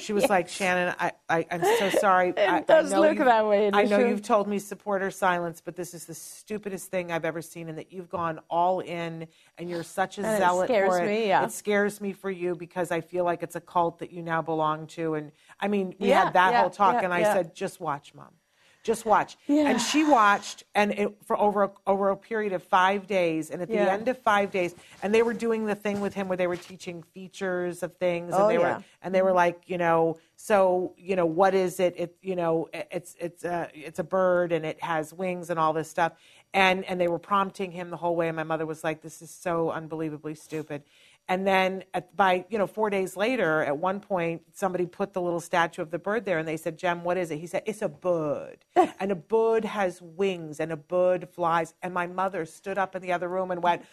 She 0.00 0.12
was 0.12 0.28
like, 0.28 0.48
Shannon, 0.48 0.94
I, 0.98 1.12
I, 1.28 1.46
I'm 1.50 1.64
so 1.78 1.88
sorry. 1.98 2.34
I, 2.38 2.60
does 2.60 2.92
I 2.92 2.98
look 2.98 3.18
that 3.18 3.46
way 3.46 3.70
I 3.72 3.84
know 3.84 3.98
you've 3.98 4.22
told 4.22 4.46
me 4.46 4.58
support 4.58 5.02
or 5.02 5.10
silence, 5.10 5.62
but 5.64 5.76
this 5.76 5.94
is 5.94 6.04
the 6.04 6.14
stupidest 6.14 6.90
thing 6.90 7.10
I've 7.10 7.24
ever 7.24 7.40
seen, 7.40 7.68
and 7.68 7.78
that 7.78 7.92
you've 7.92 8.10
gone 8.10 8.38
all 8.50 8.80
in, 8.80 9.26
and 9.56 9.70
you're 9.70 9.82
such 9.82 10.18
a 10.18 10.22
And 10.22 10.34
it 10.34 10.38
zealot 10.46 10.66
scares 10.68 10.90
for 10.90 10.98
it. 10.98 11.06
me, 11.06 11.28
yeah. 11.28 11.44
It 11.44 11.52
scares 11.52 12.00
me 12.00 12.12
for 12.12 12.30
you 12.30 12.54
because 12.54 12.90
I 12.90 13.00
feel 13.00 13.24
like 13.24 13.42
it's 13.42 13.56
a 13.56 13.60
cult 13.60 13.98
that 14.00 14.12
you 14.12 14.22
now 14.22 14.42
belong 14.42 14.86
to. 14.88 15.14
And 15.14 15.32
I 15.58 15.68
mean, 15.68 15.94
we 15.98 16.08
Yeah, 16.08 16.24
had 16.24 16.34
that 16.34 16.52
yeah, 16.52 16.60
whole 16.60 16.70
talk, 16.70 17.02
and 17.02 17.12
I 17.12 17.22
said, 17.22 17.54
just 17.54 17.80
watch, 17.80 18.14
mom. 18.14 18.28
Just 18.84 19.04
watch. 19.04 19.36
Yeah. 19.46 19.68
And 19.68 19.80
she 19.80 20.04
watched, 20.04 20.64
and 20.74 20.92
it, 20.92 21.14
for 21.26 21.38
over 21.38 21.64
a, 21.64 21.70
over 21.86 22.10
a 22.10 22.16
period 22.16 22.52
of 22.52 22.62
five 22.62 23.06
days. 23.06 23.50
And 23.50 23.60
at 23.60 23.68
the 23.68 23.74
Yeah. 23.74 23.92
end 23.92 24.08
of 24.08 24.18
five 24.18 24.50
days, 24.50 24.74
and 25.02 25.14
they 25.14 25.22
were 25.22 25.34
doing 25.34 25.66
the 25.66 25.74
thing 25.74 26.00
with 26.00 26.14
him 26.14 26.28
where 26.28 26.36
they 26.36 26.46
were 26.46 26.56
teaching 26.56 27.02
features 27.02 27.82
of 27.82 27.96
things, 27.96 28.32
and 28.34 28.42
Oh, 28.44 28.48
they 28.48 28.54
yeah. 28.54 28.78
were 28.78 28.84
and 29.02 29.14
they 29.14 29.20
were 29.22 29.28
mm-hmm. 29.30 29.36
like, 29.36 29.62
you 29.66 29.78
know, 29.78 30.18
so 30.36 30.94
you 30.96 31.16
know, 31.16 31.26
what 31.26 31.54
is 31.54 31.80
it? 31.80 31.94
It 31.98 32.16
you 32.22 32.36
know, 32.36 32.68
it- 32.72 32.88
it's 32.90 33.16
it's 33.18 33.44
a 33.44 33.68
it's 33.74 33.98
a 33.98 34.04
bird 34.04 34.52
and 34.52 34.64
it 34.64 34.82
has 34.82 35.12
wings 35.12 35.50
and 35.50 35.58
all 35.58 35.72
this 35.72 35.90
stuff, 35.90 36.12
and 36.54 36.84
and 36.84 37.00
they 37.00 37.08
were 37.08 37.18
prompting 37.18 37.72
him 37.72 37.90
the 37.90 37.96
whole 37.96 38.16
way. 38.16 38.28
And 38.28 38.36
my 38.36 38.44
mother 38.44 38.64
was 38.64 38.84
like, 38.84 39.02
this 39.02 39.20
is 39.20 39.30
so 39.30 39.70
unbelievably 39.70 40.36
stupid. 40.36 40.82
And 41.30 41.46
then 41.46 41.84
at, 41.92 42.16
by 42.16 42.46
you 42.48 42.56
know 42.56 42.66
four 42.66 42.88
days 42.88 43.16
later, 43.16 43.62
at 43.62 43.76
one 43.76 44.00
point, 44.00 44.42
somebody 44.54 44.86
put 44.86 45.12
the 45.12 45.20
little 45.20 45.40
statue 45.40 45.82
of 45.82 45.90
the 45.90 45.98
bird 45.98 46.24
there, 46.24 46.38
and 46.38 46.48
they 46.48 46.56
said, 46.56 46.78
"Jem, 46.78 47.04
what 47.04 47.18
is 47.18 47.30
it?" 47.30 47.36
He 47.38 47.46
said, 47.46 47.62
"It's 47.66 47.82
a 47.82 47.88
bird, 47.88 48.64
and 49.00 49.12
a 49.12 49.14
bird 49.14 49.64
has 49.66 50.00
wings, 50.00 50.58
and 50.58 50.72
a 50.72 50.76
bird 50.76 51.28
flies." 51.28 51.74
And 51.82 51.92
my 51.92 52.06
mother 52.06 52.46
stood 52.46 52.78
up 52.78 52.96
in 52.96 53.02
the 53.02 53.12
other 53.12 53.28
room 53.28 53.50
and 53.50 53.62
went, 53.62 53.84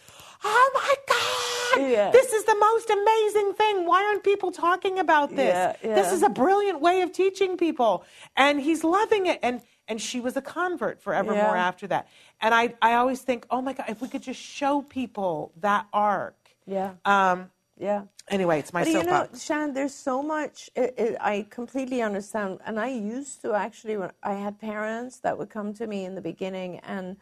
"Oh 0.44 0.70
my 0.74 0.94
God, 1.08 1.90
Yeah. 1.90 2.10
this 2.10 2.32
is 2.32 2.44
the 2.44 2.54
most 2.54 2.88
amazing 2.88 3.52
thing! 3.52 3.84
Why 3.86 4.02
aren't 4.04 4.24
people 4.24 4.50
talking 4.50 4.98
about 4.98 5.28
this? 5.36 5.76
Yeah, 5.82 5.94
This 5.94 6.12
is 6.12 6.22
a 6.22 6.30
brilliant 6.30 6.80
way 6.80 7.02
of 7.02 7.12
teaching 7.12 7.58
people." 7.58 8.04
And 8.34 8.60
he's 8.62 8.82
loving 8.82 9.26
it, 9.26 9.40
and 9.42 9.60
and 9.88 10.00
she 10.00 10.20
was 10.20 10.36
a 10.38 10.42
convert 10.42 11.02
forevermore 11.02 11.54
Yeah. 11.54 11.68
after 11.68 11.86
that. 11.88 12.08
And 12.40 12.54
I 12.54 12.74
I 12.80 12.94
always 12.94 13.20
think, 13.20 13.46
oh 13.50 13.60
my 13.60 13.74
God, 13.74 13.86
if 13.90 14.00
we 14.00 14.08
could 14.08 14.22
just 14.22 14.40
show 14.40 14.80
people 14.80 15.52
that 15.60 15.86
arc. 15.92 16.34
Yeah 16.66 16.94
Um, 17.04 17.50
yeah 17.78 18.04
anyway, 18.30 18.58
it's 18.58 18.72
my 18.72 18.84
but 18.84 18.88
you 18.88 18.94
know, 19.02 19.02
soapbox. 19.02 19.44
Shannon, 19.44 19.74
there's 19.74 19.94
so 19.94 20.22
much. 20.22 20.70
It, 20.76 20.94
it, 20.98 21.16
I 21.20 21.46
completely 21.50 22.02
understand, 22.02 22.60
and 22.66 22.78
I 22.80 22.88
used 22.88 23.42
to 23.42 23.54
actually. 23.54 23.96
When 23.96 24.12
I 24.22 24.34
had 24.34 24.60
parents 24.60 25.18
that 25.20 25.38
would 25.38 25.50
come 25.50 25.74
to 25.74 25.86
me 25.86 26.04
in 26.04 26.14
the 26.14 26.20
beginning, 26.20 26.78
and 26.80 27.16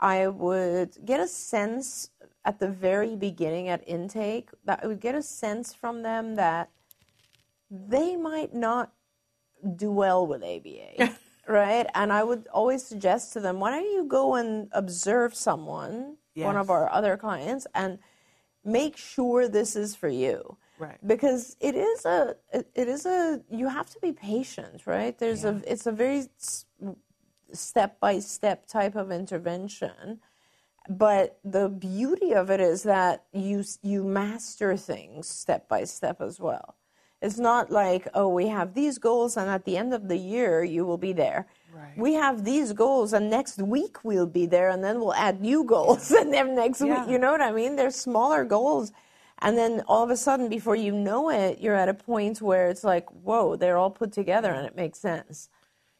I 0.00 0.28
would 0.28 0.96
get 1.04 1.20
a 1.20 1.28
sense 1.28 2.10
at 2.44 2.58
the 2.58 2.68
very 2.68 3.16
beginning 3.16 3.68
at 3.68 3.86
intake 3.88 4.50
that 4.64 4.80
I 4.82 4.86
would 4.86 5.00
get 5.00 5.14
a 5.14 5.22
sense 5.22 5.74
from 5.74 6.02
them 6.02 6.36
that 6.36 6.70
they 7.70 8.16
might 8.16 8.54
not 8.54 8.92
do 9.76 9.90
well 9.92 10.26
with 10.26 10.42
ABA, 10.42 11.12
right? 11.48 11.86
And 11.94 12.12
I 12.12 12.24
would 12.24 12.48
always 12.52 12.84
suggest 12.84 13.32
to 13.34 13.40
them, 13.40 13.60
why 13.60 13.70
don't 13.72 13.92
you 13.92 14.04
go 14.04 14.34
and 14.36 14.68
observe 14.72 15.34
someone, 15.34 16.16
one 16.34 16.56
of 16.56 16.70
our 16.70 16.90
other 16.92 17.16
clients, 17.16 17.66
and 17.74 17.98
make 18.64 18.96
sure 18.96 19.48
this 19.48 19.76
is 19.76 19.94
for 19.94 20.08
you. 20.08 20.56
Right. 20.78 20.98
Because 21.06 21.56
it 21.60 21.74
is 21.76 22.04
a, 22.04 22.34
it, 22.52 22.88
is 22.88 23.06
a, 23.06 23.40
you 23.50 23.68
have 23.68 23.88
to 23.90 24.00
be 24.00 24.12
patient, 24.12 24.86
right? 24.86 25.16
There's 25.16 25.44
a, 25.44 25.62
it's 25.66 25.86
a 25.86 25.92
very 25.92 26.26
step 27.52 28.00
by 28.00 28.18
step 28.18 28.66
type 28.66 28.96
of 28.96 29.10
intervention. 29.10 30.20
But 30.88 31.38
the 31.44 31.68
beauty 31.68 32.34
of 32.34 32.50
it 32.50 32.60
is 32.60 32.82
that 32.82 33.24
you 33.32 33.62
you 33.82 34.02
master 34.02 34.76
things 34.76 35.28
step 35.28 35.68
by 35.68 35.84
step 35.84 36.20
as 36.20 36.40
well. 36.40 36.76
It's 37.20 37.38
not 37.38 37.70
like 37.70 38.08
oh 38.14 38.28
we 38.28 38.48
have 38.48 38.74
these 38.74 38.98
goals 38.98 39.36
and 39.36 39.48
at 39.48 39.64
the 39.64 39.76
end 39.76 39.94
of 39.94 40.08
the 40.08 40.16
year 40.16 40.64
you 40.64 40.84
will 40.84 40.98
be 40.98 41.12
there. 41.12 41.46
Right. 41.72 41.94
We 41.96 42.14
have 42.14 42.44
these 42.44 42.72
goals 42.72 43.12
and 43.12 43.30
next 43.30 43.60
week 43.62 44.04
we'll 44.04 44.26
be 44.26 44.46
there 44.46 44.68
and 44.70 44.84
then 44.84 45.00
we'll 45.00 45.14
add 45.14 45.40
new 45.40 45.64
goals 45.64 46.10
and 46.20 46.32
then 46.32 46.54
next 46.54 46.80
Yeah. 46.80 47.00
week 47.00 47.10
you 47.10 47.18
know 47.18 47.32
what 47.32 47.42
I 47.42 47.52
mean? 47.52 47.76
They're 47.76 47.90
smaller 47.90 48.44
goals 48.44 48.92
And 49.42 49.58
then 49.58 49.82
all 49.88 50.04
of 50.04 50.10
a 50.10 50.16
sudden, 50.16 50.48
before 50.48 50.76
you 50.76 50.92
know 50.92 51.30
it, 51.30 51.60
you're 51.60 51.74
at 51.74 51.88
a 51.88 51.94
point 51.94 52.40
where 52.42 52.68
it's 52.68 52.84
like, 52.84 53.08
whoa, 53.10 53.56
they're 53.56 53.76
all 53.78 53.90
put 53.90 54.12
together 54.12 54.52
and 54.52 54.66
it 54.66 54.76
makes 54.76 54.98
sense. 55.00 55.48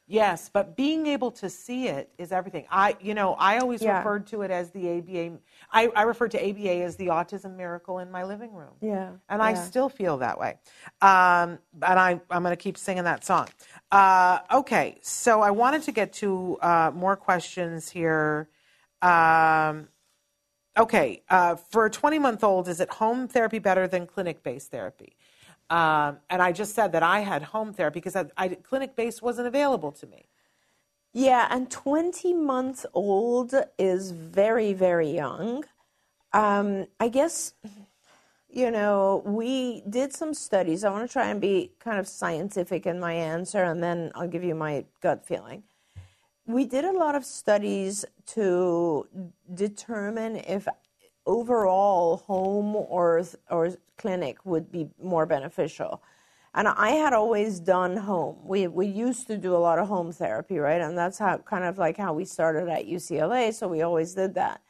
Yes, 0.07 0.51
but 0.53 0.77
being 0.77 1.07
able 1.07 1.31
to 1.33 1.49
see 1.49 1.87
it 1.89 2.11
is 2.19 2.33
everything. 2.33 2.67
I, 2.71 2.97
you 3.01 3.15
know, 3.15 3.35
I 3.35 3.59
always 3.59 3.83
Yeah. 3.83 3.99
referred 3.99 4.27
to 4.29 4.43
it 4.43 4.51
as 4.51 4.71
the 4.71 4.99
ABA. 4.99 5.39
I, 5.71 5.89
I 5.95 6.03
referred 6.03 6.33
to 6.33 6.39
ABA 6.51 6.83
as 6.83 6.97
the 6.97 7.07
autism 7.07 7.57
miracle 7.57 7.99
in 8.01 8.11
my 8.11 8.25
living 8.25 8.53
room. 8.53 8.75
Yeah. 8.81 9.13
And 9.29 9.41
I 9.41 9.55
still 9.55 9.89
feel 9.89 10.19
that 10.19 10.39
way. 10.39 10.59
Um, 11.01 11.59
and 11.83 11.99
I, 11.99 12.21
I'm 12.31 12.43
going 12.43 12.53
to 12.53 12.57
keep 12.57 12.77
singing 12.77 13.05
that 13.05 13.25
song. 13.25 13.49
Uh, 13.91 14.41
okay, 14.53 14.99
so 15.03 15.41
I 15.41 15.51
wanted 15.51 15.83
to 15.85 15.93
get 15.93 16.13
to 16.15 16.59
uh, 16.61 16.91
more 16.95 17.17
questions 17.17 17.89
here. 17.89 18.49
Um, 19.01 19.89
okay, 20.77 21.23
uh, 21.31 21.55
for 21.55 21.87
a 21.87 21.91
20 21.91 22.19
month 22.19 22.45
old, 22.45 22.69
is 22.69 22.81
it 22.81 22.91
home 22.91 23.29
therapy 23.29 23.61
better 23.61 23.87
than 23.87 24.07
clinic 24.07 24.43
based 24.43 24.71
therapy? 24.71 25.17
Um, 25.71 26.19
and 26.29 26.43
I 26.43 26.53
just 26.53 26.75
said 26.75 26.93
that 26.93 27.03
I 27.03 27.21
had 27.21 27.43
home 27.43 27.73
therapy 27.73 28.01
because 28.01 28.17
I, 28.17 28.27
I, 28.37 28.49
clinic 28.49 28.95
based 28.95 29.23
wasn't 29.23 29.49
available 29.49 29.93
to 29.93 30.07
me. 30.07 30.27
Yeah, 31.15 31.47
and 31.51 31.71
20 31.71 32.33
months 32.35 32.87
old 32.95 33.55
is 33.79 34.13
very, 34.13 34.73
very 34.73 35.11
young. 35.11 35.65
Um, 36.33 36.87
I 36.99 37.09
guess, 37.09 37.53
you 38.49 38.71
know, 38.71 39.23
we 39.27 39.83
did 39.89 40.15
some 40.15 40.33
studies. 40.33 40.85
I 40.85 40.91
want 40.91 41.07
to 41.09 41.13
try 41.13 41.29
and 41.29 41.39
be 41.41 41.73
kind 41.79 41.99
of 41.99 42.09
scientific 42.09 42.87
in 42.87 42.99
my 42.99 43.13
answer, 43.13 43.63
and 43.63 43.83
then 43.83 44.11
I'll 44.15 44.29
give 44.29 44.43
you 44.43 44.55
my 44.55 44.87
gut 45.03 45.27
feeling. 45.27 45.65
We 46.47 46.65
did 46.65 46.85
a 46.85 46.93
lot 46.93 47.15
of 47.15 47.25
studies 47.25 48.05
to 48.29 49.07
determine 49.53 50.37
if 50.37 50.67
overall 51.27 52.19
home 52.19 52.75
or, 52.77 53.25
or 53.51 53.71
clinic 53.97 54.39
would 54.45 54.71
be 54.71 54.89
more 55.03 55.27
beneficial. 55.27 56.03
And 56.55 56.69
I 56.69 56.91
had 56.91 57.13
always 57.15 57.61
done 57.61 57.97
home. 57.97 58.37
We 58.45 58.67
we 58.69 58.87
used 58.87 59.27
to 59.29 59.39
do 59.39 59.57
a 59.57 59.63
lot 59.69 59.79
of 59.79 59.89
home 59.89 60.13
therapy, 60.13 60.59
right? 60.59 60.83
And 60.83 60.99
that's 60.99 61.19
how 61.19 61.39
kind 61.39 61.65
of 61.65 61.79
like 61.79 61.97
how 61.97 62.13
we 62.13 62.27
started 62.27 62.69
at 62.69 62.87
UCLA. 62.87 63.55
So 63.55 63.69
we 63.69 63.81
always 63.81 64.15
did 64.15 64.35
that. 64.35 64.61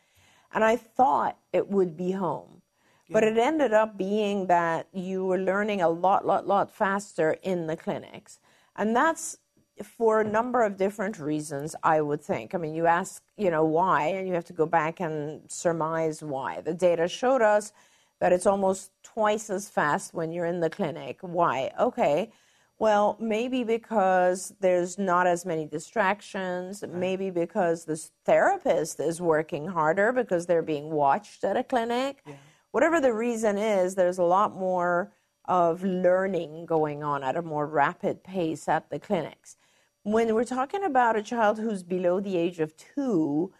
And 0.54 0.62
I 0.62 0.76
thought 0.76 1.38
it 1.52 1.68
would 1.68 1.96
be 1.96 2.12
home, 2.12 2.62
but 3.10 3.24
it 3.24 3.38
ended 3.38 3.72
up 3.72 3.96
being 3.96 4.46
that 4.46 4.86
you 4.92 5.24
were 5.24 5.38
learning 5.38 5.80
a 5.80 5.88
lot, 5.88 6.26
lot, 6.26 6.46
lot 6.46 6.70
faster 6.70 7.36
in 7.42 7.66
the 7.66 7.76
clinics, 7.76 8.38
and 8.76 8.94
that's 8.94 9.38
for 9.82 10.20
a 10.20 10.24
number 10.24 10.62
of 10.62 10.76
different 10.76 11.18
reasons. 11.18 11.74
I 11.82 12.00
would 12.00 12.22
think. 12.22 12.54
I 12.54 12.58
mean, 12.58 12.74
you 12.74 12.86
ask, 12.86 13.22
you 13.36 13.50
know, 13.50 13.64
why, 13.64 14.08
and 14.08 14.28
you 14.28 14.34
have 14.34 14.44
to 14.46 14.52
go 14.52 14.66
back 14.66 15.00
and 15.00 15.50
surmise 15.50 16.22
why. 16.22 16.60
The 16.60 16.74
data 16.74 17.08
showed 17.08 17.42
us 17.42 17.72
that 18.20 18.32
it's 18.32 18.46
almost 18.46 18.92
twice 19.02 19.50
as 19.50 19.68
fast 19.68 20.14
when 20.14 20.30
you're 20.32 20.46
in 20.46 20.60
the 20.60 20.70
clinic. 20.70 21.18
Why? 21.22 21.72
Okay. 21.78 22.30
Well, 22.78 23.16
maybe 23.20 23.62
because 23.62 24.54
there's 24.60 24.98
not 24.98 25.26
as 25.26 25.46
many 25.46 25.66
distractions, 25.66 26.82
maybe 26.88 27.30
because 27.30 27.84
the 27.84 27.96
therapist 28.24 28.98
is 28.98 29.20
working 29.20 29.68
harder 29.68 30.12
because 30.12 30.46
they're 30.46 30.62
being 30.62 30.90
watched 30.90 31.44
at 31.44 31.56
a 31.56 31.62
clinic. 31.62 32.24
Whatever 32.72 33.00
the 33.00 33.12
reason 33.12 33.56
is, 33.56 33.94
there's 33.94 34.18
a 34.18 34.24
lot 34.24 34.56
more 34.56 35.12
of 35.44 35.84
learning 35.84 36.66
going 36.66 37.02
on 37.02 37.22
at 37.22 37.36
a 37.36 37.42
more 37.42 37.66
rapid 37.66 38.24
pace 38.24 38.68
at 38.68 38.90
the 38.90 38.98
clinics. 38.98 39.56
When 40.04 40.34
we're 40.34 40.42
talking 40.42 40.82
about 40.82 41.14
a 41.14 41.22
child 41.22 41.60
who's 41.60 41.84
below 41.84 42.18
the 42.18 42.36
age 42.36 42.58
of 42.58 42.76
two, 42.76 43.52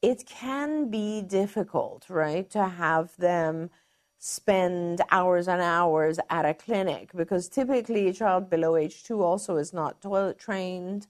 it 0.00 0.24
can 0.24 0.88
be 0.88 1.20
difficult, 1.20 2.08
right, 2.08 2.48
to 2.50 2.68
have 2.68 3.16
them 3.16 3.70
spend 4.16 5.00
hours 5.10 5.48
and 5.48 5.60
hours 5.60 6.20
at 6.28 6.44
a 6.44 6.54
clinic 6.54 7.10
because 7.16 7.48
typically 7.48 8.06
a 8.06 8.12
child 8.12 8.48
below 8.48 8.76
age 8.76 9.02
two 9.02 9.20
also 9.20 9.56
is 9.56 9.72
not 9.72 10.00
toilet 10.00 10.38
trained 10.38 11.08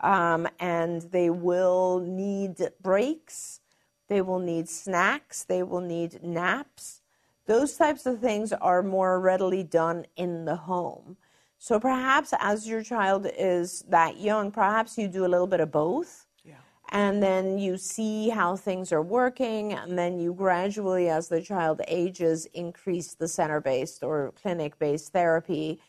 um, 0.00 0.46
and 0.60 1.02
they 1.10 1.28
will 1.28 1.98
need 1.98 2.56
breaks, 2.80 3.60
they 4.06 4.22
will 4.22 4.38
need 4.38 4.68
snacks, 4.68 5.42
they 5.42 5.64
will 5.64 5.80
need 5.80 6.22
naps. 6.22 7.02
Those 7.46 7.76
types 7.76 8.06
of 8.06 8.20
things 8.20 8.52
are 8.52 8.82
more 8.82 9.18
readily 9.18 9.64
done 9.64 10.06
in 10.16 10.44
the 10.44 10.56
home. 10.56 11.16
So 11.60 11.78
perhaps 11.78 12.34
as 12.40 12.66
your 12.66 12.82
child 12.82 13.28
is 13.38 13.84
that 13.88 14.18
young, 14.18 14.50
perhaps 14.50 14.98
you 14.98 15.06
do 15.06 15.24
a 15.24 15.28
little 15.28 15.46
bit 15.46 15.60
of 15.60 15.70
both 15.70 16.26
and 16.90 17.22
then 17.22 17.58
you 17.58 17.76
see 17.76 18.28
how 18.30 18.56
things 18.56 18.92
are 18.92 19.02
working, 19.02 19.74
and 19.74 19.96
then 19.96 20.18
you 20.18 20.34
gradually, 20.34 21.08
as 21.08 21.28
the 21.28 21.40
child 21.40 21.80
ages, 21.86 22.46
increase 22.46 23.14
the 23.14 23.28
center 23.28 23.60
based 23.60 24.02
or 24.02 24.32
clinic 24.40 24.78
based 24.78 25.12
therapy 25.12 25.80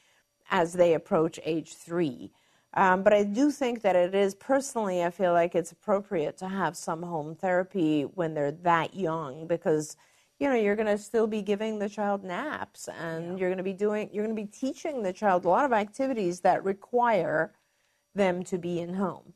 as 0.51 0.74
they 0.74 0.93
approach 0.93 1.39
age 1.43 1.74
three. 1.74 2.32
Um, 2.76 3.03
but 3.03 3.13
I 3.13 3.24
do 3.24 3.51
think 3.51 3.82
that 3.82 3.95
it 3.95 4.13
is 4.13 4.36
personally, 4.36 5.03
I 5.03 5.09
feel 5.09 5.34
like 5.34 5.55
it's 5.55 5.72
appropriate 5.72 6.38
to 6.38 6.47
have 6.47 6.78
some 6.78 7.01
home 7.01 7.36
therapy 7.36 8.03
when 8.03 8.34
they're 8.34 8.51
that 8.51 8.95
young 8.95 9.47
because 9.47 9.97
you 10.42 10.50
know 10.50 10.56
you're 10.56 10.78
going 10.78 10.88
to 10.88 11.00
still 11.00 11.28
be 11.28 11.44
giving 11.44 11.80
the 11.80 11.89
child 11.89 12.26
naps 12.26 12.89
and 12.89 13.39
you're 13.39 13.50
going 13.50 13.60
to 13.60 13.64
be 13.66 13.74
doing 13.74 14.10
you're 14.14 14.26
going 14.26 14.36
to 14.36 14.44
be 14.44 14.50
teaching 14.50 15.04
the 15.04 15.14
child 15.14 15.46
a 15.46 15.50
lot 15.50 15.66
of 15.66 15.74
activities 15.74 16.42
that 16.42 16.66
require 16.66 17.54
them 18.16 18.44
to 18.44 18.60
be 18.60 18.80
in 18.82 18.96
home 18.96 19.34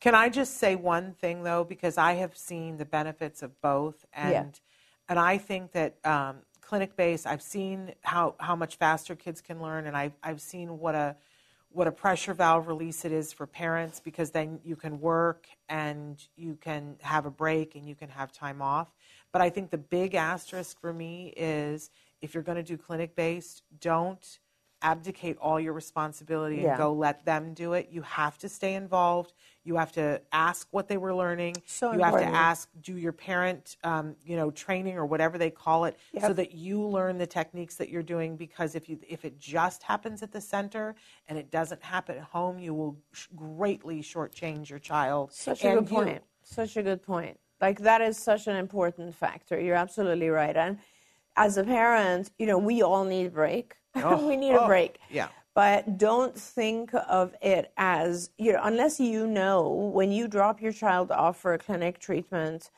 Can 0.00 0.14
I 0.14 0.30
just 0.30 0.58
say 0.58 0.76
one 0.76 1.14
thing 1.14 1.42
though, 1.44 1.64
because 1.64 1.98
I 1.98 2.14
have 2.14 2.36
seen 2.36 2.78
the 2.78 2.86
benefits 2.86 3.42
of 3.42 3.60
both, 3.62 4.06
and 4.12 4.30
Yeah. 4.30 4.44
and 5.08 5.18
I 5.18 5.38
think 5.38 5.72
that 5.72 5.98
um, 6.06 6.38
clinic 6.62 6.96
based, 6.96 7.26
I've 7.26 7.42
seen 7.42 7.94
how 8.02 8.36
how 8.40 8.56
much 8.56 8.76
faster 8.76 9.16
kids 9.16 9.42
can 9.42 9.60
learn, 9.62 9.86
and 9.86 9.96
I've 9.96 10.14
I've 10.22 10.42
seen 10.42 10.78
what 10.78 10.94
a 10.96 11.16
what 11.70 11.86
a 11.88 11.92
pressure 11.92 12.34
valve 12.34 12.68
release 12.68 13.04
it 13.04 13.12
is 13.12 13.32
for 13.32 13.46
parents 13.46 14.00
because 14.00 14.32
then 14.32 14.60
you 14.64 14.76
can 14.76 15.00
work 15.00 15.48
and 15.68 16.22
you 16.36 16.56
can 16.60 16.96
have 17.02 17.26
a 17.26 17.30
break 17.30 17.76
and 17.76 17.88
you 17.88 17.94
can 17.96 18.08
have 18.10 18.32
time 18.32 18.62
off. 18.62 18.92
But 19.32 19.42
I 19.42 19.50
think 19.50 19.70
the 19.70 19.78
big 19.78 20.14
asterisk 20.14 20.80
for 20.80 20.92
me 20.92 21.32
is 21.36 21.90
if 22.20 22.34
you're 22.34 22.42
going 22.42 22.56
to 22.56 22.62
do 22.62 22.76
clinic 22.76 23.14
based, 23.14 23.62
don't 23.80 24.38
abdicate 24.82 25.36
all 25.38 25.60
your 25.60 25.72
responsibility 25.74 26.56
Yeah. 26.56 26.70
and 26.70 26.78
go 26.78 26.92
let 26.92 27.24
them 27.24 27.52
do 27.52 27.74
it. 27.74 27.88
You 27.90 28.02
have 28.02 28.38
to 28.38 28.48
stay 28.48 28.74
involved. 28.74 29.34
You 29.62 29.76
have 29.76 29.92
to 29.92 30.22
ask 30.32 30.68
what 30.70 30.88
they 30.88 30.96
were 30.96 31.14
learning. 31.14 31.56
So 31.66 31.92
you 31.92 32.00
have 32.00 32.18
to 32.18 32.24
ask, 32.24 32.68
do 32.80 32.96
your 32.96 33.12
parent, 33.12 33.76
um, 33.84 34.16
you 34.24 34.36
know, 34.36 34.50
training 34.50 34.96
or 34.96 35.04
whatever 35.04 35.36
they 35.36 35.50
call 35.50 35.84
it, 35.84 35.98
so 36.18 36.32
that 36.32 36.52
you 36.52 36.80
learn 36.82 37.18
the 37.18 37.26
techniques 37.26 37.74
that 37.76 37.90
you're 37.90 38.02
doing. 38.02 38.36
Because 38.36 38.74
if 38.74 38.88
you 38.88 38.98
if 39.06 39.26
it 39.26 39.38
just 39.38 39.82
happens 39.82 40.22
at 40.22 40.32
the 40.32 40.40
center 40.40 40.94
and 41.28 41.38
it 41.38 41.50
doesn't 41.50 41.82
happen 41.82 42.16
at 42.16 42.24
home, 42.24 42.58
you 42.58 42.72
will 42.72 42.96
sh- 43.12 43.26
greatly 43.36 44.00
shortchange 44.00 44.70
your 44.70 44.78
child. 44.78 45.32
Such 45.32 45.62
a 45.62 45.74
good 45.74 45.90
you. 45.90 45.96
point. 45.96 46.22
Such 46.42 46.78
a 46.78 46.82
good 46.82 47.02
point. 47.02 47.38
Like 47.60 47.80
that 47.80 48.00
is 48.00 48.16
such 48.16 48.46
an 48.46 48.56
important 48.56 49.14
factor. 49.14 49.60
You're 49.60 49.76
absolutely 49.76 50.28
right. 50.30 50.56
And 50.56 50.78
as 51.36 51.56
a 51.56 51.64
parent, 51.64 52.30
you 52.38 52.46
know, 52.46 52.58
we 52.58 52.82
all 52.82 53.04
need 53.04 53.26
a 53.26 53.30
break. 53.30 53.74
Oh, 53.96 54.24
we 54.28 54.36
need 54.36 54.52
a 54.52 54.60
oh, 54.62 54.66
break. 54.68 55.00
yeah. 55.10 55.28
But 55.52 55.98
don't 55.98 56.36
think 56.38 56.92
of 57.08 57.34
it 57.42 57.72
as, 57.76 58.30
you 58.38 58.52
know, 58.52 58.60
unless 58.62 59.00
you 59.00 59.26
know 59.26 59.68
when 59.68 60.12
you 60.12 60.28
drop 60.28 60.62
your 60.62 60.72
child 60.72 61.10
off 61.10 61.40
for 61.40 61.54
a 61.54 61.58
clinic 61.58 61.98
treatment, 61.98 62.70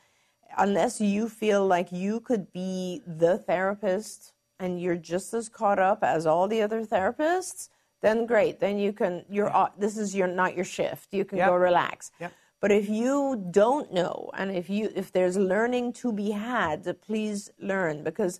unless 0.57 0.99
you 0.99 1.29
feel 1.29 1.67
like 1.67 1.91
you 1.91 2.19
could 2.19 2.51
be 2.51 3.01
the 3.05 3.37
therapist 3.37 4.33
and 4.59 4.81
you're 4.81 4.95
just 4.95 5.35
as 5.35 5.49
caught 5.49 5.77
up 5.77 6.03
as 6.03 6.25
all 6.25 6.47
the 6.47 6.63
other 6.63 6.83
therapists, 6.83 7.69
then 8.01 8.25
great. 8.25 8.59
Then 8.59 8.79
you 8.79 8.91
can, 8.91 9.23
you're, 9.29 9.51
off 9.55 9.71
this 9.77 9.97
is 9.97 10.15
your, 10.15 10.27
not 10.27 10.55
your 10.55 10.65
shift. 10.65 11.13
You 11.13 11.25
can 11.25 11.37
Yep. 11.37 11.49
go 11.49 11.55
relax. 11.55 12.11
Yep. 12.19 12.33
But 12.63 12.71
if 12.71 12.87
you 12.87 13.45
don't 13.51 13.91
know, 13.91 14.31
and 14.35 14.49
if 14.49 14.69
you 14.69 14.89
if 14.95 15.11
there's 15.11 15.35
learning 15.35 15.91
to 16.01 16.13
be 16.13 16.31
had, 16.31 16.95
please 17.01 17.51
learn 17.59 18.05
because 18.05 18.39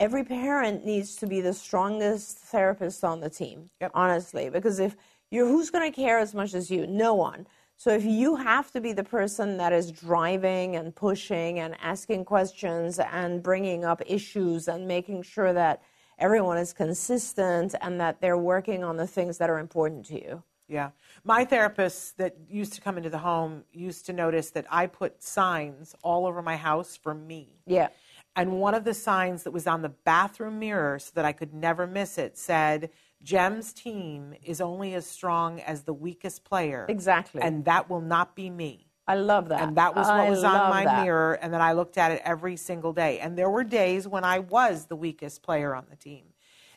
every 0.00 0.24
parent 0.24 0.84
needs 0.84 1.14
to 1.18 1.28
be 1.28 1.40
the 1.40 1.54
strongest 1.54 2.38
therapist 2.38 3.04
on 3.04 3.20
the 3.20 3.30
team. 3.30 3.70
Yep. 3.80 3.92
Honestly, 3.94 4.50
because 4.50 4.80
if 4.80 4.96
you're 5.30 5.46
who's 5.46 5.70
going 5.70 5.88
to 5.88 5.94
care 5.94 6.18
as 6.18 6.34
much 6.34 6.54
as 6.54 6.72
you? 6.72 6.88
No 6.88 7.14
one. 7.14 7.46
So 7.76 7.90
if 7.90 8.04
you 8.04 8.34
have 8.34 8.72
to 8.72 8.80
be 8.80 8.92
the 8.92 9.04
person 9.04 9.58
that 9.58 9.72
is 9.72 9.92
driving 9.92 10.74
and 10.74 10.92
pushing 10.92 11.60
and 11.60 11.76
asking 11.80 12.24
questions 12.24 12.98
and 12.98 13.44
bringing 13.44 13.84
up 13.84 14.02
issues 14.04 14.66
and 14.66 14.88
making 14.88 15.22
sure 15.22 15.52
that 15.52 15.82
everyone 16.18 16.58
is 16.58 16.72
consistent 16.72 17.76
and 17.80 18.00
that 18.00 18.20
they're 18.20 18.36
working 18.36 18.82
on 18.82 18.96
the 18.96 19.06
things 19.06 19.38
that 19.38 19.50
are 19.50 19.60
important 19.60 20.04
to 20.06 20.14
you. 20.14 20.42
Yeah. 20.68 20.90
My 21.24 21.44
therapist 21.44 22.18
that 22.18 22.36
used 22.48 22.72
to 22.74 22.80
come 22.80 22.96
into 22.96 23.10
the 23.10 23.18
home 23.18 23.64
used 23.72 24.06
to 24.06 24.12
notice 24.12 24.50
that 24.50 24.66
I 24.70 24.86
put 24.86 25.22
signs 25.22 25.94
all 26.02 26.26
over 26.26 26.42
my 26.42 26.56
house 26.56 26.96
for 26.96 27.14
me. 27.14 27.60
Yeah. 27.66 27.88
And 28.34 28.60
one 28.60 28.74
of 28.74 28.84
the 28.84 28.94
signs 28.94 29.42
that 29.42 29.50
was 29.50 29.66
on 29.66 29.82
the 29.82 29.90
bathroom 29.90 30.58
mirror 30.58 30.98
so 30.98 31.10
that 31.14 31.24
I 31.24 31.32
could 31.32 31.52
never 31.52 31.86
miss 31.86 32.16
it 32.16 32.38
said, 32.38 32.90
Jem's 33.22 33.72
team 33.72 34.34
is 34.42 34.60
only 34.60 34.94
as 34.94 35.06
strong 35.06 35.60
as 35.60 35.82
the 35.82 35.92
weakest 35.92 36.44
player. 36.44 36.86
Exactly. 36.88 37.42
And 37.42 37.64
that 37.66 37.90
will 37.90 38.00
not 38.00 38.34
be 38.34 38.50
me. 38.50 38.88
I 39.06 39.16
love 39.16 39.48
that. 39.48 39.60
And 39.60 39.76
that 39.76 39.94
was 39.94 40.06
what 40.06 40.20
I 40.20 40.30
was 40.30 40.44
on 40.44 40.70
my 40.70 40.84
that. 40.84 41.04
mirror. 41.04 41.34
And 41.34 41.52
then 41.52 41.60
I 41.60 41.72
looked 41.72 41.98
at 41.98 42.12
it 42.12 42.22
every 42.24 42.56
single 42.56 42.92
day. 42.92 43.18
And 43.18 43.36
there 43.36 43.50
were 43.50 43.64
days 43.64 44.08
when 44.08 44.24
I 44.24 44.38
was 44.38 44.86
the 44.86 44.96
weakest 44.96 45.42
player 45.42 45.74
on 45.74 45.86
the 45.90 45.96
team. 45.96 46.24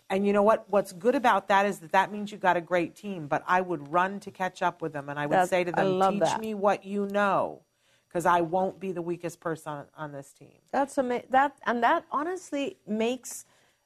And 0.09 0.25
you 0.25 0.33
know 0.33 0.43
what? 0.43 0.65
What's 0.69 0.91
good 0.91 1.15
about 1.15 1.47
that 1.47 1.65
is 1.65 1.79
that 1.79 1.91
that 1.91 2.11
means 2.11 2.31
you 2.31 2.37
got 2.37 2.57
a 2.57 2.61
great 2.61 2.95
team. 2.95 3.27
But 3.27 3.43
I 3.47 3.61
would 3.61 3.91
run 3.91 4.19
to 4.21 4.31
catch 4.31 4.61
up 4.61 4.81
with 4.81 4.93
them, 4.93 5.09
and 5.09 5.17
I 5.19 5.25
would 5.25 5.35
That- 5.35 5.49
say 5.49 5.63
to 5.63 5.71
them, 5.71 5.99
"Teach 5.99 6.19
that. 6.21 6.39
me 6.39 6.53
what 6.53 6.85
you 6.85 7.07
know, 7.07 7.61
because 8.07 8.25
I 8.25 8.41
won't 8.41 8.79
be 8.79 8.91
the 8.91 9.01
weakest 9.01 9.39
person 9.39 9.71
on, 9.73 9.85
on 9.97 10.11
this 10.11 10.31
team." 10.31 10.59
That's 10.71 10.97
amazing. 10.97 11.27
That 11.31 11.57
and 11.65 11.81
that 11.83 12.05
honestly 12.11 12.77
makes 12.85 13.45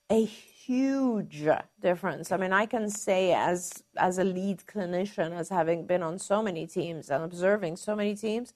a 0.10 0.26
huge 0.26 1.48
difference. 1.80 2.32
I 2.32 2.38
mean, 2.38 2.52
I 2.52 2.66
can 2.66 2.90
say 2.90 3.34
as 3.34 3.84
as 3.96 4.18
a 4.18 4.24
lead 4.26 4.66
clinician, 4.66 5.32
as 5.32 5.48
having 5.50 5.86
been 5.86 6.04
on 6.04 6.20
so 6.20 6.42
many 6.42 6.68
teams 6.68 7.10
and 7.10 7.24
observing 7.24 7.78
so 7.78 7.96
many 7.96 8.14
teams, 8.16 8.54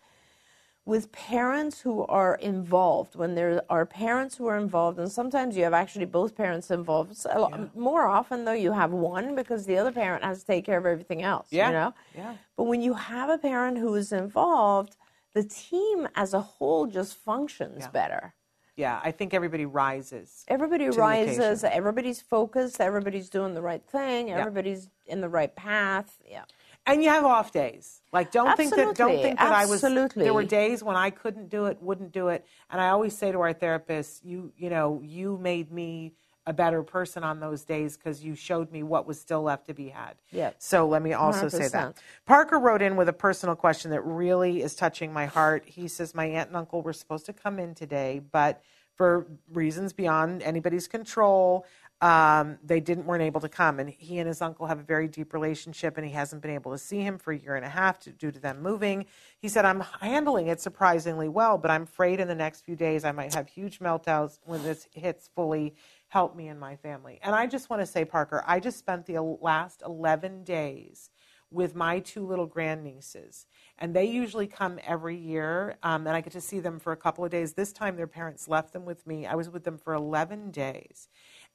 with 0.86 1.12
parents 1.14 1.80
who 1.82 2.06
are 2.08 2.36
involved, 2.36 3.16
when 3.16 3.36
there 3.36 3.64
are 3.70 3.86
parents 3.86 4.36
who 4.36 4.48
are 4.48 4.58
involved, 4.58 5.00
and 5.00 5.10
sometimes 5.10 5.56
you 5.56 5.64
have 5.64 5.74
actually 5.74 6.06
both 6.06 6.36
parents 6.36 6.70
involved. 6.72 7.16
So 7.16 7.30
uh, 7.30 7.38
a 7.38 7.40
lot- 7.40 7.76
More 7.76 8.06
often, 8.08 8.44
though, 8.44 8.52
you 8.52 8.74
have 8.74 8.92
one 8.92 9.34
because 9.36 9.66
the 9.66 9.78
other 9.78 9.92
parent 9.94 10.24
has 10.26 10.42
to 10.42 10.46
take 10.46 10.66
care 10.66 10.78
of 10.78 10.86
everything 10.86 11.22
else. 11.24 11.48
Yeah, 11.52 11.68
You 11.68 11.74
know? 11.74 11.94
yeah. 12.16 12.34
But 12.58 12.66
when 12.66 12.82
you 12.82 12.94
have 12.96 13.30
a 13.30 13.38
parent 13.38 13.78
who 13.78 13.96
is 13.96 14.12
involved, 14.12 14.98
the 15.34 15.44
team 15.44 16.08
as 16.16 16.34
a 16.34 16.42
whole 16.42 16.86
just 16.88 17.16
functions 17.16 17.88
better. 17.88 18.34
Yeah, 18.76 19.00
I 19.04 19.12
think 19.12 19.34
everybody 19.36 19.66
rises. 19.66 20.44
Everybody 20.48 20.90
rises, 20.90 21.64
everybody's 21.64 22.22
focused, 22.22 22.82
everybody's 22.82 23.30
doing 23.30 23.54
the 23.54 23.62
right 23.62 23.84
thing, 23.88 24.30
Yeah. 24.30 24.40
everybody's 24.40 24.90
in 25.06 25.22
the 25.22 25.30
right 25.30 25.56
path. 25.56 26.18
Yeah. 26.30 26.44
And 26.86 27.04
you 27.04 27.10
have 27.10 27.24
off 27.24 27.52
days. 27.52 28.02
Like 28.12 28.32
don't 28.32 28.58
think 28.58 28.76
that 28.76 28.96
don't 28.96 29.22
think 29.22 29.40
that 29.40 29.52
I 29.52 29.66
was 29.66 29.84
absolutely. 29.84 30.24
there 30.24 30.34
were 30.34 30.44
days 30.44 30.84
when 30.84 30.96
I 30.96 31.10
couldn't 31.10 31.50
do 31.50 31.66
it, 31.66 31.82
wouldn't 31.82 32.12
do 32.12 32.28
it. 32.28 32.46
And 32.70 32.82
I 32.82 32.90
always 32.90 33.18
say 33.18 33.32
to 33.32 33.40
our 33.40 33.54
therapists, 33.54 34.20
you 34.24 34.52
you 34.58 34.70
know, 34.70 35.02
you 35.04 35.38
made 35.42 35.72
me 35.72 36.14
a 36.46 36.54
better 36.54 36.84
person 36.84 37.24
on 37.24 37.40
those 37.40 37.64
days 37.64 37.96
because 37.96 38.24
you 38.24 38.36
showed 38.36 38.72
me 38.72 38.84
what 38.84 39.08
was 39.08 39.20
still 39.20 39.42
left 39.42 39.68
to 39.68 39.74
be 39.74 39.90
had. 39.90 40.16
Yeah. 40.32 40.52
So 40.58 40.86
let 40.86 41.02
me 41.02 41.14
also 41.14 41.48
say 41.48 41.70
that. 41.70 41.98
Parker 42.26 42.60
wrote 42.60 42.82
in 42.82 42.96
with 42.96 43.08
a 43.08 43.14
personal 43.14 43.56
question 43.56 43.92
that 43.92 44.02
really 44.02 44.62
is 44.62 44.76
touching 44.76 45.14
my 45.14 45.26
heart. 45.26 45.64
He 45.66 45.88
says, 45.88 46.14
My 46.14 46.26
aunt 46.26 46.50
and 46.50 46.58
uncle 46.58 46.82
were 46.82 46.94
supposed 46.94 47.26
to 47.28 47.34
come 47.34 47.60
in 47.60 47.74
today, 47.76 48.20
but 48.32 48.62
for 48.96 49.26
reasons 49.52 49.94
beyond 49.94 50.44
anybody's 50.44 50.88
control, 50.88 51.66
um, 52.04 52.58
they 52.62 52.82
didn't 52.82 53.06
weren't 53.06 53.24
able 53.24 53.40
to 53.40 53.48
come. 53.48 53.80
And 53.80 53.90
he 53.90 54.20
and 54.20 54.28
his 54.28 54.42
uncle 54.42 54.68
have 54.68 54.78
a 54.78 54.84
very 54.84 55.08
deep 55.08 55.34
relationship, 55.34 55.98
and 55.98 56.06
he 56.06 56.12
hasn't 56.12 56.42
been 56.42 56.52
able 56.52 56.74
to 56.74 56.78
see 56.78 57.00
him 57.00 57.18
for 57.18 57.32
a 57.32 57.38
year 57.38 57.56
and 57.56 57.66
a 57.66 57.70
half 57.70 57.98
to, 58.00 58.12
due 58.12 58.30
to 58.30 58.40
them 58.40 58.62
moving. 58.62 59.06
He 59.40 59.48
said, 59.48 59.64
"I'm 59.64 59.80
handling 60.02 60.48
it 60.48 60.60
surprisingly 60.60 61.30
well, 61.30 61.58
but 61.58 61.72
I'm 61.72 61.84
afraid 61.84 62.20
in 62.20 62.28
the 62.28 62.36
next 62.36 62.66
few 62.66 62.76
days 62.76 63.06
I 63.06 63.14
might 63.14 63.34
have 63.34 63.48
huge 63.48 63.80
meltdowns 63.80 64.40
when 64.44 64.62
this 64.64 64.90
hits 64.92 65.30
fully. 65.34 65.76
Help 66.10 66.36
me 66.36 66.50
and 66.50 66.60
my 66.60 66.76
family." 66.76 67.20
And 67.24 67.34
I 67.34 67.48
just 67.48 67.70
want 67.70 67.82
to 67.82 67.86
say, 67.86 68.04
Parker, 68.04 68.44
I 68.46 68.60
just 68.60 68.78
spent 68.78 69.06
the 69.06 69.22
last 69.22 69.82
11 69.86 70.44
days 70.44 71.10
with 71.54 71.76
my 71.76 72.00
two 72.00 72.26
little 72.26 72.48
grandnieces. 72.48 73.46
And 73.78 73.96
they 73.96 74.06
usually 74.06 74.48
come 74.48 74.80
every 74.86 75.16
year, 75.16 75.78
um, 75.84 76.08
and 76.08 76.16
I 76.16 76.22
get 76.22 76.34
to 76.34 76.42
see 76.42 76.60
them 76.60 76.80
for 76.80 76.92
a 76.92 76.98
couple 76.98 77.24
of 77.24 77.32
days. 77.32 77.54
This 77.54 77.72
time, 77.72 77.96
their 77.96 78.08
parents 78.08 78.48
left 78.48 78.74
them 78.74 78.86
with 78.86 79.06
me. 79.06 79.26
I 79.26 79.36
was 79.36 79.50
with 79.50 79.64
them 79.64 79.78
for 79.78 79.94
11 79.94 80.52
days. 80.52 81.08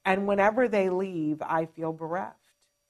And 0.05 0.27
whenever 0.27 0.67
they 0.67 0.89
leave, 0.89 1.41
I 1.41 1.65
feel 1.65 1.93
bereft. 1.93 2.35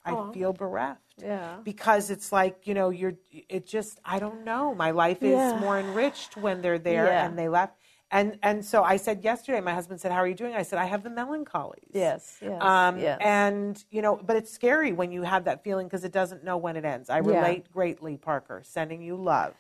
I 0.06 0.14
Aw. 0.14 0.32
feel 0.32 0.54
bereft. 0.54 1.02
Yeah. 1.22 1.58
Because 1.64 2.10
it's 2.10 2.32
like, 2.32 2.66
you 2.68 2.74
know, 2.74 2.90
you're, 2.90 3.16
it 3.32 3.66
just, 3.68 4.00
I 4.06 4.20
don't 4.20 4.46
know. 4.46 4.74
My 4.74 4.92
life 4.92 5.22
is 5.22 5.32
Yeah. 5.32 5.60
more 5.60 5.78
enriched 5.80 6.38
when 6.38 6.62
they're 6.62 6.80
there 6.80 7.06
Yeah. 7.06 7.26
and 7.26 7.38
they 7.38 7.50
left. 7.50 7.76
And, 8.12 8.40
and 8.42 8.66
so 8.66 8.84
I 8.84 8.98
said 8.98 9.24
yesterday, 9.24 9.62
my 9.62 9.74
husband 9.74 10.02
said, 10.02 10.12
How 10.12 10.18
are 10.18 10.28
you 10.28 10.34
doing? 10.34 10.56
I 10.56 10.64
said, 10.64 10.80
I 10.80 10.86
have 10.86 11.04
the 11.04 11.12
melancholies. 11.12 11.92
Yes, 11.94 12.38
yes, 12.42 12.62
Um, 12.62 12.98
yes. 12.98 13.20
And, 13.22 13.84
you 13.92 14.02
know, 14.02 14.16
but 14.16 14.36
it's 14.36 14.52
scary 14.52 14.94
when 14.94 15.12
you 15.12 15.22
have 15.22 15.44
that 15.46 15.64
feeling 15.64 15.86
because 15.88 16.04
it 16.04 16.12
doesn't 16.12 16.44
know 16.44 16.58
when 16.58 16.76
it 16.76 16.86
ends. 16.86 17.10
I 17.12 17.18
Yeah. 17.18 17.24
relate 17.24 17.72
greatly, 17.72 18.18
Parker, 18.18 18.62
sending 18.66 19.02
you 19.02 19.16
love. 19.16 19.54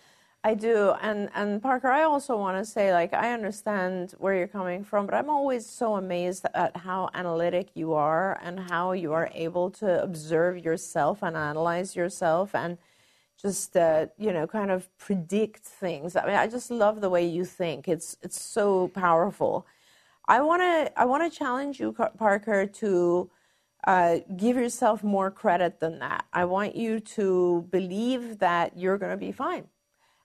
I 0.43 0.53
do, 0.55 0.93
and 1.01 1.29
and 1.35 1.61
Parker, 1.61 1.89
I 1.89 2.03
also 2.03 2.37
want 2.37 2.57
to 2.57 2.65
say, 2.65 2.93
like, 2.93 3.13
I 3.13 3.33
understand 3.33 4.13
where 4.19 4.33
you're 4.35 4.47
coming 4.47 4.85
from, 4.85 5.05
but 5.05 5.13
I'm 5.15 5.29
always 5.29 5.65
so 5.65 5.95
amazed 5.97 6.45
at 6.53 6.77
how 6.77 7.09
analytic 7.13 7.69
you 7.75 7.93
are 7.93 8.39
and 8.41 8.59
how 8.71 8.93
you 8.93 9.11
are 9.13 9.29
able 9.33 9.69
to 9.71 10.01
observe 10.01 10.57
yourself 10.63 11.21
and 11.23 11.35
analyze 11.35 11.95
yourself 11.95 12.55
and 12.55 12.77
just 13.41 13.75
uh, 13.77 14.07
you 14.17 14.31
know 14.33 14.47
kind 14.47 14.71
of 14.71 14.87
predict 14.97 15.59
things. 15.65 16.15
I 16.15 16.25
mean, 16.25 16.35
I 16.35 16.47
just 16.47 16.71
love 16.71 17.01
the 17.01 17.09
way 17.09 17.25
you 17.27 17.45
think. 17.45 17.87
It's 17.89 18.15
it's 18.21 18.41
so 18.41 18.87
powerful. 18.89 19.67
I 20.27 20.41
want 20.41 20.61
to 20.61 20.99
I 20.99 21.05
want 21.05 21.31
to 21.31 21.37
challenge 21.37 21.79
you, 21.81 21.93
Parker, 21.93 22.65
to 22.65 23.29
uh, 23.87 24.19
give 24.37 24.57
yourself 24.57 25.03
more 25.03 25.31
credit 25.31 25.79
than 25.81 25.99
that. 25.99 26.25
I 26.33 26.45
want 26.45 26.75
you 26.75 26.99
to 27.17 27.67
believe 27.71 28.39
that 28.39 28.77
you're 28.77 28.97
going 28.97 29.11
to 29.11 29.17
be 29.17 29.31
fine 29.33 29.67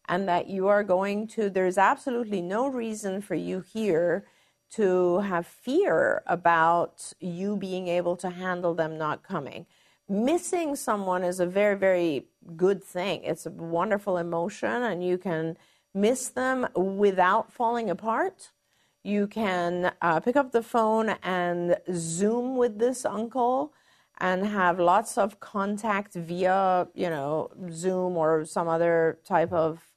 and 0.08 0.28
that 0.28 0.48
you 0.48 0.68
are 0.68 0.84
going 0.84 1.26
to, 1.28 1.48
there's 1.50 1.78
absolutely 1.78 2.42
no 2.42 2.66
reason 2.68 3.20
for 3.20 3.34
you 3.34 3.60
here 3.60 4.26
to 4.72 5.20
have 5.20 5.46
fear 5.46 6.22
about 6.26 7.12
you 7.20 7.56
being 7.56 7.88
able 7.88 8.16
to 8.16 8.30
handle 8.30 8.74
them 8.74 8.98
not 8.98 9.22
coming. 9.22 9.66
Missing 10.08 10.76
someone 10.76 11.24
is 11.24 11.40
a 11.40 11.46
very, 11.46 11.76
very 11.76 12.26
good 12.56 12.82
thing. 12.82 13.24
It's 13.24 13.46
a 13.46 13.50
wonderful 13.50 14.18
emotion, 14.18 14.82
and 14.82 15.02
you 15.02 15.16
can 15.16 15.56
miss 15.94 16.28
them 16.28 16.66
without 16.74 17.52
falling 17.52 17.88
apart. 17.88 18.50
You 19.02 19.26
can 19.26 19.92
uh, 20.02 20.20
pick 20.20 20.36
up 20.36 20.52
the 20.52 20.62
phone 20.62 21.10
and 21.22 21.76
Zoom 21.92 22.56
with 22.56 22.78
this 22.78 23.04
uncle 23.04 23.72
and 24.18 24.46
have 24.46 24.78
lots 24.78 25.16
of 25.18 25.40
contact 25.40 26.14
via, 26.14 26.88
you 26.94 27.10
know, 27.10 27.50
Zoom 27.70 28.16
or 28.16 28.44
some 28.44 28.68
other 28.68 29.18
type 29.24 29.52
of 29.52 29.93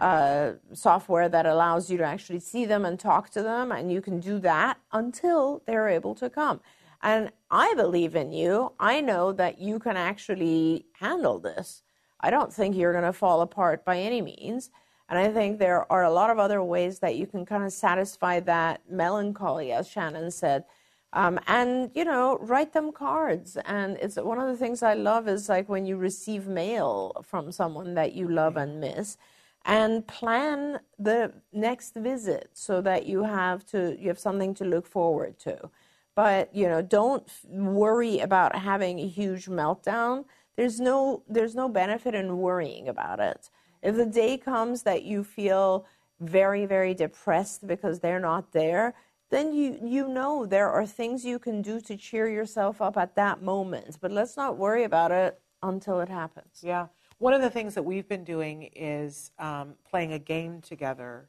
uh, 0.00 0.52
software 0.72 1.28
that 1.28 1.46
allows 1.46 1.90
you 1.90 1.98
to 1.98 2.04
actually 2.04 2.40
see 2.40 2.64
them 2.64 2.84
and 2.84 2.98
talk 2.98 3.30
to 3.30 3.42
them, 3.42 3.70
and 3.70 3.92
you 3.92 4.00
can 4.00 4.18
do 4.20 4.38
that 4.40 4.78
until 4.92 5.62
they're 5.66 5.88
able 5.88 6.14
to 6.16 6.30
come. 6.30 6.60
And 7.02 7.30
I 7.50 7.74
believe 7.74 8.14
in 8.14 8.32
you. 8.32 8.72
I 8.78 9.00
know 9.00 9.32
that 9.32 9.58
you 9.58 9.78
can 9.78 9.96
actually 9.96 10.86
handle 10.92 11.38
this. 11.38 11.82
I 12.20 12.30
don't 12.30 12.52
think 12.52 12.76
you're 12.76 12.92
going 12.92 13.04
to 13.04 13.12
fall 13.12 13.40
apart 13.40 13.84
by 13.84 13.98
any 13.98 14.20
means. 14.20 14.70
And 15.08 15.18
I 15.18 15.28
think 15.28 15.58
there 15.58 15.90
are 15.90 16.04
a 16.04 16.10
lot 16.10 16.30
of 16.30 16.38
other 16.38 16.62
ways 16.62 17.00
that 17.00 17.16
you 17.16 17.26
can 17.26 17.44
kind 17.44 17.64
of 17.64 17.72
satisfy 17.72 18.40
that 18.40 18.80
melancholy, 18.88 19.72
as 19.72 19.88
Shannon 19.88 20.30
said. 20.30 20.64
Um, 21.12 21.40
and 21.48 21.90
you 21.94 22.04
know, 22.04 22.38
write 22.40 22.72
them 22.72 22.92
cards. 22.92 23.56
And 23.64 23.96
it's 23.96 24.16
one 24.16 24.38
of 24.38 24.46
the 24.46 24.56
things 24.56 24.82
I 24.82 24.94
love 24.94 25.26
is 25.26 25.48
like 25.48 25.68
when 25.68 25.86
you 25.86 25.96
receive 25.96 26.46
mail 26.46 27.24
from 27.26 27.50
someone 27.50 27.94
that 27.94 28.12
you 28.12 28.28
love 28.28 28.56
and 28.56 28.80
miss, 28.80 29.16
and 29.64 30.06
plan 30.06 30.80
the 30.98 31.32
next 31.52 31.94
visit 31.94 32.50
so 32.54 32.80
that 32.80 33.06
you 33.06 33.24
have 33.24 33.64
to 33.66 33.96
you 34.00 34.08
have 34.08 34.18
something 34.18 34.54
to 34.54 34.64
look 34.64 34.86
forward 34.86 35.38
to. 35.40 35.70
But 36.14 36.54
you 36.54 36.68
know, 36.68 36.82
don't 36.82 37.30
worry 37.44 38.18
about 38.20 38.56
having 38.56 38.98
a 39.00 39.08
huge 39.08 39.46
meltdown. 39.46 40.24
There's 40.56 40.80
no 40.80 41.22
there's 41.28 41.54
no 41.54 41.68
benefit 41.68 42.14
in 42.14 42.38
worrying 42.38 42.88
about 42.88 43.20
it. 43.20 43.50
If 43.82 43.96
the 43.96 44.06
day 44.06 44.36
comes 44.38 44.82
that 44.82 45.04
you 45.04 45.24
feel 45.24 45.86
very 46.20 46.66
very 46.66 46.94
depressed 46.94 47.66
because 47.66 48.00
they're 48.00 48.20
not 48.20 48.52
there, 48.52 48.94
then 49.30 49.52
you 49.52 49.78
you 49.82 50.08
know 50.08 50.46
there 50.46 50.70
are 50.70 50.86
things 50.86 51.24
you 51.24 51.38
can 51.38 51.62
do 51.62 51.80
to 51.82 51.96
cheer 51.96 52.28
yourself 52.28 52.80
up 52.80 52.96
at 52.96 53.14
that 53.16 53.42
moment. 53.42 53.98
But 54.00 54.10
let's 54.12 54.36
not 54.36 54.56
worry 54.56 54.84
about 54.84 55.12
it 55.12 55.40
until 55.62 56.00
it 56.00 56.08
happens. 56.08 56.60
Yeah. 56.62 56.86
One 57.20 57.34
of 57.34 57.42
the 57.42 57.50
things 57.50 57.74
that 57.74 57.82
we've 57.82 58.08
been 58.08 58.24
doing 58.24 58.70
is 58.74 59.30
um, 59.38 59.74
playing 59.88 60.14
a 60.14 60.18
game 60.18 60.62
together. 60.62 61.28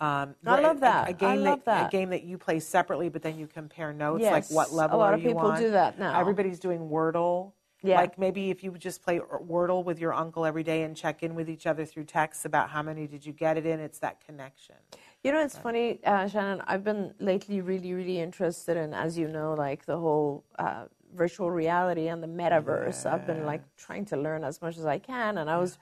Um, 0.00 0.34
I 0.44 0.60
love 0.60 0.78
a- 0.78 0.80
that. 0.80 1.08
A, 1.10 1.12
game 1.12 1.28
I 1.28 1.34
love 1.36 1.60
that, 1.64 1.82
that. 1.82 1.86
A 1.94 1.96
game 1.96 2.10
that 2.10 2.24
you 2.24 2.36
play 2.38 2.58
separately, 2.58 3.08
but 3.08 3.22
then 3.22 3.38
you 3.38 3.46
compare 3.46 3.92
notes, 3.92 4.22
Yes, 4.22 4.32
like 4.32 4.50
what 4.50 4.72
level? 4.72 4.98
a 4.98 5.00
lot 5.00 5.14
of 5.14 5.20
people 5.20 5.38
on? 5.38 5.60
do 5.60 5.70
that 5.70 5.96
now. 5.96 6.18
Everybody's 6.18 6.58
doing 6.58 6.80
Wordle. 6.88 7.52
Yeah. 7.82 7.98
Like 8.00 8.18
maybe 8.18 8.50
if 8.50 8.64
you 8.64 8.72
would 8.72 8.80
just 8.80 9.00
play 9.00 9.20
Wordle 9.20 9.84
with 9.84 10.00
your 10.00 10.12
uncle 10.12 10.44
every 10.44 10.64
day 10.64 10.82
and 10.82 10.96
check 10.96 11.22
in 11.22 11.36
with 11.36 11.48
each 11.48 11.68
other 11.68 11.84
through 11.84 12.04
text 12.06 12.44
about 12.44 12.68
how 12.70 12.82
many 12.82 13.06
did 13.06 13.24
you 13.24 13.32
get 13.32 13.56
it 13.56 13.64
in. 13.64 13.78
It's 13.78 14.00
that 14.00 14.20
connection. 14.26 14.74
You 15.22 15.30
know, 15.30 15.40
it's 15.40 15.56
funny, 15.56 16.00
uh, 16.04 16.26
Shannon. 16.26 16.62
I've 16.66 16.82
been 16.82 17.14
lately 17.20 17.60
really, 17.60 17.94
really 17.94 18.18
interested 18.18 18.76
in, 18.76 18.92
as 18.92 19.16
you 19.16 19.28
know, 19.28 19.54
like 19.54 19.86
the 19.86 19.96
whole 19.98 20.44
uh, 20.58 20.86
virtual 21.14 21.50
reality 21.50 22.08
and 22.08 22.22
the 22.22 22.26
metaverse. 22.28 23.06
I've 23.06 23.26
been 23.26 23.44
like 23.46 23.62
trying 23.76 24.04
to 24.06 24.16
learn 24.16 24.44
as 24.44 24.60
much 24.62 24.76
as 24.78 24.86
I 24.86 24.98
can, 24.98 25.38
and 25.38 25.50
I 25.50 25.58
was 25.58 25.78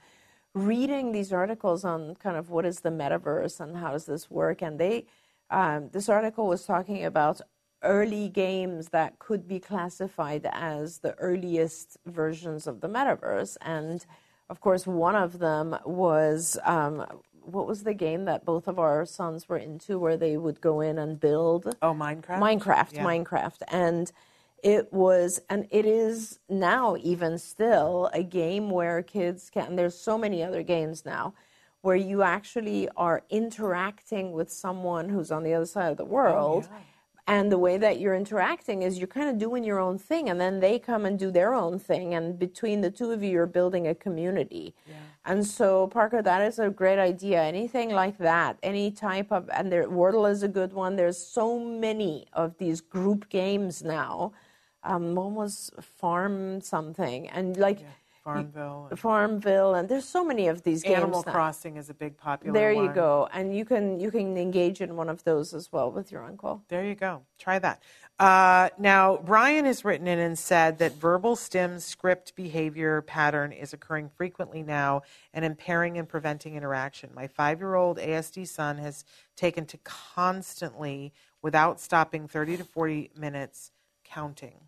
reading 0.53 1.11
these 1.11 1.31
articles 1.31 1.85
on 1.85 2.15
kind 2.15 2.37
of 2.37 2.49
what 2.49 2.65
is 2.65 2.79
the 2.79 2.89
metaverse 2.89 3.59
and 3.59 3.77
how 3.77 3.91
does 3.91 4.05
this 4.05 4.29
work. 4.29 4.61
And 4.61 4.79
they, 4.79 5.05
um, 5.49 5.89
this 5.91 6.09
article 6.09 6.47
was 6.47 6.65
talking 6.65 7.05
about 7.05 7.41
early 7.83 8.27
games 8.29 8.89
that 8.89 9.19
could 9.19 9.47
be 9.47 9.59
classified 9.59 10.47
as 10.51 10.99
the 10.99 11.13
earliest 11.19 11.97
versions 12.05 12.65
of 12.65 12.81
the 12.81 12.89
metaverse, 12.89 13.57
and 13.61 14.05
of 14.49 14.61
course, 14.61 14.87
one 14.87 15.15
of 15.15 15.39
them 15.39 15.77
was 15.85 16.57
um, 16.63 17.05
what 17.41 17.67
was 17.67 17.83
the 17.83 17.93
game 17.93 18.25
that 18.25 18.45
both 18.45 18.67
of 18.67 18.79
our 18.79 19.05
sons 19.05 19.47
were 19.47 19.57
into, 19.57 19.99
where 19.99 20.17
they 20.17 20.37
would 20.37 20.59
go 20.61 20.81
in 20.81 20.97
and 20.97 21.19
build? 21.19 21.75
Oh, 21.81 21.93
Minecraft. 21.93 22.39
Minecraft, 22.39 22.93
Yeah. 22.93 23.05
Minecraft, 23.05 23.61
and 23.69 24.11
it 24.63 24.91
was, 24.91 25.39
and 25.49 25.67
it 25.71 25.85
is 25.85 26.39
now 26.49 26.95
even 27.01 27.37
still 27.37 28.09
a 28.13 28.23
game 28.23 28.69
where 28.69 29.01
kids 29.03 29.49
can. 29.49 29.75
There's 29.75 29.97
so 29.97 30.17
many 30.17 30.43
other 30.43 30.63
games 30.63 31.05
now 31.05 31.33
where 31.81 31.95
you 31.95 32.23
actually 32.23 32.89
are 32.97 33.23
interacting 33.29 34.31
with 34.31 34.51
someone 34.51 35.09
who's 35.09 35.31
on 35.31 35.43
the 35.43 35.53
other 35.53 35.65
side 35.65 35.91
of 35.91 35.97
the 35.97 36.03
oh, 36.03 36.07
world. 36.07 36.67
And 37.29 37.51
the 37.51 37.57
way 37.57 37.77
that 37.77 37.99
you're 37.99 38.15
interacting 38.15 38.83
is 38.83 38.97
you're 38.97 39.07
kind 39.07 39.29
of 39.29 39.37
doing 39.37 39.65
your 39.65 39.79
own 39.79 39.99
thing, 39.99 40.29
and 40.29 40.39
then 40.39 40.61
they 40.61 40.79
come 40.79 41.05
and 41.05 41.19
do 41.19 41.29
their 41.29 41.53
own 41.53 41.77
thing. 41.77 42.13
And 42.13 42.39
between 42.39 42.79
the 42.79 42.89
two 42.89 43.11
of 43.11 43.21
you, 43.21 43.29
you're 43.29 43.45
building 43.45 43.85
a 43.85 43.93
community. 43.93 44.73
And 45.25 45.45
so, 45.45 45.87
Parker, 45.87 46.21
that 46.21 46.41
is 46.41 46.57
a 46.57 46.69
great 46.69 46.97
idea. 46.97 47.43
Anything 47.43 47.89
like 47.89 48.17
that, 48.19 48.57
any 48.63 48.91
type 48.91 49.29
of, 49.29 49.49
and 49.53 49.69
there, 49.69 49.89
Wordle 49.89 50.31
is 50.31 50.41
a 50.41 50.47
good 50.47 50.71
one. 50.71 50.95
There's 50.95 51.17
so 51.17 51.59
many 51.59 52.27
of 52.31 52.57
these 52.59 52.79
group 52.79 53.27
games 53.27 53.83
now. 53.83 54.31
Um, 54.87 55.15
one 55.15 55.35
was 55.35 55.71
Farm 55.81 56.61
something, 56.61 57.27
and 57.29 57.57
like 57.57 57.79
Farmville. 58.23 58.87
and 58.89 58.99
Farmville, 58.99 59.75
and 59.75 59.87
there's 59.89 60.05
so 60.07 60.23
many 60.23 60.47
of 60.47 60.63
these 60.63 60.83
games. 60.83 60.97
Animal 60.97 61.23
now. 61.25 61.31
Crossing 61.31 61.77
is 61.77 61.89
a 61.89 61.93
big 61.93 62.17
popular 62.17 62.53
There 62.53 62.71
you 62.71 62.85
one. 62.87 62.93
go, 62.93 63.29
and 63.33 63.55
you 63.55 63.65
can 63.65 63.99
you 63.99 64.11
can 64.11 64.37
engage 64.37 64.81
in 64.81 64.95
one 64.95 65.09
of 65.09 65.23
those 65.23 65.53
as 65.53 65.71
well 65.71 65.91
with 65.91 66.11
your 66.11 66.23
uncle. 66.23 66.63
There 66.69 66.83
you 66.85 66.95
go. 66.95 67.23
Try 67.37 67.59
that. 67.59 67.81
Uh, 68.19 68.69
now, 68.79 69.17
Brian 69.17 69.65
has 69.65 69.85
written 69.85 70.07
in 70.07 70.17
and 70.19 70.39
said 70.39 70.79
that 70.79 70.93
verbal 70.93 71.35
stem 71.35 71.79
script 71.79 72.35
behavior 72.35 73.01
pattern 73.01 73.51
is 73.51 73.73
occurring 73.73 74.09
frequently 74.09 74.63
now 74.63 75.03
and 75.33 75.45
impairing 75.45 75.97
and 75.97 76.09
preventing 76.09 76.55
interaction. 76.55 77.11
My 77.13 77.27
five 77.27 77.59
year 77.59 77.75
old 77.75 77.97
ASD 77.97 78.47
son 78.47 78.77
has 78.79 79.05
taken 79.35 79.65
to 79.67 79.77
constantly, 79.83 81.13
without 81.41 81.79
stopping, 81.79 82.27
30 82.27 82.57
to 82.57 82.63
40 82.63 83.11
minutes 83.15 83.71
counting. 84.09 84.59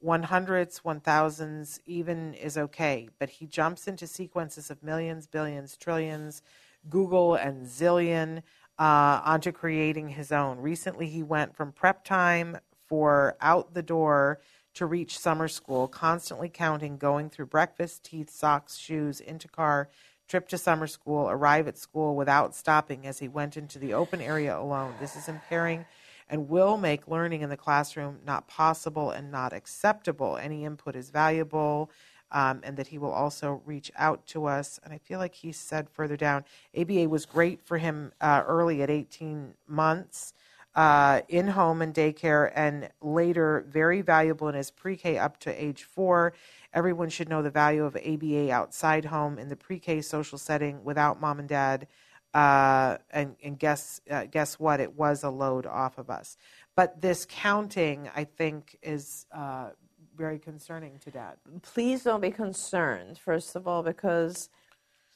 One 0.00 0.24
hundreds, 0.24 0.84
one 0.84 1.00
thousands, 1.00 1.80
even 1.86 2.34
is 2.34 2.58
okay, 2.58 3.08
but 3.18 3.30
he 3.30 3.46
jumps 3.46 3.86
into 3.86 4.06
sequences 4.06 4.70
of 4.70 4.82
millions, 4.82 5.26
billions, 5.26 5.76
trillions, 5.76 6.42
googol 6.88 7.38
and 7.40 7.66
zillion 7.66 8.42
uh, 8.78 9.20
onto 9.24 9.52
creating 9.52 10.08
his 10.08 10.32
own. 10.32 10.58
Recently, 10.58 11.06
he 11.06 11.22
went 11.22 11.54
from 11.54 11.70
prep 11.70 12.04
time 12.04 12.58
for 12.88 13.36
out 13.40 13.74
the 13.74 13.82
door 13.82 14.40
to 14.74 14.86
reach 14.86 15.18
summer 15.18 15.46
school, 15.46 15.86
constantly 15.86 16.48
counting, 16.48 16.96
going 16.96 17.30
through 17.30 17.46
breakfast, 17.46 18.04
teeth, 18.04 18.30
socks, 18.30 18.76
shoes, 18.76 19.20
into 19.20 19.46
car, 19.46 19.88
trip 20.26 20.48
to 20.48 20.58
summer 20.58 20.86
school, 20.86 21.28
arrive 21.28 21.68
at 21.68 21.78
school 21.78 22.16
without 22.16 22.54
stopping 22.54 23.06
as 23.06 23.18
he 23.18 23.28
went 23.28 23.56
into 23.56 23.78
the 23.78 23.94
open 23.94 24.20
area 24.20 24.58
alone. 24.58 24.94
This 24.98 25.14
is 25.14 25.28
impairing 25.28 25.84
and 26.32 26.48
will 26.48 26.78
make 26.78 27.06
learning 27.06 27.42
in 27.42 27.50
the 27.50 27.56
classroom 27.56 28.18
not 28.26 28.48
possible 28.48 29.10
and 29.10 29.30
not 29.30 29.52
acceptable. 29.52 30.38
Any 30.38 30.64
input 30.64 30.96
is 30.96 31.10
valuable. 31.10 31.90
Um, 32.34 32.62
and 32.64 32.78
that 32.78 32.86
he 32.86 32.96
will 32.96 33.12
also 33.12 33.60
reach 33.66 33.92
out 33.94 34.26
to 34.28 34.46
us. 34.46 34.80
And 34.82 34.94
I 34.94 34.96
feel 34.96 35.18
like 35.18 35.34
he 35.34 35.52
said 35.52 35.90
further 35.90 36.16
down, 36.16 36.46
ABA 36.74 37.06
was 37.06 37.26
great 37.26 37.60
for 37.60 37.76
him 37.76 38.10
uh, 38.22 38.42
early 38.46 38.80
at 38.80 38.88
18 38.88 39.52
months 39.68 40.32
uh, 40.74 41.20
in 41.28 41.48
home 41.48 41.82
and 41.82 41.94
daycare, 41.94 42.50
and 42.54 42.88
later 43.02 43.66
very 43.68 44.00
valuable 44.00 44.48
in 44.48 44.54
his 44.54 44.70
pre 44.70 44.96
K 44.96 45.18
up 45.18 45.38
to 45.40 45.62
age 45.62 45.82
four. 45.82 46.32
Everyone 46.72 47.10
should 47.10 47.28
know 47.28 47.42
the 47.42 47.50
value 47.50 47.84
of 47.84 47.96
ABA 47.96 48.50
outside 48.50 49.04
home 49.04 49.38
in 49.38 49.50
the 49.50 49.56
pre 49.56 49.78
K 49.78 50.00
social 50.00 50.38
setting 50.38 50.82
without 50.84 51.20
mom 51.20 51.38
and 51.38 51.48
dad. 51.48 51.86
Uh, 52.34 52.96
and 53.10 53.36
and 53.44 53.58
guess 53.58 54.00
uh, 54.10 54.24
guess 54.24 54.58
what? 54.58 54.80
It 54.80 54.96
was 54.96 55.22
a 55.22 55.28
load 55.30 55.66
off 55.66 55.98
of 55.98 56.08
us. 56.08 56.38
But 56.74 57.02
this 57.02 57.26
counting, 57.28 58.08
I 58.16 58.24
think, 58.24 58.78
is 58.82 59.26
uh, 59.32 59.70
very 60.16 60.38
concerning 60.38 60.98
to 61.00 61.10
dad. 61.10 61.36
Please 61.60 62.04
don't 62.04 62.22
be 62.22 62.30
concerned, 62.30 63.18
first 63.18 63.54
of 63.54 63.68
all, 63.68 63.82
because 63.82 64.48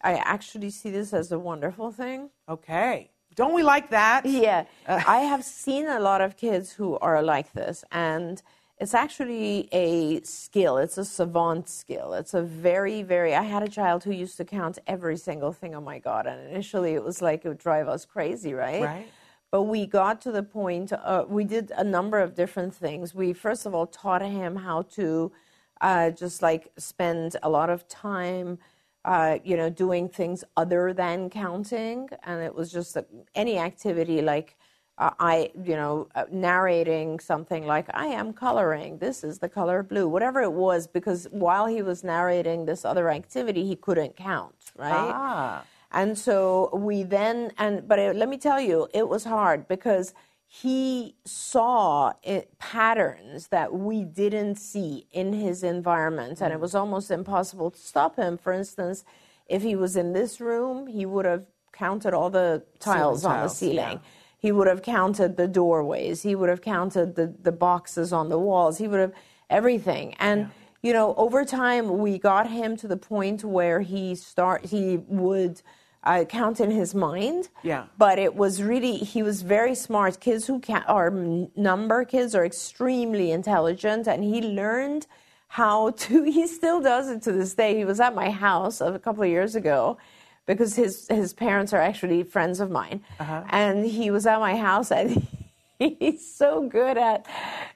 I 0.02 0.14
actually 0.16 0.70
see 0.70 0.90
this 0.90 1.14
as 1.14 1.32
a 1.32 1.38
wonderful 1.38 1.90
thing. 1.90 2.30
Okay. 2.48 3.10
Don't 3.34 3.54
we 3.54 3.62
like 3.62 3.90
that? 3.90 4.24
Yeah. 4.26 4.64
I 4.86 5.20
have 5.20 5.44
seen 5.44 5.86
a 5.86 6.00
lot 6.00 6.20
of 6.20 6.36
kids 6.36 6.72
who 6.72 6.98
are 6.98 7.22
like 7.22 7.52
this, 7.52 7.84
and 7.92 8.42
it's 8.78 8.92
actually 8.92 9.68
a 9.72 10.20
skill. 10.22 10.76
It's 10.76 10.98
a 10.98 11.04
savant 11.04 11.68
skill. 11.68 12.12
It's 12.12 12.34
a 12.34 12.42
very, 12.42 13.02
very. 13.02 13.34
I 13.34 13.42
had 13.42 13.62
a 13.62 13.68
child 13.68 14.04
who 14.04 14.12
used 14.12 14.36
to 14.36 14.44
count 14.44 14.78
every 14.86 15.16
single 15.16 15.52
thing. 15.52 15.74
Oh 15.74 15.80
my 15.80 15.98
God. 15.98 16.26
And 16.26 16.50
initially 16.50 16.92
it 16.94 17.02
was 17.02 17.22
like 17.22 17.44
it 17.44 17.48
would 17.48 17.58
drive 17.58 17.88
us 17.88 18.04
crazy, 18.04 18.52
right? 18.52 18.82
Right. 18.82 19.08
But 19.50 19.62
we 19.62 19.86
got 19.86 20.20
to 20.22 20.32
the 20.32 20.42
point, 20.42 20.92
uh, 20.92 21.24
we 21.26 21.44
did 21.44 21.72
a 21.76 21.84
number 21.84 22.20
of 22.20 22.34
different 22.34 22.74
things. 22.74 23.14
We, 23.14 23.32
first 23.32 23.64
of 23.64 23.74
all, 23.74 23.86
taught 23.86 24.20
him 24.20 24.56
how 24.56 24.82
to 24.82 25.32
uh, 25.80 26.10
just 26.10 26.42
like 26.42 26.70
spend 26.76 27.36
a 27.42 27.48
lot 27.48 27.70
of 27.70 27.88
time, 27.88 28.58
uh, 29.06 29.38
you 29.42 29.56
know, 29.56 29.70
doing 29.70 30.08
things 30.10 30.44
other 30.56 30.92
than 30.92 31.30
counting. 31.30 32.10
And 32.24 32.42
it 32.42 32.54
was 32.54 32.70
just 32.70 32.98
any 33.34 33.58
activity 33.58 34.20
like, 34.20 34.56
I, 34.98 35.50
you 35.62 35.76
know, 35.76 36.08
uh, 36.14 36.24
narrating 36.30 37.20
something 37.20 37.66
like, 37.66 37.86
I 37.92 38.06
am 38.06 38.32
coloring, 38.32 38.98
this 38.98 39.22
is 39.22 39.38
the 39.40 39.48
color 39.48 39.82
blue, 39.82 40.08
whatever 40.08 40.40
it 40.40 40.52
was, 40.52 40.86
because 40.86 41.26
while 41.30 41.66
he 41.66 41.82
was 41.82 42.02
narrating 42.02 42.64
this 42.64 42.84
other 42.84 43.10
activity, 43.10 43.66
he 43.66 43.76
couldn't 43.76 44.16
count, 44.16 44.54
right? 44.74 45.12
Ah. 45.14 45.64
And 45.92 46.16
so 46.18 46.70
we 46.72 47.02
then, 47.02 47.52
and 47.58 47.86
but 47.86 47.98
it, 47.98 48.16
let 48.16 48.28
me 48.28 48.38
tell 48.38 48.60
you, 48.60 48.88
it 48.94 49.08
was 49.08 49.24
hard 49.24 49.68
because 49.68 50.14
he 50.46 51.14
saw 51.24 52.12
it, 52.22 52.58
patterns 52.58 53.48
that 53.48 53.74
we 53.74 54.04
didn't 54.04 54.56
see 54.56 55.06
in 55.12 55.32
his 55.32 55.62
environment, 55.62 56.40
and 56.40 56.52
it 56.52 56.60
was 56.60 56.74
almost 56.74 57.10
impossible 57.10 57.70
to 57.70 57.78
stop 57.78 58.16
him. 58.16 58.38
For 58.38 58.52
instance, 58.52 59.04
if 59.46 59.62
he 59.62 59.76
was 59.76 59.96
in 59.96 60.12
this 60.12 60.40
room, 60.40 60.86
he 60.86 61.04
would 61.04 61.26
have 61.26 61.44
counted 61.72 62.14
all 62.14 62.30
the 62.30 62.62
tiles 62.78 63.24
on 63.24 63.42
the 63.42 63.48
ceiling. 63.48 63.76
yeah. 63.76 63.98
He 64.38 64.52
would 64.52 64.66
have 64.66 64.82
counted 64.82 65.36
the 65.36 65.48
doorways. 65.48 66.22
He 66.22 66.34
would 66.34 66.48
have 66.48 66.60
counted 66.60 67.16
the, 67.16 67.34
the 67.42 67.52
boxes 67.52 68.12
on 68.12 68.28
the 68.28 68.38
walls. 68.38 68.78
He 68.78 68.88
would 68.88 69.00
have 69.00 69.12
everything. 69.48 70.14
And 70.18 70.50
you 70.82 70.92
know, 70.92 71.14
over 71.16 71.44
time, 71.44 71.98
we 71.98 72.18
got 72.18 72.48
him 72.48 72.76
to 72.76 72.86
the 72.86 72.96
point 72.96 73.42
where 73.42 73.80
he 73.80 74.14
start 74.14 74.66
he 74.66 74.98
would 75.08 75.60
uh, 76.04 76.24
count 76.24 76.60
in 76.60 76.70
his 76.70 76.94
mind. 76.94 77.48
Yeah. 77.62 77.86
But 77.98 78.18
it 78.18 78.36
was 78.36 78.62
really 78.62 78.98
he 78.98 79.22
was 79.22 79.42
very 79.42 79.74
smart. 79.74 80.20
Kids 80.20 80.46
who 80.46 80.60
can, 80.60 80.84
are 80.86 81.10
number 81.56 82.04
kids 82.04 82.34
are 82.34 82.44
extremely 82.44 83.32
intelligent, 83.32 84.06
and 84.06 84.22
he 84.22 84.40
learned 84.40 85.06
how 85.48 85.90
to. 85.90 86.22
He 86.38 86.46
still 86.46 86.80
does 86.80 87.08
it 87.08 87.22
to 87.22 87.32
this 87.32 87.54
day. 87.54 87.76
He 87.76 87.84
was 87.84 87.98
at 87.98 88.14
my 88.14 88.30
house 88.30 88.80
a 88.80 88.98
couple 88.98 89.24
of 89.24 89.28
years 89.28 89.56
ago. 89.56 89.98
Because 90.46 90.76
his 90.76 91.06
his 91.08 91.32
parents 91.32 91.72
are 91.72 91.80
actually 91.80 92.22
friends 92.22 92.60
of 92.60 92.70
mine, 92.70 93.02
uh-huh. 93.18 93.44
and 93.50 93.84
he 93.84 94.10
was 94.10 94.26
at 94.26 94.38
my 94.38 94.56
house, 94.56 94.92
and 94.92 95.26
he's 95.78 96.34
so 96.34 96.68
good 96.68 96.96
at 96.96 97.26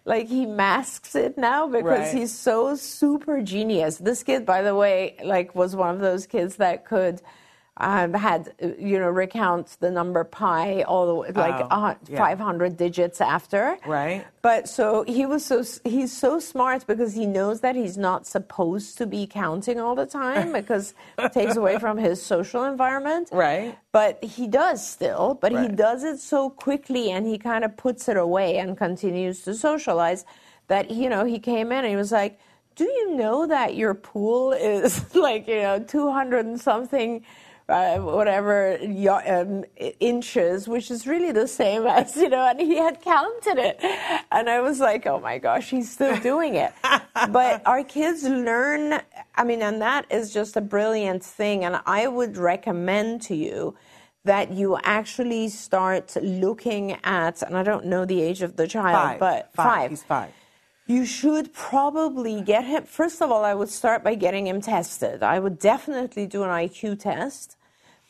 like 0.04 0.28
he 0.28 0.46
masks 0.46 1.14
it 1.14 1.36
now 1.36 1.66
because 1.66 1.84
Right. 1.84 2.14
he's 2.14 2.32
so 2.32 2.76
super 2.76 3.42
genius. 3.42 3.98
This 3.98 4.22
kid, 4.22 4.46
by 4.46 4.62
the 4.62 4.74
way, 4.74 5.16
like 5.24 5.54
was 5.54 5.74
one 5.74 5.94
of 5.94 6.00
those 6.00 6.26
kids 6.26 6.56
that 6.56 6.84
could 6.84 7.20
um, 7.80 8.12
had 8.14 8.52
uh, 8.62 8.68
you 8.78 8.98
know 8.98 9.08
recount 9.08 9.76
the 9.80 9.90
number 9.90 10.22
pi 10.24 10.82
all 10.82 11.06
the 11.06 11.14
way 11.14 11.30
like 11.32 11.66
Oh, 11.70 11.80
hun- 11.80 11.96
yeah. 12.08 12.18
500 12.18 12.76
digits 12.76 13.20
after. 13.20 13.76
Right. 13.86 14.24
But 14.42 14.68
so 14.68 15.04
he 15.08 15.26
was 15.26 15.44
so 15.44 15.64
he's 15.84 16.12
so 16.16 16.38
smart 16.38 16.86
because 16.86 17.14
he 17.14 17.26
knows 17.26 17.60
that 17.60 17.74
he's 17.76 17.96
not 17.98 18.26
supposed 18.26 18.98
to 18.98 19.06
be 19.06 19.26
counting 19.26 19.80
all 19.80 19.94
the 19.94 20.06
time 20.06 20.52
because 20.60 20.94
it 21.18 21.32
takes 21.32 21.56
away 21.56 21.78
from 21.78 21.96
his 21.98 22.22
social 22.22 22.64
environment. 22.64 23.30
Right. 23.32 23.76
But 23.92 24.22
he 24.22 24.46
does 24.46 24.86
still, 24.86 25.38
but 25.40 25.50
he 25.52 25.66
does 25.68 26.04
it 26.04 26.18
so 26.20 26.50
quickly 26.50 27.10
and 27.10 27.26
he 27.26 27.38
kind 27.38 27.64
of 27.64 27.76
puts 27.76 28.08
it 28.08 28.16
away 28.16 28.58
and 28.58 28.76
continues 28.76 29.40
to 29.42 29.54
socialize 29.54 30.24
that, 30.68 30.90
you 30.90 31.08
know, 31.08 31.24
he 31.24 31.38
came 31.38 31.72
in 31.72 31.78
and 31.78 31.88
he 31.88 31.96
was 31.96 32.12
like, 32.12 32.38
Do 32.76 32.84
you 32.84 33.16
know 33.16 33.46
that 33.46 33.74
your 33.74 33.94
pool 33.94 34.52
is 34.52 35.14
like, 35.26 35.48
you 35.48 35.56
know, 35.62 35.80
200 35.80 36.46
and 36.46 36.60
something? 36.60 37.24
Uh, 37.70 37.98
whatever 38.00 38.76
um, 39.26 39.64
inches, 40.00 40.66
which 40.66 40.90
is 40.90 41.06
really 41.06 41.30
the 41.30 41.46
same 41.46 41.86
as 42.00 42.16
you 42.16 42.28
know, 42.28 42.44
and 42.48 42.60
he 42.60 42.76
had 42.76 43.00
counted 43.00 43.58
it, 43.58 43.78
and 44.32 44.50
I 44.50 44.60
was 44.60 44.80
like, 44.80 45.06
oh 45.06 45.20
my 45.20 45.38
gosh, 45.38 45.70
he's 45.70 45.88
still 45.88 46.16
doing 46.18 46.56
it. 46.56 46.72
but 47.30 47.62
our 47.66 47.84
kids 47.84 48.24
learn. 48.24 49.00
I 49.36 49.44
mean, 49.44 49.62
and 49.62 49.80
that 49.82 50.06
is 50.10 50.34
just 50.34 50.56
a 50.56 50.60
brilliant 50.60 51.22
thing, 51.22 51.64
and 51.64 51.80
I 51.86 52.08
would 52.08 52.36
recommend 52.36 53.22
to 53.22 53.36
you 53.36 53.76
that 54.24 54.52
you 54.52 54.76
actually 54.82 55.48
start 55.48 56.16
looking 56.20 56.98
at, 57.04 57.40
and 57.42 57.56
I 57.56 57.62
don't 57.62 57.86
know 57.86 58.04
the 58.04 58.20
age 58.20 58.42
of 58.42 58.56
the 58.56 58.66
child, 58.66 58.96
Five. 58.96 59.20
but 59.20 59.54
five. 59.54 59.66
five. 59.66 59.90
He's 59.90 60.02
five. 60.02 60.32
You 60.86 61.04
should 61.06 61.52
probably 61.54 62.42
get 62.42 62.64
him. 62.64 62.82
First 62.82 63.22
of 63.22 63.30
all, 63.30 63.44
I 63.44 63.54
would 63.54 63.68
start 63.68 64.02
by 64.02 64.16
getting 64.16 64.48
him 64.48 64.60
tested. 64.60 65.22
I 65.22 65.38
would 65.38 65.60
definitely 65.60 66.26
do 66.26 66.42
an 66.42 66.48
IQ 66.50 66.98
test 66.98 67.56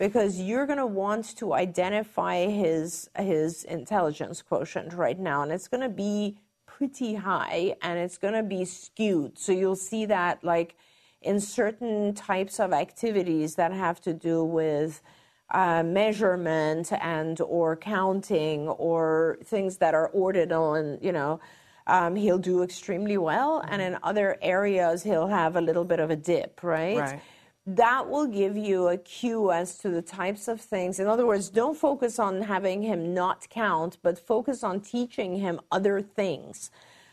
because 0.01 0.41
you're 0.41 0.65
going 0.65 0.79
to 0.79 0.87
want 0.87 1.37
to 1.37 1.53
identify 1.53 2.47
his 2.47 3.11
his 3.19 3.65
intelligence 3.65 4.41
quotient 4.41 4.95
right 4.95 5.19
now, 5.19 5.43
and 5.43 5.53
it's 5.53 5.69
going 5.69 5.83
to 5.83 5.91
be 5.91 6.39
pretty 6.67 7.15
high, 7.15 7.77
and 7.83 7.99
it's 7.99 8.17
going 8.17 8.33
to 8.33 8.43
be 8.43 8.65
skewed. 8.65 9.39
So 9.39 9.53
you'll 9.53 9.77
see 9.77 10.07
that 10.07 10.43
like 10.43 10.75
in 11.21 11.39
certain 11.39 12.15
types 12.15 12.59
of 12.59 12.73
activities 12.73 13.57
that 13.57 13.73
have 13.75 14.01
to 14.01 14.15
do 14.15 14.43
with 14.43 15.03
uh, 15.51 15.83
measurement 15.83 16.91
and 16.93 17.39
or 17.43 17.77
counting 17.77 18.69
or 18.69 19.39
things 19.45 19.77
that 19.79 19.93
are 19.93 20.09
ordinal 20.09 20.75
and 20.75 21.03
you 21.03 21.13
know 21.13 21.41
um, 21.89 22.15
he'll 22.15 22.39
do 22.39 22.63
extremely 22.63 23.19
well 23.19 23.63
and 23.69 23.83
in 23.83 23.99
other 24.05 24.39
areas 24.43 25.03
he'll 25.03 25.27
have 25.27 25.57
a 25.57 25.61
little 25.61 25.85
bit 25.85 25.99
of 25.99 26.09
a 26.09 26.15
dip 26.15 26.63
right? 26.63 26.99
Right. 26.99 27.21
That 27.67 28.09
will 28.09 28.27
give 28.27 28.57
you 28.57 28.89
a 28.89 28.97
cue 28.97 29.53
as 29.53 29.77
to 29.79 29.91
the 29.91 30.03
types 30.03 30.49
of 30.49 30.61
things. 30.61 30.99
In 30.99 31.07
other 31.07 31.27
words 31.27 31.49
don't 31.49 31.77
focus 31.77 32.19
on 32.19 32.43
having 32.43 32.83
him 32.83 33.15
not 33.15 33.49
count 33.51 33.99
but 34.03 34.19
focus 34.19 34.65
on 34.65 34.81
teaching 34.81 35.37
him 35.37 35.61
other 35.71 36.01
things. 36.01 36.71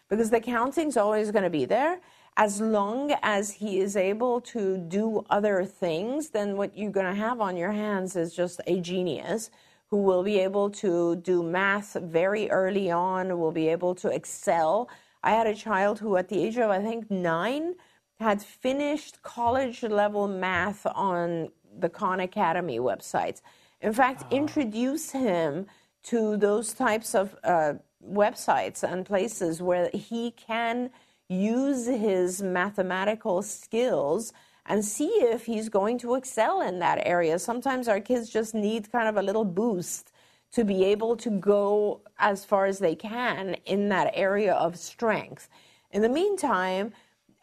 Because 0.10 0.30
the 0.30 0.39
counting's 0.39 0.95
always 0.95 1.32
going 1.32 1.43
to 1.43 1.50
be 1.50 1.66
there. 1.66 2.00
As 2.38 2.62
long 2.62 3.14
as 3.24 3.52
he 3.52 3.80
is 3.80 3.98
able 3.98 4.39
to 4.41 4.78
do 4.78 5.26
other 5.30 5.66
things, 5.66 6.30
then 6.30 6.56
what 6.56 6.78
you're 6.78 6.91
going 6.91 7.14
to 7.14 7.20
have 7.20 7.41
on 7.41 7.58
your 7.58 7.72
hands 7.72 8.16
is 8.16 8.34
just 8.34 8.62
a 8.68 8.80
genius 8.80 9.50
who 9.89 9.98
will 9.98 10.24
be 10.24 10.39
able 10.39 10.70
to 10.70 11.16
do 11.18 11.41
math 11.41 11.98
very 12.02 12.50
early 12.52 12.91
on, 12.91 13.39
will 13.39 13.52
be 13.52 13.68
able 13.70 13.95
to 13.95 14.10
excel. 14.10 14.88
I 15.24 15.32
had 15.32 15.48
a 15.48 15.56
child 15.56 16.00
who, 16.00 16.16
at 16.18 16.30
the 16.30 16.41
age 16.43 16.58
of, 16.58 16.70
I 16.70 16.80
think, 16.80 17.10
nine, 17.10 17.76
had 18.20 18.41
finished 18.41 19.22
college 19.22 19.84
level 19.84 20.28
math 20.28 20.86
on 20.86 21.49
the 21.80 21.89
Khan 21.89 22.20
Academy 22.20 22.80
websites. 22.80 23.41
In 23.82 23.93
fact, 23.93 24.32
introduce 24.34 25.11
him 25.11 25.68
to 26.03 26.38
those 26.38 26.74
types 26.74 27.13
of 27.13 27.36
uh, 27.43 27.74
websites 28.03 28.84
and 28.84 29.05
places 29.05 29.61
where 29.61 29.89
he 29.93 30.32
can 30.32 30.89
use 31.30 31.86
his 31.86 32.41
mathematical 32.41 33.41
skills 33.41 34.34
and 34.65 34.84
see 34.84 35.07
if 35.07 35.45
he's 35.45 35.70
going 35.70 35.97
to 35.99 36.15
excel 36.15 36.61
in 36.61 36.80
that 36.80 37.01
area. 37.05 37.38
Sometimes 37.38 37.88
our 37.88 37.99
kids 37.99 38.30
just 38.30 38.53
need 38.53 38.91
kind 38.91 39.07
of 39.07 39.18
a 39.18 39.22
little 39.22 39.45
boost 39.45 40.11
to 40.53 40.63
be 40.63 40.84
able 40.86 41.15
to 41.18 41.30
go 41.30 42.01
as 42.20 42.45
far 42.45 42.65
as 42.65 42.80
they 42.80 42.95
can 42.95 43.55
in 43.65 43.89
that 43.89 44.11
area 44.13 44.53
of 44.53 44.78
strength. 44.78 45.49
In 45.91 46.01
the 46.01 46.09
meantime, 46.09 46.93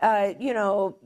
uh, 0.05 0.35
you 0.39 0.55
know, 0.55 0.99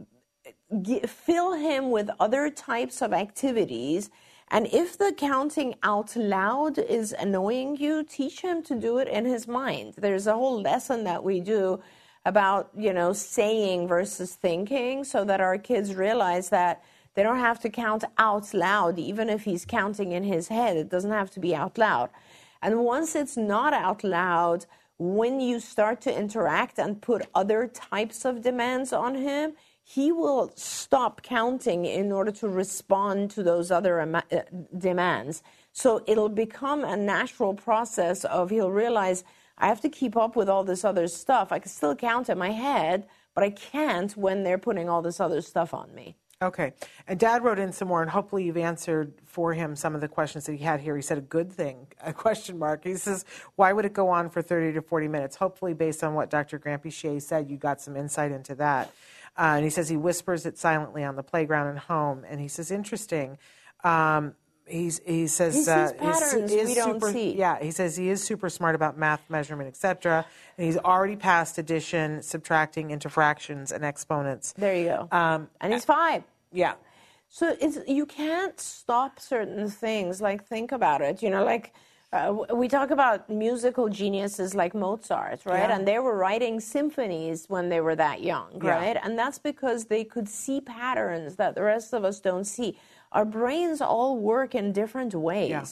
fill 1.06 1.54
him 1.54 1.90
with 1.90 2.10
other 2.20 2.50
types 2.50 3.00
of 3.02 3.12
activities. 3.12 4.10
And 4.50 4.66
if 4.72 4.98
the 4.98 5.14
counting 5.16 5.76
out 5.82 6.16
loud 6.16 6.78
is 6.78 7.12
annoying 7.12 7.76
you, 7.76 8.02
teach 8.02 8.40
him 8.40 8.62
to 8.64 8.74
do 8.74 8.98
it 8.98 9.08
in 9.08 9.24
his 9.24 9.46
mind. 9.46 9.94
There's 9.98 10.26
a 10.26 10.34
whole 10.34 10.60
lesson 10.60 11.04
that 11.04 11.22
we 11.22 11.40
do 11.40 11.80
about 12.24 12.70
you 12.76 12.92
know 12.92 13.12
saying 13.12 13.88
versus 13.88 14.34
thinking 14.34 15.04
so 15.04 15.24
that 15.24 15.40
our 15.40 15.56
kids 15.58 15.94
realize 15.94 16.50
that 16.50 16.82
they 17.14 17.22
don't 17.22 17.38
have 17.38 17.60
to 17.60 17.70
count 17.70 18.04
out 18.18 18.52
loud 18.52 18.98
even 18.98 19.30
if 19.30 19.44
he's 19.44 19.64
counting 19.64 20.12
in 20.12 20.24
his 20.24 20.48
head 20.48 20.76
it 20.76 20.90
doesn't 20.90 21.12
have 21.12 21.30
to 21.30 21.40
be 21.40 21.54
out 21.54 21.78
loud 21.78 22.10
and 22.60 22.80
once 22.80 23.14
it's 23.14 23.36
not 23.36 23.72
out 23.72 24.04
loud 24.04 24.66
when 24.98 25.40
you 25.40 25.60
start 25.60 26.00
to 26.00 26.16
interact 26.16 26.78
and 26.78 27.00
put 27.00 27.26
other 27.34 27.66
types 27.68 28.24
of 28.24 28.42
demands 28.42 28.92
on 28.92 29.14
him 29.14 29.52
he 29.82 30.12
will 30.12 30.52
stop 30.54 31.22
counting 31.22 31.86
in 31.86 32.12
order 32.12 32.30
to 32.30 32.48
respond 32.48 33.30
to 33.30 33.42
those 33.42 33.70
other 33.70 34.00
uh, 34.00 34.20
demands 34.76 35.42
so 35.72 36.02
it'll 36.06 36.28
become 36.28 36.84
a 36.84 36.96
natural 36.96 37.54
process 37.54 38.24
of 38.24 38.50
he'll 38.50 38.70
realize 38.70 39.24
I 39.58 39.66
have 39.66 39.80
to 39.82 39.88
keep 39.88 40.16
up 40.16 40.36
with 40.36 40.48
all 40.48 40.64
this 40.64 40.84
other 40.84 41.08
stuff. 41.08 41.52
I 41.52 41.58
can 41.58 41.70
still 41.70 41.94
count 41.94 42.28
in 42.28 42.38
my 42.38 42.50
head, 42.50 43.06
but 43.34 43.44
I 43.44 43.50
can't 43.50 44.16
when 44.16 44.44
they're 44.44 44.58
putting 44.58 44.88
all 44.88 45.02
this 45.02 45.20
other 45.20 45.40
stuff 45.40 45.74
on 45.74 45.94
me. 45.94 46.16
Okay. 46.40 46.72
And 47.08 47.18
Dad 47.18 47.42
wrote 47.42 47.58
in 47.58 47.72
some 47.72 47.88
more, 47.88 48.00
and 48.00 48.08
hopefully 48.08 48.44
you've 48.44 48.56
answered 48.56 49.12
for 49.24 49.54
him 49.54 49.74
some 49.74 49.96
of 49.96 50.00
the 50.00 50.06
questions 50.06 50.46
that 50.46 50.52
he 50.52 50.62
had 50.62 50.78
here. 50.78 50.94
He 50.94 51.02
said 51.02 51.18
a 51.18 51.22
good 51.22 51.52
thing, 51.52 51.88
a 52.04 52.12
question 52.12 52.58
mark. 52.58 52.84
He 52.84 52.94
says, 52.94 53.24
why 53.56 53.72
would 53.72 53.84
it 53.84 53.92
go 53.92 54.08
on 54.08 54.30
for 54.30 54.40
30 54.40 54.74
to 54.74 54.82
40 54.82 55.08
minutes? 55.08 55.34
Hopefully, 55.34 55.74
based 55.74 56.04
on 56.04 56.14
what 56.14 56.30
Dr. 56.30 56.60
Granpeesheh 56.60 57.20
said, 57.20 57.50
you 57.50 57.56
got 57.56 57.80
some 57.80 57.96
insight 57.96 58.30
into 58.30 58.54
that. 58.54 58.92
Uh, 59.36 59.54
and 59.56 59.64
he 59.64 59.70
says 59.70 59.88
he 59.88 59.96
whispers 59.96 60.46
it 60.46 60.56
silently 60.56 61.02
on 61.02 61.16
the 61.16 61.22
playground 61.24 61.68
and 61.68 61.78
home. 61.78 62.24
And 62.28 62.40
he 62.40 62.48
says, 62.48 62.70
interesting. 62.70 63.38
Um, 63.82 64.34
he's, 64.68 65.00
he 65.06 65.26
says 65.26 65.54
He 65.54 65.60
sees 65.60 65.68
uh, 65.68 65.92
patterns 65.98 66.52
is 66.52 66.68
we 66.68 66.74
don't 66.74 66.94
super, 67.00 67.12
see. 67.12 67.36
Yeah, 67.36 67.62
he 67.62 67.70
says 67.70 67.96
he 67.96 68.08
is 68.10 68.22
super 68.22 68.48
smart 68.48 68.74
about 68.74 68.98
math, 68.98 69.22
measurement, 69.28 69.68
etc. 69.68 70.24
And 70.56 70.66
he's 70.66 70.76
already 70.76 71.16
passed 71.16 71.58
addition, 71.58 72.22
subtracting 72.22 72.90
into 72.90 73.08
fractions 73.08 73.72
and 73.72 73.84
exponents. 73.84 74.52
There 74.56 74.76
you 74.76 74.84
go. 74.86 75.08
Um, 75.10 75.48
and 75.60 75.72
he's 75.72 75.84
five. 75.84 76.22
Yeah. 76.52 76.74
So 77.28 77.56
it's 77.60 77.78
you 77.86 78.06
can't 78.06 78.58
stop 78.58 79.20
certain 79.20 79.68
things. 79.68 80.20
Like 80.20 80.44
think 80.44 80.72
about 80.72 81.02
it. 81.02 81.22
You 81.22 81.30
know, 81.30 81.44
like 81.44 81.74
uh, 82.10 82.34
we 82.54 82.68
talk 82.68 82.90
about 82.90 83.28
musical 83.28 83.90
geniuses 83.90 84.54
like 84.54 84.74
Mozart, 84.74 85.42
right? 85.44 85.68
Yeah. 85.68 85.76
And 85.76 85.86
they 85.86 85.98
were 85.98 86.16
writing 86.16 86.58
symphonies 86.58 87.44
when 87.48 87.68
they 87.68 87.82
were 87.82 87.94
that 87.96 88.22
young, 88.22 88.62
Yeah. 88.64 88.70
right? 88.70 88.96
And 89.02 89.18
that's 89.18 89.38
because 89.38 89.86
they 89.86 90.04
could 90.04 90.26
see 90.26 90.62
patterns 90.62 91.36
that 91.36 91.54
the 91.54 91.62
rest 91.62 91.92
of 91.92 92.04
us 92.04 92.18
don't 92.18 92.44
see. 92.44 92.78
Our 93.12 93.24
brains 93.24 93.80
all 93.80 94.16
work 94.18 94.54
in 94.54 94.72
different 94.72 95.14
ways. 95.14 95.50
Yeah. 95.50 95.64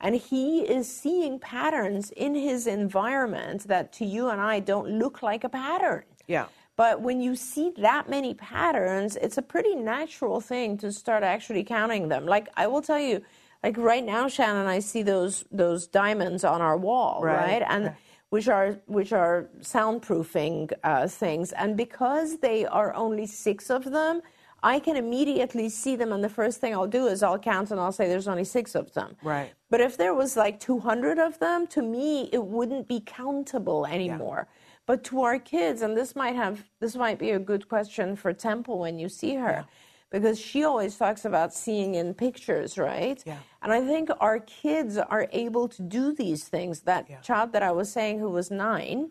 And 0.00 0.16
he 0.16 0.60
is 0.62 0.88
seeing 0.92 1.38
patterns 1.38 2.10
in 2.10 2.34
his 2.34 2.66
environment 2.66 3.68
that 3.68 3.92
to 3.94 4.04
you 4.04 4.28
and 4.28 4.40
I 4.40 4.58
don't 4.60 4.98
look 4.98 5.22
like 5.22 5.44
a 5.44 5.48
pattern. 5.48 6.04
Yeah. 6.26 6.46
But 6.76 7.02
when 7.02 7.20
you 7.20 7.36
see 7.36 7.72
that 7.78 8.08
many 8.08 8.34
patterns, 8.34 9.16
it's 9.16 9.38
a 9.38 9.42
pretty 9.42 9.74
natural 9.76 10.40
thing 10.40 10.76
to 10.78 10.90
start 10.90 11.22
actually 11.22 11.64
counting 11.64 12.08
them. 12.08 12.26
Like 12.26 12.48
I 12.56 12.66
will 12.66 12.82
tell 12.82 12.98
you, 12.98 13.22
like 13.62 13.76
right 13.78 14.04
now, 14.04 14.26
Shannon, 14.26 14.66
I 14.66 14.80
see 14.80 15.02
those 15.02 15.44
those 15.52 15.86
diamonds 15.86 16.42
on 16.44 16.60
our 16.60 16.76
wall, 16.76 17.20
Right. 17.22 17.60
right? 17.60 17.62
And 17.68 17.94
which 18.30 18.48
are 18.48 18.80
which 18.86 19.12
are 19.12 19.48
soundproofing 19.60 20.72
uh, 20.82 21.06
things, 21.06 21.52
and 21.52 21.76
because 21.76 22.38
they 22.38 22.64
are 22.66 22.94
only 22.94 23.26
six 23.26 23.70
of 23.70 23.84
them, 23.84 24.22
I 24.62 24.78
can 24.78 24.96
immediately 24.96 25.68
see 25.68 25.96
them. 25.96 26.12
And 26.12 26.22
the 26.22 26.28
first 26.28 26.60
thing 26.60 26.72
I'll 26.72 26.86
do 26.86 27.06
is 27.06 27.22
I'll 27.22 27.38
count 27.38 27.70
and 27.70 27.80
I'll 27.80 27.92
say 27.92 28.08
there's 28.08 28.28
only 28.28 28.44
six 28.44 28.74
of 28.74 28.92
them. 28.94 29.16
Right. 29.22 29.52
But 29.70 29.80
if 29.80 29.96
there 29.96 30.14
was 30.14 30.36
like 30.36 30.60
200 30.60 31.18
of 31.18 31.38
them, 31.40 31.66
to 31.68 31.82
me, 31.82 32.28
it 32.32 32.44
wouldn't 32.44 32.86
be 32.86 33.00
countable 33.00 33.86
anymore. 33.86 34.46
Yeah. 34.48 34.58
But 34.86 35.04
to 35.04 35.22
our 35.22 35.38
kids, 35.38 35.82
and 35.82 35.96
this 35.96 36.14
might 36.16 36.36
have 36.36 36.64
this 36.80 36.96
might 36.96 37.18
be 37.18 37.30
a 37.30 37.38
good 37.38 37.68
question 37.68 38.16
for 38.16 38.32
Temple 38.32 38.78
when 38.78 38.98
you 38.98 39.08
see 39.08 39.36
her, 39.36 39.64
because 40.10 40.40
she 40.40 40.64
always 40.64 40.96
talks 40.96 41.24
about 41.24 41.54
seeing 41.54 41.94
in 41.94 42.14
pictures, 42.14 42.76
right? 42.76 43.22
Yeah. 43.24 43.38
And 43.62 43.72
I 43.72 43.80
think 43.80 44.10
our 44.20 44.40
kids 44.40 44.98
are 44.98 45.28
able 45.32 45.68
to 45.68 45.82
do 45.82 46.12
these 46.12 46.44
things. 46.48 46.80
That 46.80 47.22
child 47.22 47.52
that 47.52 47.62
I 47.62 47.70
was 47.70 47.92
saying 47.92 48.18
who 48.18 48.28
was 48.28 48.50
nine, 48.50 49.10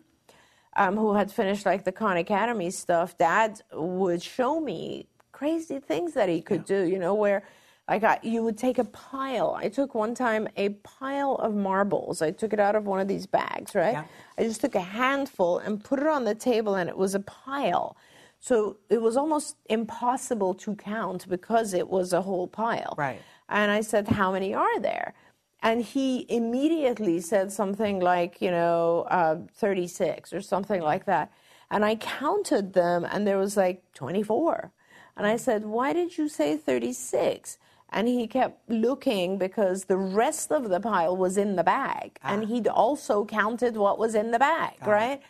um, 0.76 0.96
who 0.96 1.14
had 1.14 1.32
finished 1.32 1.66
like 1.66 1.84
the 1.84 1.92
Khan 1.92 2.18
Academy 2.18 2.70
stuff, 2.70 3.16
Dad 3.16 3.60
would 3.72 4.22
show 4.22 4.60
me 4.60 5.08
crazy 5.32 5.78
things 5.80 6.14
that 6.14 6.28
he 6.28 6.40
could 6.40 6.64
do. 6.64 6.84
You 6.84 6.98
know, 6.98 7.14
where 7.14 7.42
like 7.88 8.04
I, 8.04 8.18
you 8.22 8.42
would 8.42 8.56
take 8.56 8.78
a 8.78 8.84
pile. 8.84 9.54
I 9.58 9.68
took 9.68 9.94
one 9.94 10.14
time 10.14 10.48
a 10.56 10.70
pile 10.70 11.34
of 11.36 11.54
marbles. 11.54 12.22
I 12.22 12.30
took 12.30 12.52
it 12.52 12.60
out 12.60 12.76
of 12.76 12.86
one 12.86 13.00
of 13.00 13.08
these 13.08 13.26
bags, 13.26 13.74
right? 13.74 13.92
Yeah. 13.92 14.04
I 14.38 14.44
just 14.44 14.60
took 14.60 14.74
a 14.74 14.80
handful 14.80 15.58
and 15.58 15.82
put 15.82 15.98
it 15.98 16.06
on 16.06 16.24
the 16.24 16.34
table, 16.34 16.76
and 16.76 16.88
it 16.88 16.96
was 16.96 17.14
a 17.14 17.20
pile. 17.20 17.96
So 18.38 18.76
it 18.88 19.00
was 19.00 19.16
almost 19.16 19.56
impossible 19.68 20.54
to 20.54 20.74
count 20.74 21.28
because 21.28 21.74
it 21.74 21.88
was 21.88 22.12
a 22.12 22.22
whole 22.22 22.46
pile. 22.46 22.94
Right. 22.96 23.20
And 23.48 23.70
I 23.70 23.80
said, 23.80 24.08
How 24.08 24.32
many 24.32 24.54
are 24.54 24.80
there? 24.80 25.14
And 25.62 25.82
he 25.82 26.26
immediately 26.28 27.20
said 27.20 27.52
something 27.52 28.00
like, 28.00 28.42
you 28.42 28.50
know, 28.50 29.06
uh, 29.10 29.36
36 29.54 30.32
or 30.32 30.40
something 30.40 30.80
like 30.80 31.04
that. 31.04 31.30
And 31.70 31.84
I 31.84 31.94
counted 31.96 32.72
them, 32.72 33.04
and 33.04 33.26
there 33.26 33.38
was 33.38 33.56
like 33.56 33.82
24. 33.94 34.72
And 35.16 35.26
I 35.26 35.36
said, 35.36 35.64
Why 35.64 35.92
did 35.92 36.16
you 36.18 36.28
say 36.28 36.56
36? 36.56 37.58
And 37.90 38.08
he 38.08 38.26
kept 38.26 38.70
looking 38.70 39.36
because 39.36 39.84
the 39.84 39.98
rest 39.98 40.50
of 40.50 40.70
the 40.70 40.80
pile 40.80 41.14
was 41.16 41.36
in 41.36 41.56
the 41.56 41.64
bag. 41.64 42.18
Ah. 42.24 42.32
And 42.32 42.46
he'd 42.46 42.66
also 42.66 43.24
counted 43.26 43.76
what 43.76 43.98
was 43.98 44.14
in 44.14 44.30
the 44.30 44.38
bag, 44.38 44.74
right? 44.86 45.20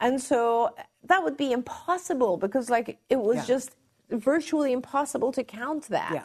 And 0.00 0.20
so 0.20 0.74
that 1.04 1.22
would 1.22 1.36
be 1.36 1.52
impossible 1.52 2.36
because, 2.36 2.70
like, 2.70 2.98
it 3.08 3.20
was 3.20 3.36
Yeah. 3.36 3.44
just 3.44 3.70
virtually 4.10 4.72
impossible 4.72 5.30
to 5.32 5.44
count 5.44 5.84
that. 5.88 6.10
Yeah. 6.12 6.24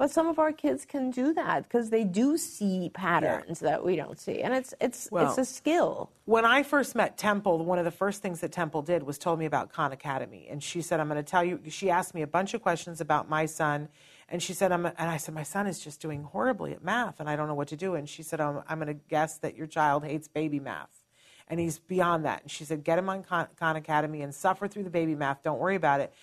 But 0.00 0.10
some 0.10 0.28
of 0.28 0.38
our 0.38 0.50
kids 0.50 0.86
can 0.86 1.10
do 1.10 1.34
that 1.34 1.64
because 1.64 1.90
they 1.90 2.04
do 2.04 2.38
see 2.38 2.88
patterns 2.88 3.60
that 3.60 3.84
we 3.84 3.96
don't 3.96 4.18
see, 4.18 4.40
and 4.40 4.54
it's 4.54 4.72
it's 4.80 5.10
Well, 5.12 5.28
it's 5.28 5.36
a 5.36 5.44
skill. 5.44 6.10
When 6.24 6.46
I 6.46 6.62
first 6.62 6.94
met 6.94 7.18
Temple, 7.18 7.62
one 7.66 7.78
of 7.78 7.84
the 7.84 7.90
first 7.90 8.22
things 8.22 8.40
that 8.40 8.50
Temple 8.50 8.80
did 8.80 9.02
was 9.02 9.18
told 9.18 9.38
me 9.38 9.44
about 9.44 9.70
Khan 9.70 9.92
Academy, 9.92 10.46
and 10.50 10.62
she 10.62 10.80
said, 10.80 11.00
"I'm 11.00 11.08
going 11.08 11.22
to 11.22 11.30
tell 11.30 11.44
you." 11.44 11.60
She 11.68 11.90
asked 11.90 12.14
me 12.14 12.22
a 12.22 12.26
bunch 12.26 12.54
of 12.54 12.62
questions 12.62 13.02
about 13.02 13.28
my 13.28 13.44
son, 13.44 13.90
and 14.30 14.42
she 14.42 14.54
said, 14.54 14.72
"I'm," 14.72 14.86
and 14.86 14.96
I 14.98 15.18
said, 15.18 15.34
"My 15.34 15.42
son 15.42 15.66
is 15.66 15.80
just 15.80 16.00
doing 16.00 16.22
horribly 16.22 16.72
at 16.72 16.82
math, 16.82 17.20
and 17.20 17.28
I 17.28 17.36
don't 17.36 17.46
know 17.46 17.54
what 17.54 17.68
to 17.68 17.76
do." 17.76 17.94
And 17.94 18.08
she 18.08 18.22
said, 18.22 18.40
"I'm, 18.40 18.62
I'm 18.70 18.78
going 18.78 18.88
to 18.88 19.02
guess 19.10 19.36
that 19.40 19.54
your 19.54 19.66
child 19.66 20.06
hates 20.06 20.28
baby 20.28 20.60
math, 20.60 21.04
and 21.46 21.60
he's 21.60 21.78
beyond 21.78 22.24
that." 22.24 22.40
And 22.40 22.50
she 22.50 22.64
said, 22.64 22.84
"Get 22.84 22.98
him 22.98 23.10
on 23.10 23.22
Khan, 23.22 23.48
Khan 23.54 23.76
Academy 23.76 24.22
and 24.22 24.34
suffer 24.34 24.66
through 24.66 24.84
the 24.84 24.90
baby 24.90 25.14
math. 25.14 25.42
Don't 25.42 25.58
worry 25.58 25.76
about 25.76 26.00
it." 26.00 26.14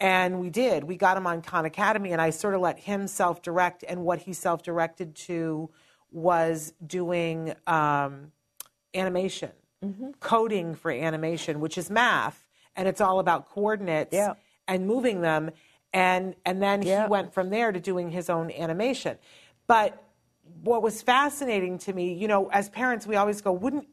And 0.00 0.40
we 0.40 0.50
did. 0.50 0.84
We 0.84 0.96
got 0.96 1.16
him 1.16 1.26
on 1.26 1.40
Khan 1.42 1.64
Academy, 1.64 2.12
and 2.12 2.20
I 2.20 2.30
sort 2.30 2.54
of 2.54 2.60
let 2.60 2.78
him 2.78 3.06
self 3.06 3.42
direct. 3.42 3.84
And 3.86 4.04
what 4.04 4.20
he 4.20 4.32
self 4.32 4.62
directed 4.62 5.14
to 5.16 5.70
was 6.10 6.72
doing 6.86 7.54
um, 7.66 8.32
animation, 8.94 9.50
coding 10.20 10.74
for 10.74 10.90
animation, 10.90 11.60
which 11.60 11.78
is 11.78 11.90
math, 11.90 12.44
and 12.76 12.86
it's 12.88 13.00
all 13.00 13.18
about 13.18 13.48
coordinates 13.48 14.12
Yeah. 14.12 14.34
and 14.68 14.86
moving 14.86 15.20
them. 15.20 15.50
And, 15.92 16.34
and 16.44 16.60
then 16.62 16.82
Yeah. 16.82 17.04
he 17.04 17.08
went 17.10 17.32
from 17.32 17.50
there 17.50 17.70
to 17.72 17.80
doing 17.80 18.10
his 18.10 18.28
own 18.28 18.50
animation. 18.50 19.16
But 19.66 20.02
what 20.62 20.82
was 20.82 21.02
fascinating 21.02 21.78
to 21.78 21.92
me, 21.92 22.12
you 22.14 22.28
know, 22.28 22.48
as 22.50 22.68
parents, 22.68 23.06
we 23.06 23.16
always 23.16 23.40
go, 23.40 23.52
wouldn't 23.52 23.88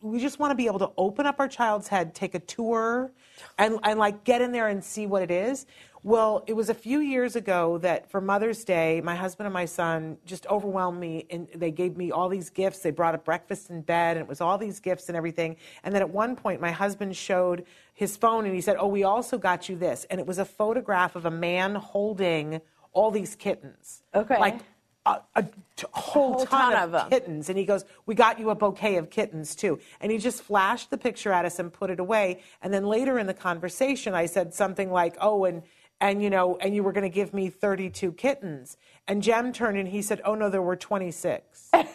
we 0.00 0.18
just 0.20 0.38
want 0.38 0.50
to 0.50 0.54
be 0.54 0.66
able 0.66 0.78
to 0.78 0.90
open 0.96 1.26
up 1.26 1.40
our 1.40 1.48
child's 1.48 1.88
head, 1.88 2.14
take 2.14 2.34
a 2.34 2.38
tour, 2.38 3.12
and, 3.58 3.78
and 3.82 3.98
like 3.98 4.24
get 4.24 4.40
in 4.40 4.52
there 4.52 4.68
and 4.68 4.82
see 4.82 5.06
what 5.06 5.22
it 5.22 5.30
is? 5.30 5.66
Well, 6.02 6.44
it 6.46 6.54
was 6.54 6.70
a 6.70 6.74
few 6.74 7.00
years 7.00 7.36
ago 7.36 7.76
that 7.78 8.10
for 8.10 8.22
Mother's 8.22 8.64
Day, 8.64 9.02
my 9.02 9.14
husband 9.14 9.46
and 9.46 9.52
my 9.52 9.66
son 9.66 10.16
just 10.24 10.46
overwhelmed 10.46 10.98
me 10.98 11.26
and 11.28 11.46
they 11.54 11.70
gave 11.70 11.94
me 11.98 12.10
all 12.10 12.30
these 12.30 12.48
gifts. 12.48 12.78
They 12.78 12.90
brought 12.90 13.14
a 13.14 13.18
breakfast 13.18 13.68
in 13.68 13.82
bed 13.82 14.16
and 14.16 14.24
it 14.24 14.28
was 14.28 14.40
all 14.40 14.56
these 14.56 14.80
gifts 14.80 15.08
and 15.08 15.16
everything. 15.16 15.56
And 15.84 15.94
then 15.94 16.00
at 16.00 16.08
one 16.08 16.36
point, 16.36 16.58
my 16.58 16.70
husband 16.70 17.14
showed 17.16 17.66
his 17.92 18.16
phone 18.16 18.46
and 18.46 18.54
he 18.54 18.62
said, 18.62 18.76
Oh, 18.78 18.86
we 18.86 19.04
also 19.04 19.36
got 19.36 19.68
you 19.68 19.76
this. 19.76 20.06
And 20.08 20.18
it 20.18 20.26
was 20.26 20.38
a 20.38 20.44
photograph 20.46 21.16
of 21.16 21.26
a 21.26 21.30
man 21.30 21.74
holding 21.74 22.62
all 22.92 23.10
these 23.10 23.34
kittens. 23.34 24.02
Okay. 24.14 24.38
Like 24.38 24.60
a, 25.04 25.20
a 25.34 25.44
t- 25.80 25.86
whole, 25.92 26.34
whole 26.34 26.46
ton, 26.46 26.72
ton 26.72 26.82
of, 26.82 26.94
of 26.94 27.10
kittens. 27.10 27.48
And 27.48 27.58
he 27.58 27.64
goes, 27.64 27.84
We 28.06 28.14
got 28.14 28.38
you 28.38 28.50
a 28.50 28.54
bouquet 28.54 28.96
of 28.96 29.10
kittens 29.10 29.54
too. 29.54 29.78
And 30.00 30.12
he 30.12 30.18
just 30.18 30.42
flashed 30.42 30.90
the 30.90 30.98
picture 30.98 31.32
at 31.32 31.44
us 31.44 31.58
and 31.58 31.72
put 31.72 31.90
it 31.90 32.00
away. 32.00 32.42
And 32.62 32.72
then 32.72 32.84
later 32.84 33.18
in 33.18 33.26
the 33.26 33.34
conversation, 33.34 34.14
I 34.14 34.26
said 34.26 34.54
something 34.54 34.90
like, 34.90 35.16
Oh, 35.20 35.44
and 35.44 35.62
and 36.00 36.22
you 36.22 36.30
know, 36.30 36.56
and 36.56 36.74
you 36.74 36.82
were 36.82 36.92
going 36.92 37.10
to 37.10 37.14
give 37.14 37.34
me 37.34 37.50
32 37.50 38.12
kittens. 38.12 38.76
And 39.06 39.22
Jem 39.22 39.52
turned 39.52 39.78
and 39.78 39.88
he 39.88 40.02
said, 40.02 40.20
Oh 40.24 40.34
no, 40.34 40.48
there 40.48 40.62
were 40.62 40.76
26. 40.76 41.70
and 41.72 41.88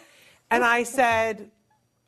I 0.50 0.84
said, 0.84 1.50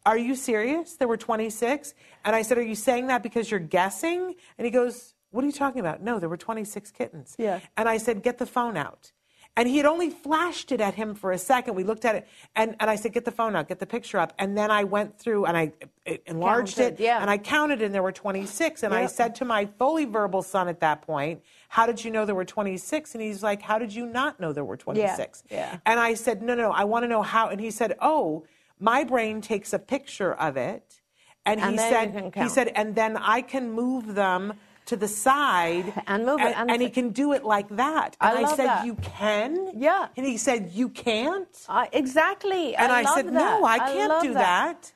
Are 0.06 0.18
you 0.18 0.34
serious? 0.34 0.94
There 0.94 1.08
were 1.08 1.16
26? 1.16 1.94
And 2.24 2.36
I 2.36 2.42
said, 2.42 2.58
Are 2.58 2.62
you 2.62 2.74
saying 2.74 3.08
that 3.08 3.22
because 3.22 3.50
you're 3.50 3.60
guessing? 3.60 4.34
And 4.56 4.64
he 4.64 4.70
goes, 4.70 5.14
What 5.30 5.42
are 5.42 5.46
you 5.46 5.52
talking 5.52 5.80
about? 5.80 6.02
No, 6.02 6.18
there 6.18 6.28
were 6.28 6.36
26 6.36 6.90
kittens. 6.92 7.34
Yeah. 7.38 7.60
And 7.76 7.88
I 7.88 7.98
said, 7.98 8.22
Get 8.22 8.38
the 8.38 8.46
phone 8.46 8.76
out. 8.76 9.12
And 9.56 9.68
he 9.68 9.76
had 9.76 9.86
only 9.86 10.10
flashed 10.10 10.70
it 10.70 10.80
at 10.80 10.94
him 10.94 11.16
for 11.16 11.32
a 11.32 11.38
second. 11.38 11.74
We 11.74 11.82
looked 11.82 12.04
at 12.04 12.14
it, 12.14 12.28
and, 12.54 12.76
and 12.78 12.88
I 12.88 12.94
said, 12.94 13.12
Get 13.12 13.24
the 13.24 13.32
phone 13.32 13.56
out, 13.56 13.66
get 13.66 13.80
the 13.80 13.86
picture 13.86 14.18
up. 14.18 14.32
And 14.38 14.56
then 14.56 14.70
I 14.70 14.84
went 14.84 15.18
through 15.18 15.46
and 15.46 15.56
I 15.56 15.72
it 16.04 16.22
enlarged 16.26 16.76
Counted, 16.76 17.00
it, 17.00 17.00
yeah. 17.00 17.20
and 17.20 17.28
I 17.28 17.38
counted, 17.38 17.82
and 17.82 17.92
there 17.92 18.02
were 18.02 18.12
26. 18.12 18.84
And 18.84 18.94
I 18.94 19.06
said 19.06 19.34
to 19.36 19.44
my 19.44 19.66
fully 19.78 20.04
verbal 20.04 20.42
son 20.42 20.68
at 20.68 20.78
that 20.80 21.02
point, 21.02 21.42
How 21.68 21.86
did 21.86 22.04
you 22.04 22.12
know 22.12 22.24
there 22.24 22.36
were 22.36 22.44
26? 22.44 23.14
And 23.14 23.22
he's 23.22 23.42
like, 23.42 23.60
How 23.60 23.78
did 23.78 23.92
you 23.92 24.06
not 24.06 24.38
know 24.38 24.52
there 24.52 24.64
were 24.64 24.76
26? 24.76 25.42
yeah. 25.50 25.56
yeah. 25.56 25.78
And 25.84 25.98
I 25.98 26.14
said, 26.14 26.40
No, 26.40 26.54
no, 26.54 26.68
no, 26.68 26.70
I 26.70 26.84
want 26.84 27.02
to 27.02 27.08
know 27.08 27.22
how. 27.22 27.48
And 27.48 27.60
he 27.60 27.72
said, 27.72 27.96
Oh, 28.00 28.44
my 28.78 29.02
brain 29.02 29.40
takes 29.40 29.72
a 29.72 29.78
picture 29.80 30.32
of 30.34 30.56
it. 30.56 31.00
And, 31.44 31.60
And 31.60 31.72
he 31.72 31.78
said, 31.78 32.32
he 32.36 32.48
said, 32.48 32.68
and 32.74 32.94
then 32.94 33.16
I 33.16 33.40
can 33.40 33.72
move 33.72 34.14
them 34.14 34.52
to 34.88 34.96
the 34.96 35.08
side 35.08 35.92
And 36.06 36.26
move 36.26 36.40
it, 36.40 36.46
and, 36.46 36.54
and- 36.56 36.70
and 36.72 36.82
he 36.82 36.90
can 36.90 37.10
do 37.10 37.32
it 37.32 37.44
like 37.44 37.68
that. 37.76 38.16
I 38.20 38.30
And 38.30 38.38
I, 38.38 38.42
love 38.42 38.56
said, 38.56 38.66
that. 38.66 38.86
You 38.86 38.94
can? 38.94 39.52
Yeah. 39.74 40.08
And 40.16 40.26
he 40.26 40.36
said, 40.36 40.70
You 40.72 40.88
can't? 40.88 41.48
Uh, 41.68 41.86
exactly. 41.92 42.74
And 42.76 42.90
I, 42.92 43.02
love 43.02 43.14
said, 43.14 43.26
that. 43.26 43.32
No, 43.32 43.64
I 43.64 43.78
can't 43.78 44.22
do 44.22 44.34
that. 44.34 44.92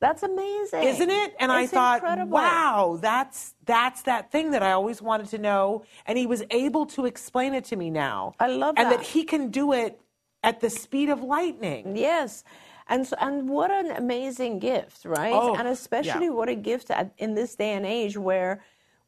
That's 0.00 0.24
amazing, 0.24 0.82
Isn't 0.82 1.10
it? 1.10 1.36
And 1.38 1.52
I 1.52 1.64
thought, 1.64 1.98
incredible. 1.98 2.32
wow, 2.32 2.98
that's 3.00 3.54
that's 3.64 4.02
that 4.02 4.32
thing 4.32 4.50
that 4.50 4.60
I 4.60 4.72
always 4.72 5.00
wanted 5.00 5.28
to 5.28 5.38
know. 5.38 5.84
And 6.06 6.18
he 6.18 6.26
was 6.26 6.42
able 6.50 6.86
to 6.86 7.06
explain 7.06 7.54
it 7.54 7.64
to 7.66 7.76
me 7.76 7.88
now. 7.88 8.34
I 8.40 8.48
love 8.48 8.74
and 8.78 8.90
that. 8.90 8.98
that 8.98 9.06
he 9.06 9.22
can 9.22 9.50
do 9.52 9.72
it 9.72 10.00
at 10.42 10.58
the 10.60 10.70
speed 10.70 11.08
of 11.08 11.22
lightning. 11.22 11.96
Yes. 11.96 12.42
And 12.88 13.06
so, 13.06 13.14
and 13.20 13.48
what 13.48 13.70
an 13.70 13.92
amazing 13.92 14.58
gift, 14.58 15.04
right? 15.04 15.32
Oh, 15.32 15.54
and 15.54 15.68
especially 15.68 16.26
yeah. 16.26 16.32
what 16.32 16.48
a 16.48 16.56
gift 16.56 16.90
at, 16.90 17.12
in 17.18 17.34
this 17.34 17.54
day 17.54 17.72
and 17.74 17.86
age 17.86 18.18
where 18.18 18.60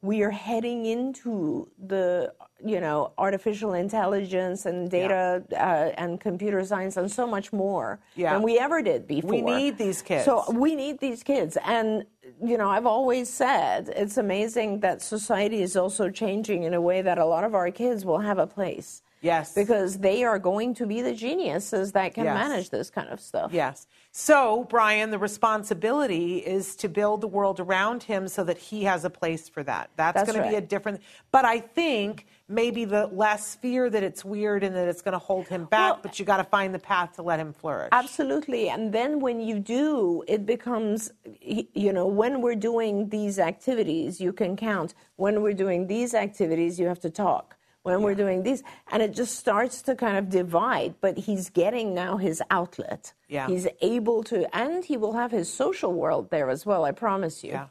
we 0.05 0.21
are 0.21 0.29
heading 0.31 0.85
into 0.85 1.67
the 1.87 2.31
you 2.63 2.79
know 2.79 3.11
artificial 3.17 3.73
intelligence 3.73 4.65
and 4.65 4.89
data 4.89 5.43
uh, 5.53 5.55
and 6.01 6.19
computer 6.21 6.63
science 6.63 6.95
and 6.97 7.11
so 7.11 7.25
much 7.27 7.51
more 7.51 7.99
Yeah. 8.15 8.33
than 8.33 8.43
we 8.43 8.57
ever 8.59 8.81
did 8.81 9.07
before. 9.07 9.31
We 9.31 9.41
need 9.41 9.77
these 9.77 10.01
kids. 10.01 10.25
So 10.25 10.43
we 10.51 10.75
need 10.75 10.99
these 10.99 11.23
kids, 11.23 11.57
and 11.65 12.05
you 12.43 12.57
know 12.57 12.69
I've 12.69 12.85
always 12.85 13.27
said 13.29 13.89
it's 13.89 14.17
amazing 14.17 14.79
that 14.81 15.01
society 15.01 15.61
is 15.61 15.75
also 15.75 16.09
changing 16.09 16.63
in 16.63 16.73
a 16.73 16.81
way 16.81 17.01
that 17.01 17.17
a 17.17 17.25
lot 17.25 17.43
of 17.43 17.53
our 17.55 17.71
kids 17.71 18.05
will 18.05 18.19
have 18.19 18.37
a 18.37 18.47
place. 18.47 19.01
Yes. 19.21 19.55
Because 19.55 19.97
they 19.99 20.23
are 20.23 20.37
going 20.37 20.75
to 20.75 20.85
be 20.85 21.01
the 21.01 21.13
geniuses 21.15 21.93
that 21.93 22.13
can 22.13 22.25
Yes. 22.25 22.35
manage 22.35 22.69
this 22.69 22.91
kind 22.91 23.09
of 23.09 23.19
stuff. 23.19 23.51
Yes. 23.51 23.87
So, 24.17 24.63
Brian, 24.69 25.09
the 25.09 25.19
responsibility 25.19 26.37
is 26.37 26.77
to 26.77 26.87
build 26.87 27.19
the 27.19 27.27
world 27.27 27.59
around 27.59 28.01
him 28.01 28.29
so 28.29 28.45
that 28.45 28.57
he 28.57 28.85
has 28.85 29.03
a 29.03 29.09
place 29.09 29.49
for 29.49 29.61
that. 29.63 29.89
That's, 29.97 30.15
That's 30.15 30.31
going 30.31 30.41
to 30.41 30.49
be 30.49 30.55
a 30.55 30.61
different. 30.61 31.01
But 31.33 31.43
I 31.43 31.59
think 31.59 32.25
maybe 32.47 32.85
the 32.85 33.07
less 33.07 33.55
fear 33.55 33.89
that 33.89 34.03
it's 34.03 34.23
weird 34.23 34.63
and 34.63 34.73
that 34.73 34.87
it's 34.87 35.01
going 35.01 35.11
to 35.11 35.19
hold 35.19 35.49
him 35.49 35.65
back, 35.65 35.95
Well- 35.95 35.99
but 36.01 36.17
you 36.17 36.23
got 36.23 36.37
to 36.37 36.45
find 36.45 36.73
the 36.73 36.79
path 36.79 37.17
to 37.17 37.23
let 37.23 37.41
him 37.41 37.51
flourish. 37.51 37.89
Absolutely. 37.91 38.69
And 38.69 38.93
then 38.93 39.19
when 39.19 39.41
you 39.41 39.59
do, 39.59 40.23
it 40.29 40.45
becomes, 40.45 41.11
you 41.41 41.91
know, 41.91 42.07
when 42.07 42.41
we're 42.41 42.55
doing 42.55 43.09
these 43.09 43.37
activities, 43.37 44.21
you 44.21 44.31
can 44.31 44.55
count. 44.55 44.93
When 45.17 45.41
we're 45.41 45.53
doing 45.53 45.87
these 45.87 46.13
activities, 46.13 46.79
you 46.79 46.87
have 46.87 47.01
to 47.01 47.09
talk. 47.09 47.54
When 47.85 48.01
we're 48.01 48.15
doing 48.15 48.41
these, 48.41 48.63
and 48.91 49.03
it 49.03 49.13
just 49.13 49.37
starts 49.37 49.83
to 49.83 49.93
kind 49.93 50.17
of 50.17 50.27
divide, 50.29 50.95
but 51.01 51.19
he's 51.19 51.51
getting 51.51 51.93
now 51.93 52.17
his 52.17 52.41
outlet. 52.49 53.13
Yeah. 53.29 53.45
He's 53.47 53.67
able 53.79 54.23
to, 54.23 54.53
and 54.57 54.83
he 54.83 54.97
will 54.97 55.13
have 55.13 55.29
his 55.29 55.53
social 55.53 55.93
world 55.93 56.31
there 56.31 56.49
as 56.49 56.65
well, 56.65 56.83
I 56.83 56.91
promise 56.93 57.43
you. 57.43 57.51
Yeah. 57.51 57.67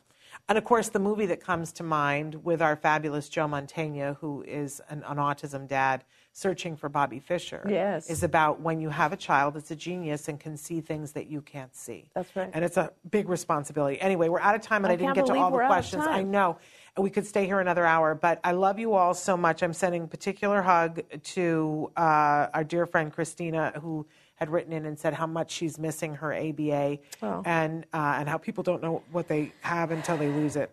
And 0.48 0.56
of 0.56 0.62
course, 0.64 0.90
the 0.90 1.00
movie 1.00 1.26
that 1.26 1.40
comes 1.40 1.72
to 1.72 1.82
mind 1.82 2.44
with 2.44 2.62
our 2.62 2.76
fabulous 2.76 3.28
Joe 3.28 3.48
Mantegna, 3.48 4.16
who 4.18 4.42
is 4.46 4.80
an, 4.88 5.02
an 5.06 5.16
autism 5.16 5.66
dad 5.66 6.04
searching 6.32 6.76
for 6.76 6.88
Bobby 6.88 7.18
Fischer, 7.18 7.64
Yes. 7.68 8.08
is 8.10 8.22
about 8.22 8.60
when 8.60 8.80
you 8.80 8.90
have 8.90 9.12
a 9.12 9.16
child 9.16 9.54
that's 9.54 9.70
a 9.70 9.76
genius 9.76 10.28
and 10.28 10.38
can 10.38 10.56
see 10.56 10.80
things 10.80 11.12
that 11.12 11.28
you 11.28 11.40
can't 11.40 11.74
see. 11.74 12.10
That's 12.14 12.34
right. 12.36 12.50
And 12.52 12.64
it's 12.64 12.76
a 12.76 12.92
big 13.10 13.28
responsibility. 13.28 14.00
Anyway, 14.00 14.28
we're 14.28 14.40
out 14.40 14.54
of 14.54 14.60
time 14.60 14.84
and 14.84 14.92
I, 14.92 14.94
I 14.94 14.96
didn't 14.96 15.14
get 15.14 15.26
to 15.26 15.34
all 15.34 15.50
the 15.50 15.56
we're 15.56 15.62
out 15.62 15.66
of 15.66 15.74
questions. 15.74 16.04
I 16.06 16.22
know. 16.22 16.58
We 16.96 17.10
could 17.10 17.26
stay 17.26 17.44
here 17.46 17.58
another 17.58 17.84
hour, 17.84 18.14
but 18.14 18.38
I 18.44 18.52
love 18.52 18.78
you 18.78 18.94
all 18.94 19.14
so 19.14 19.36
much. 19.36 19.64
I'm 19.64 19.72
sending 19.72 20.04
a 20.04 20.06
particular 20.06 20.62
hug 20.62 21.02
to 21.34 21.90
uh, 21.96 22.46
our 22.54 22.62
dear 22.62 22.86
friend 22.86 23.12
Christina, 23.12 23.72
who 23.82 24.06
had 24.36 24.48
written 24.48 24.72
in 24.72 24.86
and 24.86 24.96
said 24.96 25.12
how 25.12 25.26
much 25.26 25.50
she's 25.50 25.76
missing 25.76 26.14
her 26.14 26.32
ABA 26.32 26.98
Oh. 27.22 27.42
and, 27.44 27.84
uh, 27.92 28.16
and 28.18 28.28
how 28.28 28.38
people 28.38 28.62
don't 28.62 28.80
know 28.80 29.02
what 29.10 29.26
they 29.26 29.52
have 29.62 29.90
until 29.90 30.16
they 30.16 30.28
lose 30.28 30.54
it 30.54 30.72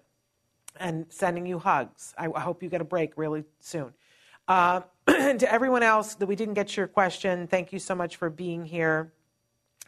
and 0.80 1.08
sending 1.10 1.46
you 1.48 1.58
hugs. 1.58 2.14
I, 2.20 2.28
I 2.34 2.40
hope 2.40 2.62
you 2.62 2.70
get 2.70 2.82
a 2.82 2.86
break 2.86 3.14
really 3.18 3.44
soon. 3.60 3.92
Uh, 4.48 4.82
and 5.08 5.40
to 5.40 5.52
everyone 5.52 5.82
else 5.82 6.14
that 6.16 6.28
we 6.28 6.36
didn't 6.36 6.54
get 6.54 6.78
your 6.78 6.88
question, 6.88 7.48
thank 7.48 7.74
you 7.74 7.80
so 7.80 7.96
much 7.96 8.18
for 8.18 8.30
being 8.30 8.64
here. 8.64 9.12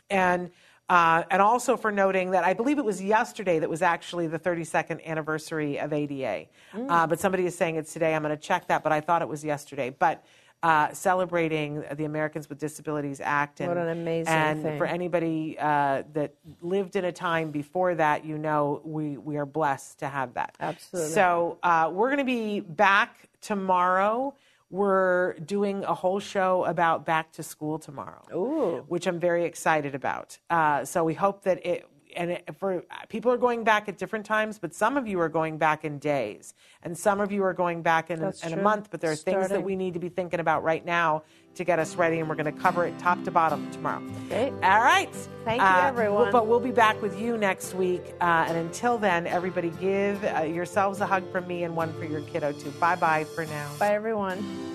And 0.09 0.49
uh, 0.89 1.23
and 1.31 1.41
also 1.41 1.77
for 1.77 1.91
noting 1.91 2.31
that 2.31 2.43
I 2.43 2.53
believe 2.53 2.77
it 2.77 2.85
was 2.85 3.01
yesterday 3.01 3.59
that 3.59 3.69
was 3.69 3.81
actually 3.81 4.27
the 4.27 4.39
32nd 4.39 5.03
anniversary 5.05 5.79
of 5.79 5.93
ADA. 5.93 6.47
Uh, 6.73 7.07
but 7.07 7.19
somebody 7.19 7.45
is 7.45 7.57
saying 7.57 7.77
it's 7.77 7.93
today. 7.93 8.13
I'm 8.13 8.21
going 8.21 8.35
to 8.35 8.41
check 8.41 8.67
that, 8.67 8.83
but 8.83 8.91
I 8.91 8.99
thought 9.01 9.21
it 9.21 9.27
was 9.27 9.43
yesterday. 9.43 9.89
But 9.89 10.23
uh, 10.63 10.93
celebrating 10.93 11.83
the 11.95 12.05
Americans 12.05 12.47
with 12.47 12.57
Disabilities 12.57 13.19
Act. 13.21 13.59
And, 13.59 13.67
What 13.67 13.77
an 13.77 13.89
amazing 13.89 14.33
And 14.33 14.63
thing. 14.63 14.77
for 14.77 14.85
anybody 14.85 15.57
uh, 15.59 16.03
that 16.13 16.33
lived 16.61 16.95
in 16.95 17.03
a 17.03 17.11
time 17.11 17.51
before 17.51 17.95
that, 17.95 18.23
you 18.23 18.37
know, 18.37 18.81
we, 18.85 19.17
we 19.17 19.35
are 19.35 19.45
blessed 19.45 19.99
to 19.99 20.07
have 20.07 20.33
that. 20.35 20.55
Absolutely. 20.61 21.11
So 21.11 21.57
uh, 21.63 21.91
we're 21.93 22.07
going 22.07 22.19
to 22.19 22.23
be 22.23 22.61
back 22.61 23.27
tomorrow. 23.41 24.33
We're 24.73 25.33
doing 25.33 25.83
a 25.83 25.93
whole 25.93 26.19
show 26.19 26.65
about 26.65 27.05
back 27.05 27.31
to 27.33 27.43
school 27.43 27.77
tomorrow, 27.77 28.23
Ooh. 28.33 28.85
which 28.87 29.05
I'm 29.05 29.19
very 29.19 29.45
excited 29.45 29.93
about. 29.93 30.39
Uh, 30.49 30.83
so 30.83 31.03
we 31.03 31.13
hope 31.13 31.43
that 31.43 31.63
it 31.63 31.87
and 32.15 32.31
it, 32.31 32.49
for 32.57 32.83
people 33.07 33.31
are 33.31 33.37
going 33.37 33.63
back 33.63 33.87
at 33.87 33.99
different 33.99 34.25
times, 34.25 34.57
but 34.57 34.73
some 34.73 34.97
of 34.97 35.07
you 35.07 35.19
are 35.19 35.29
going 35.29 35.59
back 35.59 35.85
in 35.85 35.99
days, 35.99 36.55
and 36.81 36.97
some 36.97 37.21
of 37.21 37.31
you 37.31 37.43
are 37.43 37.53
going 37.53 37.83
back 37.83 38.09
in, 38.09 38.23
in 38.43 38.53
a 38.53 38.61
month. 38.61 38.89
But 38.89 38.99
there 38.99 39.11
are 39.11 39.15
things 39.15 39.49
that 39.49 39.63
we 39.63 39.75
need 39.75 39.93
to 39.93 39.99
be 39.99 40.09
thinking 40.09 40.39
about 40.39 40.63
right 40.63 40.83
now 40.83 41.21
to 41.55 41.63
get 41.63 41.79
us 41.79 41.95
ready, 41.95 42.19
and 42.19 42.27
we're 42.27 42.35
going 42.35 42.53
to 42.53 42.59
cover 42.61 42.85
it 42.85 42.97
top 42.99 43.23
to 43.23 43.31
bottom 43.31 43.69
tomorrow. 43.71 44.01
Great. 44.29 44.51
All 44.63 44.81
right. 44.81 45.13
Thank 45.45 45.61
you, 45.61 45.67
Uh, 45.67 45.85
everyone. 45.87 46.31
But 46.31 46.47
we'll 46.47 46.59
be 46.59 46.71
back 46.71 47.01
with 47.01 47.19
you 47.19 47.37
next 47.37 47.73
week. 47.73 48.13
Uh, 48.21 48.45
and 48.47 48.57
until 48.57 48.97
then, 48.97 49.27
everybody 49.27 49.69
give 49.79 50.23
uh, 50.23 50.41
yourselves 50.41 50.99
a 51.01 51.05
hug 51.05 51.29
from 51.31 51.47
me 51.47 51.63
and 51.63 51.75
one 51.75 51.93
for 51.93 52.05
your 52.05 52.21
kiddo 52.21 52.51
too. 52.53 52.71
Bye 52.79 52.95
bye 52.95 53.23
for 53.23 53.45
now. 53.45 53.69
Bye, 53.79 53.93
everyone. 53.93 54.72